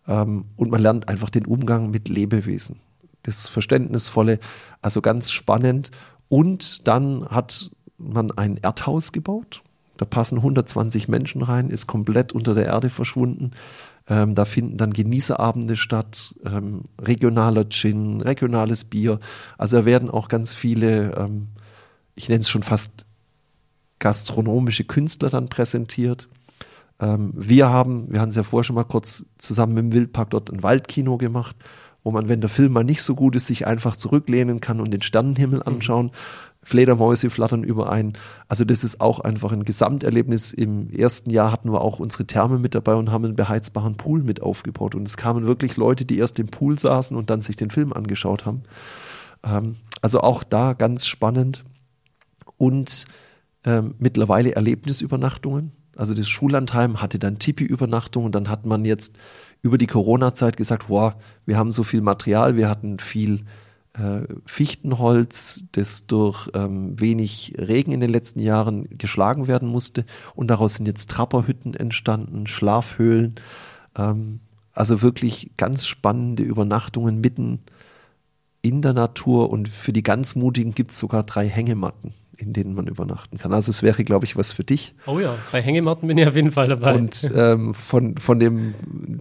Ähm, 0.07 0.45
und 0.57 0.71
man 0.71 0.81
lernt 0.81 1.09
einfach 1.09 1.31
den 1.31 1.47
Umgang 1.47 1.91
mit 1.91 2.09
Lebewesen. 2.09 2.77
Das 3.25 3.49
Verständnisvolle, 3.49 4.39
also 4.81 5.03
ganz 5.03 5.33
spannend. 5.33 5.91
Und 6.29 6.87
dann 6.87 7.27
hat 7.27 7.71
man 7.99 8.31
ein 8.31 8.59
Erdhaus 8.59 9.11
gebaut. 9.11 9.63
Da 10.01 10.07
passen 10.07 10.39
120 10.39 11.09
Menschen 11.09 11.43
rein, 11.43 11.69
ist 11.69 11.87
komplett 11.87 12.33
unter 12.33 12.55
der 12.55 12.65
Erde 12.65 12.89
verschwunden. 12.89 13.51
Ähm, 14.09 14.35
da 14.35 14.47
finden 14.47 14.79
dann 14.79 14.95
Genießerabende 14.95 15.77
statt, 15.77 16.35
ähm, 16.43 16.85
regionaler 16.99 17.69
Gin, 17.69 18.23
regionales 18.23 18.85
Bier. 18.85 19.21
Also 19.59 19.77
da 19.77 19.85
werden 19.85 20.09
auch 20.09 20.29
ganz 20.29 20.55
viele, 20.55 21.15
ähm, 21.19 21.49
ich 22.15 22.31
nenne 22.31 22.41
es 22.41 22.49
schon 22.49 22.63
fast 22.63 23.05
gastronomische 23.99 24.85
Künstler 24.85 25.29
dann 25.29 25.51
präsentiert. 25.51 26.31
Ähm, 26.99 27.33
wir 27.37 27.69
haben, 27.69 28.11
wir 28.11 28.23
haben 28.23 28.31
es 28.31 28.37
ja 28.37 28.43
vorher 28.43 28.65
schon 28.65 28.77
mal 28.77 28.85
kurz 28.85 29.27
zusammen 29.37 29.75
mit 29.75 29.85
dem 29.85 29.93
Wildpark 29.93 30.31
dort 30.31 30.51
ein 30.51 30.63
Waldkino 30.63 31.19
gemacht, 31.19 31.57
wo 32.05 32.11
man, 32.11 32.31
wenn 32.31 32.41
der 32.41 32.49
Film 32.49 32.73
mal 32.73 32.85
nicht 32.85 33.03
so 33.03 33.15
gut 33.15 33.37
ist, 33.37 33.49
sich 33.49 33.67
einfach 33.67 33.97
zurücklehnen 33.97 34.63
kann 34.63 34.81
und 34.81 34.93
den 34.93 35.03
Sternenhimmel 35.03 35.61
mhm. 35.61 35.75
anschauen. 35.75 36.11
Fledermäuse 36.63 37.31
flattern 37.31 37.65
überein. 37.65 38.13
Also 38.49 38.65
das 38.65 38.85
ist 38.85 39.01
auch 39.01 39.21
einfach 39.21 39.53
ein 39.53 39.65
Gesamterlebnis. 39.65 40.53
Im 40.53 40.91
ersten 40.91 41.31
Jahr 41.31 41.53
hatten 41.53 41.73
wir 41.73 41.81
auch 41.81 41.99
unsere 41.99 42.27
Therme 42.27 42.59
mit 42.59 42.75
dabei 42.75 42.95
und 42.95 43.11
haben 43.11 43.25
einen 43.25 43.37
beheizbaren 43.37 43.97
Pool 43.97 44.23
mit 44.23 44.43
aufgebaut. 44.43 44.95
Und 44.95 45.09
es 45.09 45.17
kamen 45.17 45.47
wirklich 45.47 45.77
Leute, 45.77 46.05
die 46.05 46.19
erst 46.19 46.39
im 46.39 46.49
Pool 46.49 46.79
saßen 46.79 47.17
und 47.17 47.31
dann 47.31 47.41
sich 47.41 47.57
den 47.57 47.71
Film 47.71 47.93
angeschaut 47.93 48.45
haben. 48.45 48.63
Ähm, 49.43 49.77
also 50.03 50.21
auch 50.21 50.43
da 50.43 50.75
ganz 50.75 51.07
spannend. 51.07 51.65
Und 52.59 53.07
ähm, 53.65 53.95
mittlerweile 53.99 54.55
Erlebnisübernachtungen. 54.55 55.73
Also 55.97 56.15
das 56.15 56.29
Schullandheim 56.29 57.03
hatte 57.03 57.19
dann 57.19 57.39
Tipi-Übernachtung 57.39 58.25
und 58.25 58.35
dann 58.35 58.49
hat 58.49 58.65
man 58.65 58.85
jetzt 58.85 59.17
über 59.63 59.77
die 59.77 59.87
Corona-Zeit 59.87 60.57
gesagt, 60.57 60.89
wow, 60.89 61.15
wir 61.47 61.59
haben 61.59 61.73
so 61.73 61.83
viel 61.83 62.01
Material, 62.01 62.57
wir 62.57 62.69
hatten 62.69 62.99
viel 62.99 63.45
Fichtenholz, 64.47 65.65
das 65.73 66.07
durch 66.07 66.49
ähm, 66.55 66.99
wenig 66.99 67.55
Regen 67.59 67.93
in 67.93 68.01
den 68.01 68.11
letzten 68.11 68.41
Jahren 68.41 68.89
geschlagen 68.99 69.49
werden 69.49 69.69
musste. 69.69 70.05
Und 70.35 70.49
daraus 70.49 70.77
sind 70.77 70.87
jetzt 70.87 71.11
Trapperhütten 71.11 71.75
entstanden, 71.75 72.47
Schlafhöhlen. 72.47 73.35
Ähm, 73.97 74.41
also 74.73 75.03
wirklich 75.03 75.51
ganz 75.57 75.87
spannende 75.87 76.43
Übernachtungen 76.43 77.21
mitten 77.21 77.61
in 78.63 78.83
der 78.83 78.93
Natur. 78.93 79.51
Und 79.51 79.69
für 79.69 79.93
die 79.93 80.03
ganz 80.03 80.35
Mutigen 80.35 80.75
gibt 80.75 80.93
es 80.93 80.99
sogar 80.99 81.23
drei 81.23 81.49
Hängematten 81.49 82.13
in 82.41 82.53
denen 82.53 82.75
man 82.75 82.87
übernachten 82.87 83.39
kann. 83.39 83.53
Also 83.53 83.71
es 83.71 83.83
wäre, 83.83 84.03
glaube 84.05 84.25
ich, 84.25 84.37
was 84.37 84.53
für 84.53 84.65
dich. 84.65 84.95
Oh 85.07 85.19
ja, 85.19 85.37
bei 85.53 85.61
Hängematten 85.61 86.09
bin 86.09 86.19
ich 86.19 86.27
auf 86.27 86.37
jeden 86.37 86.51
Fall 86.51 86.69
dabei. 86.69 86.95
Und 86.95 87.31
ähm, 87.35 87.75
von, 87.75 88.17
von 88.17 88.41
dem 88.41 88.75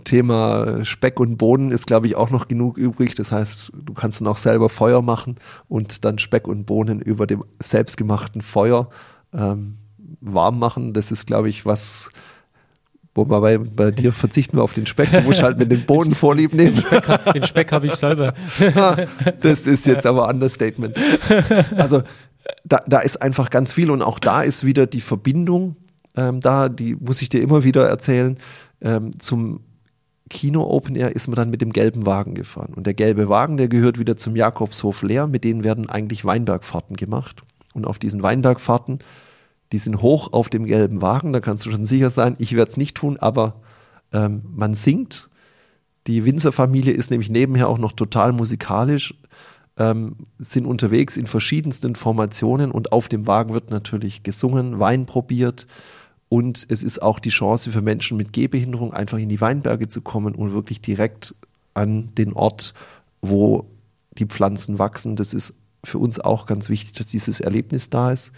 Thema 0.04 0.86
Speck 0.86 1.20
und 1.20 1.38
Bohnen 1.38 1.72
ist, 1.72 1.88
glaube 1.88 2.08
ich, 2.08 2.16
auch 2.16 2.30
noch 2.30 2.48
genug 2.48 2.78
übrig. 2.78 3.16
Das 3.16 3.32
heißt, 3.32 3.72
du 3.74 3.94
kannst 3.94 4.22
dann 4.22 4.28
auch 4.28 4.38
selber 4.38 4.70
Feuer 4.70 5.02
machen 5.02 5.36
und 5.68 6.06
dann 6.06 6.20
Speck 6.20 6.48
und 6.48 6.66
Bohnen 6.66 7.02
über 7.02 7.28
dem 7.28 7.44
selbstgemachten 7.62 8.42
Feuer 8.42 8.90
ähm, 9.34 9.76
warm 10.22 10.60
machen. 10.60 10.94
Das 10.94 11.12
ist, 11.12 11.28
glaube 11.28 11.50
ich, 11.50 11.66
was 11.66 12.10
Wobei 13.16 13.58
bei 13.58 13.92
dir 13.92 14.14
verzichten 14.14 14.58
wir 14.58 14.64
auf 14.64 14.74
den 14.74 14.86
Speck, 14.86 15.12
du 15.12 15.22
musst 15.22 15.42
halt 15.42 15.58
mit 15.58 15.72
dem 15.72 15.86
Boden 15.86 16.16
vorlieb 16.16 16.54
nehmen. 16.54 16.76
Den 16.76 16.84
Speck, 16.84 17.46
Speck 17.46 17.72
habe 17.72 17.88
ich 17.88 17.96
selber. 17.96 18.34
das 19.42 19.68
ist 19.68 19.86
jetzt 19.86 20.06
aber 20.06 20.30
Understatement. 20.30 20.96
Also 21.76 22.04
da, 22.64 22.82
da 22.88 23.00
ist 23.00 23.22
einfach 23.22 23.50
ganz 23.50 23.74
viel 23.74 23.92
und 23.92 24.02
auch 24.02 24.20
da 24.20 24.42
ist 24.42 24.64
wieder 24.64 24.88
die 24.88 25.02
Verbindung 25.02 25.76
ähm, 26.20 26.40
da, 26.40 26.70
die 26.70 26.96
muss 26.96 27.22
ich 27.22 27.30
dir 27.30 27.42
immer 27.42 27.64
wieder 27.64 27.88
erzählen. 27.88 28.38
Ähm, 28.82 29.18
zum 29.20 29.62
Kino 30.30 30.64
Open 30.64 30.96
Air 30.96 31.16
ist 31.16 31.28
man 31.28 31.36
dann 31.36 31.50
mit 31.50 31.62
dem 31.62 31.74
gelben 31.74 32.06
Wagen 32.06 32.36
gefahren. 32.36 32.74
Und 32.76 32.86
der 32.86 32.94
gelbe 32.94 33.30
Wagen, 33.30 33.58
der 33.58 33.68
gehört 33.68 34.00
wieder 34.00 34.18
zum 34.18 34.36
Jakobshof 34.36 35.02
Leer. 35.02 35.28
Mit 35.28 35.44
denen 35.44 35.64
werden 35.64 35.90
eigentlich 35.90 36.26
Weinbergfahrten 36.26 36.96
gemacht. 36.98 37.44
Und 37.74 37.88
auf 37.88 38.00
diesen 38.00 38.22
Weinbergfahrten, 38.22 39.00
die 39.72 39.78
sind 39.78 40.02
hoch 40.02 40.34
auf 40.34 40.50
dem 40.50 40.66
gelben 40.66 41.02
Wagen, 41.02 41.34
da 41.34 41.40
kannst 41.40 41.66
du 41.66 41.72
schon 41.72 41.86
sicher 41.86 42.10
sein, 42.10 42.36
ich 42.40 42.56
werde 42.56 42.72
es 42.72 42.78
nicht 42.78 42.98
tun, 42.98 43.18
aber 43.18 43.62
ähm, 44.12 44.42
man 44.56 44.76
singt. 44.76 45.30
Die 46.08 46.26
Winzerfamilie 46.26 46.94
ist 46.94 47.12
nämlich 47.12 47.30
nebenher 47.30 47.68
auch 47.70 47.78
noch 47.78 47.92
total 47.92 48.32
musikalisch 48.32 49.14
ähm, 49.80 50.16
sind 50.38 50.66
unterwegs 50.66 51.18
in 51.18 51.26
verschiedensten 51.26 51.96
Formationen 51.96 52.72
und 52.72 52.92
auf 52.92 53.08
dem 53.08 53.26
Wagen 53.26 53.54
wird 53.54 53.72
natürlich 53.72 54.24
gesungen, 54.24 54.80
Wein 54.80 55.06
probiert 55.06 55.66
und 56.28 56.68
es 56.70 56.84
ist 56.84 57.02
auch 57.02 57.20
die 57.20 57.30
Chance 57.30 57.72
für 57.72 57.82
Menschen 57.82 58.18
mit 58.18 58.34
Gehbehinderung 58.34 58.94
einfach 58.94 59.18
in 59.18 59.30
die 59.30 59.42
Weinberge 59.42 59.88
zu 59.88 60.02
kommen 60.02 60.36
und 60.36 60.54
wirklich 60.54 60.82
direkt 60.82 61.34
an 61.74 62.14
den 62.16 62.34
Ort, 62.34 62.74
wo 63.22 63.66
die 64.18 64.26
Pflanzen 64.26 64.78
wachsen. 64.78 65.16
Das 65.16 65.34
ist 65.34 65.56
für 65.84 65.98
uns 65.98 66.20
auch 66.20 66.46
ganz 66.46 66.70
wichtig, 66.70 66.94
dass 66.94 67.08
dieses 67.08 67.40
Erlebnis 67.40 67.90
da 67.90 68.12
ist. 68.12 68.32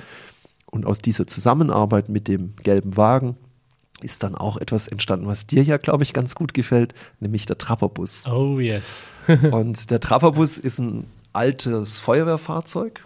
Und 0.72 0.86
aus 0.86 1.00
dieser 1.00 1.28
Zusammenarbeit 1.28 2.10
mit 2.10 2.28
dem 2.28 2.56
gelben 2.64 2.98
Wagen 2.98 3.38
ist 4.02 4.24
dann 4.24 4.36
auch 4.36 4.58
etwas 4.58 4.88
entstanden, 4.88 5.28
was 5.28 5.46
dir 5.46 5.64
ja, 5.64 5.78
glaube 5.78 6.04
ich, 6.04 6.14
ganz 6.14 6.34
gut 6.34 6.54
gefällt, 6.54 6.96
nämlich 7.20 7.46
der 7.46 7.58
Trapperbus. 7.58 8.24
Oh 8.26 8.60
yes. 8.60 9.12
und 9.52 9.92
der 9.92 10.00
Trapperbus 10.00 10.58
ist 10.58 10.80
ein 10.80 11.06
altes 11.34 12.00
Feuerwehrfahrzeug, 12.00 13.04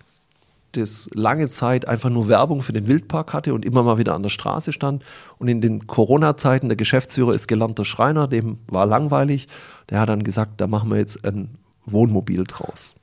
das 0.71 1.09
lange 1.13 1.49
Zeit 1.49 1.87
einfach 1.87 2.09
nur 2.09 2.27
Werbung 2.27 2.61
für 2.61 2.73
den 2.73 2.87
Wildpark 2.87 3.33
hatte 3.33 3.53
und 3.53 3.65
immer 3.65 3.83
mal 3.83 3.97
wieder 3.97 4.13
an 4.13 4.23
der 4.23 4.29
Straße 4.29 4.73
stand. 4.73 5.03
Und 5.37 5.47
in 5.47 5.61
den 5.61 5.87
Corona-Zeiten, 5.87 6.67
der 6.69 6.75
Geschäftsführer 6.75 7.33
ist 7.33 7.47
gelernter 7.47 7.85
Schreiner, 7.85 8.27
dem 8.27 8.57
war 8.67 8.85
langweilig. 8.85 9.47
Der 9.89 9.99
hat 9.99 10.09
dann 10.09 10.23
gesagt, 10.23 10.59
da 10.59 10.67
machen 10.67 10.89
wir 10.89 10.97
jetzt 10.97 11.25
ein 11.25 11.57
Wohnmobil 11.85 12.43
draus. 12.43 12.95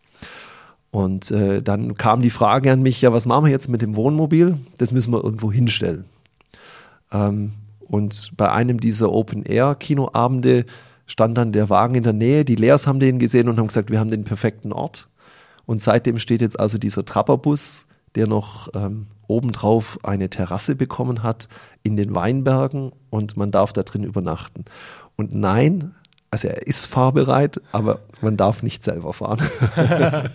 Und 0.92 1.30
äh, 1.30 1.62
dann 1.62 1.94
kam 1.94 2.20
die 2.20 2.30
Frage 2.30 2.70
an 2.70 2.82
mich, 2.82 3.00
ja, 3.00 3.14
was 3.14 3.24
machen 3.24 3.46
wir 3.46 3.50
jetzt 3.50 3.70
mit 3.70 3.80
dem 3.80 3.96
Wohnmobil? 3.96 4.58
Das 4.76 4.92
müssen 4.92 5.10
wir 5.10 5.24
irgendwo 5.24 5.50
hinstellen. 5.50 6.04
Ähm, 7.10 7.52
und 7.80 8.32
bei 8.36 8.52
einem 8.52 8.78
dieser 8.78 9.10
Open-Air-Kinoabende 9.10 10.66
stand 11.06 11.38
dann 11.38 11.52
der 11.52 11.70
Wagen 11.70 11.94
in 11.94 12.02
der 12.02 12.12
Nähe. 12.12 12.44
Die 12.44 12.56
Leers 12.56 12.86
haben 12.86 13.00
den 13.00 13.18
gesehen 13.18 13.48
und 13.48 13.58
haben 13.58 13.68
gesagt, 13.68 13.90
wir 13.90 14.00
haben 14.00 14.10
den 14.10 14.24
perfekten 14.24 14.70
Ort. 14.70 15.08
Und 15.64 15.80
seitdem 15.80 16.18
steht 16.18 16.42
jetzt 16.42 16.60
also 16.60 16.76
dieser 16.76 17.06
Trapperbus, 17.06 17.86
der 18.14 18.26
noch 18.26 18.68
ähm, 18.74 19.06
obendrauf 19.28 19.98
eine 20.02 20.28
Terrasse 20.28 20.76
bekommen 20.76 21.22
hat 21.22 21.48
in 21.82 21.96
den 21.96 22.14
Weinbergen 22.14 22.92
und 23.08 23.38
man 23.38 23.50
darf 23.50 23.72
da 23.72 23.82
drin 23.82 24.04
übernachten. 24.04 24.66
Und 25.16 25.34
nein, 25.34 25.94
also 26.32 26.48
er 26.48 26.66
ist 26.66 26.86
fahrbereit, 26.86 27.60
aber 27.72 28.00
man 28.22 28.38
darf 28.38 28.62
nicht 28.62 28.82
selber 28.82 29.12
fahren. 29.12 29.42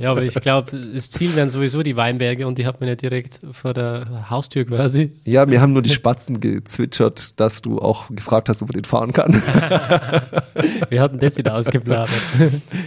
ja, 0.00 0.10
aber 0.10 0.22
ich 0.22 0.34
glaube, 0.34 0.76
das 0.92 1.08
Ziel 1.08 1.36
wären 1.36 1.50
sowieso 1.50 1.84
die 1.84 1.94
Weinberge 1.94 2.48
und 2.48 2.58
die 2.58 2.66
hat 2.66 2.80
man 2.80 2.88
ja 2.88 2.96
direkt 2.96 3.40
vor 3.52 3.72
der 3.72 4.28
Haustür 4.28 4.64
quasi. 4.64 5.12
Ja, 5.22 5.48
wir 5.48 5.60
haben 5.60 5.72
nur 5.72 5.82
die 5.82 5.90
Spatzen 5.90 6.40
gezwitschert, 6.40 7.38
dass 7.38 7.62
du 7.62 7.78
auch 7.78 8.08
gefragt 8.10 8.48
hast, 8.48 8.60
ob 8.60 8.70
man 8.70 8.82
den 8.82 8.84
fahren 8.84 9.12
kann. 9.12 9.34
wir 10.88 11.00
hatten 11.00 11.20
das 11.20 11.38
wieder 11.38 11.54
ausgeplant. 11.54 12.10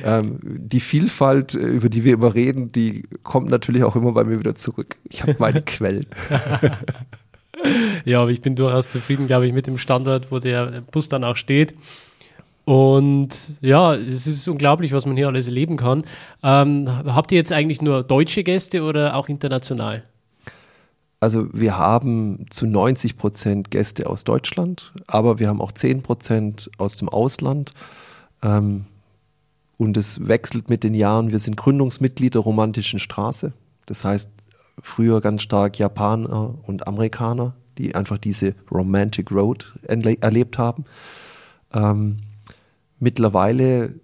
Ähm, 0.03 0.39
die 0.41 0.79
Vielfalt, 0.79 1.53
äh, 1.55 1.59
über 1.59 1.89
die 1.89 2.03
wir 2.03 2.13
immer 2.13 2.33
reden, 2.33 2.71
die 2.71 3.03
kommt 3.23 3.49
natürlich 3.49 3.83
auch 3.83 3.95
immer 3.95 4.11
bei 4.13 4.23
mir 4.23 4.39
wieder 4.39 4.55
zurück. 4.55 4.97
Ich 5.03 5.21
habe 5.21 5.35
meine 5.39 5.61
Quellen. 5.61 6.05
ja, 8.05 8.21
aber 8.21 8.31
ich 8.31 8.41
bin 8.41 8.55
durchaus 8.55 8.89
zufrieden, 8.89 9.27
glaube 9.27 9.47
ich, 9.47 9.53
mit 9.53 9.67
dem 9.67 9.77
Standort, 9.77 10.31
wo 10.31 10.39
der 10.39 10.81
Bus 10.91 11.09
dann 11.09 11.23
auch 11.23 11.35
steht. 11.35 11.75
Und 12.69 13.57
ja, 13.61 13.95
es 13.95 14.27
ist 14.27 14.47
unglaublich, 14.47 14.93
was 14.93 15.07
man 15.07 15.17
hier 15.17 15.25
alles 15.25 15.47
erleben 15.47 15.75
kann. 15.75 16.03
Ähm, 16.43 16.87
habt 16.87 17.31
ihr 17.31 17.39
jetzt 17.39 17.51
eigentlich 17.51 17.81
nur 17.81 18.03
deutsche 18.03 18.43
Gäste 18.43 18.83
oder 18.83 19.15
auch 19.15 19.27
international? 19.27 20.03
Also 21.19 21.47
wir 21.51 21.79
haben 21.79 22.45
zu 22.51 22.67
90 22.67 23.17
Prozent 23.17 23.71
Gäste 23.71 24.07
aus 24.07 24.23
Deutschland, 24.23 24.93
aber 25.07 25.39
wir 25.39 25.47
haben 25.47 25.61
auch 25.61 25.71
10 25.71 26.03
Prozent 26.03 26.69
aus 26.77 26.95
dem 26.95 27.09
Ausland. 27.09 27.71
Ähm, 28.43 28.85
und 29.77 29.97
es 29.97 30.27
wechselt 30.27 30.69
mit 30.69 30.83
den 30.83 30.93
Jahren. 30.93 31.31
Wir 31.31 31.39
sind 31.39 31.57
Gründungsmitglied 31.57 32.35
der 32.35 32.41
Romantischen 32.41 32.99
Straße. 32.99 33.51
Das 33.87 34.03
heißt, 34.03 34.29
früher 34.79 35.21
ganz 35.21 35.41
stark 35.41 35.79
Japaner 35.79 36.53
und 36.67 36.85
Amerikaner, 36.85 37.55
die 37.79 37.95
einfach 37.95 38.19
diese 38.19 38.53
Romantic 38.69 39.31
Road 39.31 39.73
erlebt 39.87 40.59
haben. 40.59 40.85
Ähm, 41.73 42.17
Mittlerweile 42.99 43.95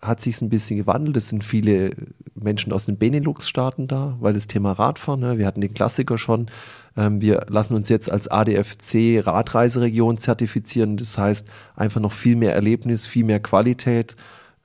hat 0.00 0.20
sich 0.20 0.40
ein 0.42 0.50
bisschen 0.50 0.76
gewandelt. 0.76 1.16
Es 1.16 1.28
sind 1.28 1.44
viele 1.44 1.90
Menschen 2.34 2.72
aus 2.72 2.86
den 2.86 2.98
Benelux-Staaten 2.98 3.86
da, 3.88 4.16
weil 4.20 4.34
das 4.34 4.46
Thema 4.46 4.72
Radfahren, 4.72 5.20
ne, 5.20 5.38
wir 5.38 5.46
hatten 5.46 5.60
den 5.60 5.74
Klassiker 5.74 6.18
schon. 6.18 6.50
Ähm, 6.96 7.20
wir 7.20 7.46
lassen 7.48 7.74
uns 7.74 7.88
jetzt 7.88 8.10
als 8.10 8.28
ADFC 8.28 9.26
Radreiseregion 9.26 10.18
zertifizieren. 10.18 10.96
Das 10.96 11.16
heißt 11.16 11.48
einfach 11.74 12.00
noch 12.00 12.12
viel 12.12 12.36
mehr 12.36 12.54
Erlebnis, 12.54 13.06
viel 13.06 13.24
mehr 13.24 13.40
Qualität. 13.40 14.16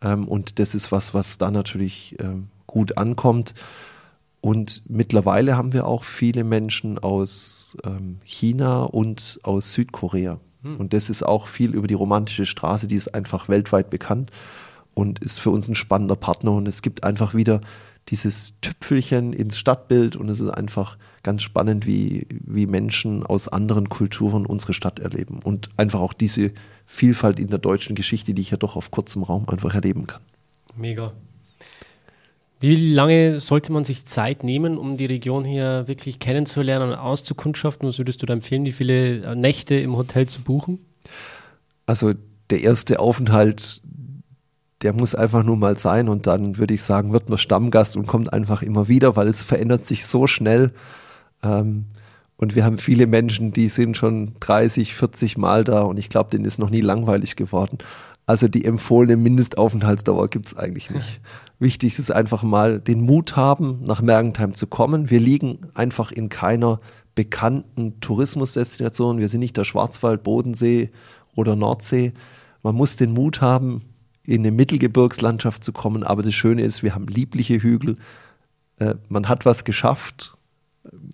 Ähm, 0.01 0.27
und 0.27 0.59
das 0.59 0.75
ist 0.75 0.91
was, 0.91 1.13
was 1.13 1.37
da 1.37 1.51
natürlich 1.51 2.15
ähm, 2.19 2.47
gut 2.67 2.97
ankommt. 2.97 3.53
Und 4.41 4.83
mittlerweile 4.87 5.57
haben 5.57 5.73
wir 5.73 5.85
auch 5.85 6.03
viele 6.03 6.43
Menschen 6.43 6.97
aus 6.97 7.77
ähm, 7.85 8.19
China 8.23 8.83
und 8.83 9.39
aus 9.43 9.73
Südkorea. 9.73 10.39
Hm. 10.63 10.77
Und 10.77 10.93
das 10.93 11.09
ist 11.09 11.23
auch 11.23 11.47
viel 11.47 11.73
über 11.73 11.87
die 11.87 11.93
romantische 11.93 12.45
Straße, 12.45 12.87
die 12.87 12.95
ist 12.95 13.13
einfach 13.13 13.49
weltweit 13.49 13.89
bekannt 13.89 14.31
und 14.93 15.19
ist 15.19 15.39
für 15.39 15.49
uns 15.49 15.67
ein 15.67 15.75
spannender 15.75 16.15
Partner. 16.15 16.51
Und 16.51 16.67
es 16.67 16.81
gibt 16.81 17.03
einfach 17.03 17.33
wieder 17.33 17.61
dieses 18.09 18.55
Tüpfelchen 18.61 19.33
ins 19.33 19.57
Stadtbild 19.57 20.15
und 20.15 20.29
es 20.29 20.39
ist 20.39 20.49
einfach 20.49 20.97
ganz 21.23 21.43
spannend, 21.43 21.85
wie, 21.85 22.25
wie 22.29 22.65
Menschen 22.65 23.23
aus 23.23 23.47
anderen 23.47 23.89
Kulturen 23.89 24.45
unsere 24.45 24.73
Stadt 24.73 24.99
erleben 24.99 25.39
und 25.43 25.69
einfach 25.77 25.99
auch 25.99 26.13
diese 26.13 26.51
Vielfalt 26.85 27.39
in 27.39 27.47
der 27.47 27.59
deutschen 27.59 27.95
Geschichte, 27.95 28.33
die 28.33 28.41
ich 28.41 28.49
ja 28.49 28.57
doch 28.57 28.75
auf 28.75 28.89
kurzem 28.89 29.23
Raum 29.23 29.47
einfach 29.47 29.75
erleben 29.75 30.07
kann. 30.07 30.21
Mega. 30.75 31.13
Wie 32.61 32.75
lange 32.75 33.39
sollte 33.39 33.71
man 33.71 33.85
sich 33.85 34.05
Zeit 34.05 34.43
nehmen, 34.43 34.77
um 34.77 34.97
die 34.97 35.05
Region 35.05 35.45
hier 35.45 35.87
wirklich 35.87 36.19
kennenzulernen 36.19 36.89
und 36.89 36.95
auszukundschaften? 36.95 37.87
Was 37.87 37.97
würdest 37.97 38.21
du 38.21 38.25
da 38.25 38.33
empfehlen, 38.33 38.65
wie 38.65 38.73
viele 38.73 39.35
Nächte 39.35 39.75
im 39.75 39.95
Hotel 39.95 40.27
zu 40.27 40.41
buchen? 40.41 40.79
Also 41.85 42.13
der 42.49 42.61
erste 42.61 42.99
Aufenthalt, 42.99 43.81
der 44.81 44.93
muss 44.93 45.15
einfach 45.15 45.43
nur 45.43 45.55
mal 45.55 45.77
sein 45.79 46.09
und 46.09 46.27
dann 46.27 46.57
würde 46.57 46.73
ich 46.73 46.83
sagen, 46.83 47.13
wird 47.13 47.29
man 47.29 47.37
Stammgast 47.37 47.95
und 47.95 48.07
kommt 48.07 48.33
einfach 48.33 48.61
immer 48.61 48.89
wieder, 48.89 49.15
weil 49.15 49.27
es 49.27 49.41
verändert 49.41 49.85
sich 49.85 50.05
so 50.05 50.27
schnell. 50.27 50.71
Ähm, 51.41 51.85
und 52.35 52.55
wir 52.55 52.63
haben 52.63 52.77
viele 52.77 53.07
Menschen, 53.07 53.51
die 53.51 53.67
sind 53.67 53.97
schon 53.97 54.33
30, 54.39 54.95
40 54.95 55.37
Mal 55.37 55.63
da 55.63 55.81
und 55.81 55.97
ich 55.97 56.09
glaube, 56.09 56.29
denen 56.29 56.45
ist 56.45 56.59
noch 56.59 56.69
nie 56.69 56.81
langweilig 56.81 57.35
geworden. 57.35 57.79
Also 58.29 58.47
die 58.47 58.63
empfohlene 58.63 59.17
Mindestaufenthaltsdauer 59.17 60.27
gibt 60.27 60.45
es 60.45 60.55
eigentlich 60.55 60.91
nicht. 60.91 61.19
Wichtig 61.57 61.97
ist 61.97 62.11
einfach 62.11 62.43
mal 62.43 62.79
den 62.79 63.01
Mut 63.01 63.35
haben, 63.35 63.81
nach 63.83 64.03
Mergentheim 64.03 64.53
zu 64.53 64.67
kommen. 64.67 65.09
Wir 65.09 65.19
liegen 65.19 65.61
einfach 65.73 66.11
in 66.11 66.29
keiner 66.29 66.79
bekannten 67.15 67.99
Tourismusdestination. 68.01 69.17
Wir 69.17 69.29
sind 69.29 69.39
nicht 69.39 69.57
der 69.57 69.63
Schwarzwald, 69.63 70.21
Bodensee 70.21 70.91
oder 71.35 71.55
Nordsee. 71.55 72.13
Man 72.61 72.75
muss 72.75 72.97
den 72.97 73.13
Mut 73.13 73.41
haben, 73.41 73.85
in 74.27 74.41
eine 74.41 74.51
Mittelgebirgslandschaft 74.51 75.63
zu 75.63 75.73
kommen. 75.73 76.03
Aber 76.03 76.21
das 76.21 76.35
Schöne 76.35 76.61
ist, 76.61 76.83
wir 76.83 76.93
haben 76.93 77.07
liebliche 77.07 77.63
Hügel. 77.63 77.95
Äh, 78.77 78.93
man 79.07 79.27
hat 79.27 79.47
was 79.47 79.63
geschafft 79.63 80.37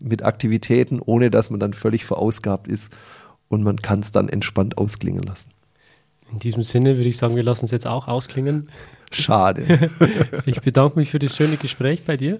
mit 0.01 0.21
Aktivitäten, 0.21 0.99
ohne 0.99 1.31
dass 1.31 1.49
man 1.49 1.61
dann 1.61 1.71
völlig 1.71 2.03
verausgabt 2.03 2.67
ist. 2.67 2.91
Und 3.47 3.63
man 3.63 3.81
kann 3.81 4.01
es 4.01 4.11
dann 4.11 4.27
entspannt 4.27 4.77
ausklingen 4.77 5.23
lassen. 5.23 5.55
In 6.31 6.39
diesem 6.39 6.63
Sinne 6.63 6.97
würde 6.97 7.09
ich 7.09 7.17
sagen, 7.17 7.35
wir 7.35 7.43
lassen 7.43 7.65
es 7.65 7.71
jetzt 7.71 7.87
auch 7.87 8.07
ausklingen. 8.07 8.69
Schade. 9.11 9.89
ich 10.45 10.61
bedanke 10.61 10.97
mich 10.97 11.11
für 11.11 11.19
das 11.19 11.35
schöne 11.35 11.57
Gespräch 11.57 12.03
bei 12.05 12.17
dir 12.17 12.39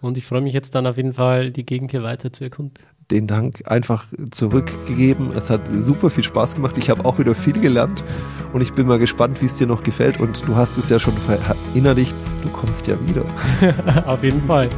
und 0.00 0.16
ich 0.16 0.24
freue 0.24 0.40
mich 0.40 0.54
jetzt 0.54 0.74
dann 0.74 0.86
auf 0.86 0.96
jeden 0.96 1.12
Fall, 1.12 1.50
die 1.50 1.64
Gegend 1.64 1.90
hier 1.90 2.02
weiter 2.02 2.32
zu 2.32 2.44
erkunden. 2.44 2.74
Den 3.10 3.26
Dank 3.26 3.62
einfach 3.66 4.06
zurückgegeben. 4.30 5.32
Es 5.36 5.50
hat 5.50 5.62
super 5.80 6.10
viel 6.10 6.22
Spaß 6.22 6.54
gemacht. 6.54 6.78
Ich 6.78 6.88
habe 6.90 7.04
auch 7.04 7.18
wieder 7.18 7.34
viel 7.34 7.54
gelernt 7.54 8.04
und 8.52 8.60
ich 8.60 8.72
bin 8.72 8.86
mal 8.86 9.00
gespannt, 9.00 9.42
wie 9.42 9.46
es 9.46 9.56
dir 9.56 9.66
noch 9.66 9.82
gefällt. 9.82 10.20
Und 10.20 10.46
du 10.46 10.54
hast 10.54 10.78
es 10.78 10.88
ja 10.88 11.00
schon 11.00 11.14
verinnerlicht, 11.14 12.14
du 12.42 12.48
kommst 12.50 12.86
ja 12.86 12.96
wieder. 13.06 13.24
auf 14.06 14.22
jeden 14.22 14.42
Fall. 14.42 14.68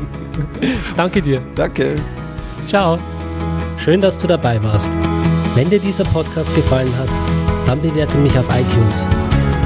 Ich 0.60 0.94
danke 0.96 1.20
dir. 1.20 1.42
Danke. 1.54 1.96
Ciao. 2.66 2.98
Schön, 3.76 4.00
dass 4.00 4.16
du 4.16 4.26
dabei 4.26 4.62
warst. 4.62 4.90
Wenn 5.54 5.68
dir 5.68 5.80
dieser 5.80 6.04
Podcast 6.04 6.54
gefallen 6.54 6.92
hat, 6.98 7.31
dann 7.72 7.80
bewerte 7.80 8.18
mich 8.18 8.38
auf 8.38 8.46
iTunes. 8.50 9.06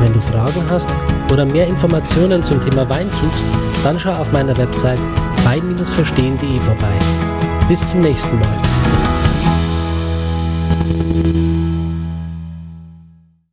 Wenn 0.00 0.12
du 0.12 0.20
Fragen 0.20 0.62
hast 0.70 0.88
oder 1.32 1.44
mehr 1.44 1.66
Informationen 1.66 2.40
zum 2.40 2.60
Thema 2.60 2.88
Wein 2.88 3.10
suchst, 3.10 3.44
dann 3.82 3.98
schau 3.98 4.12
auf 4.12 4.30
meiner 4.30 4.56
Website 4.56 5.00
wein-verstehen.de 5.44 6.60
vorbei. 6.60 6.94
Bis 7.68 7.80
zum 7.88 8.02
nächsten 8.02 8.38
Mal. 8.38 9.05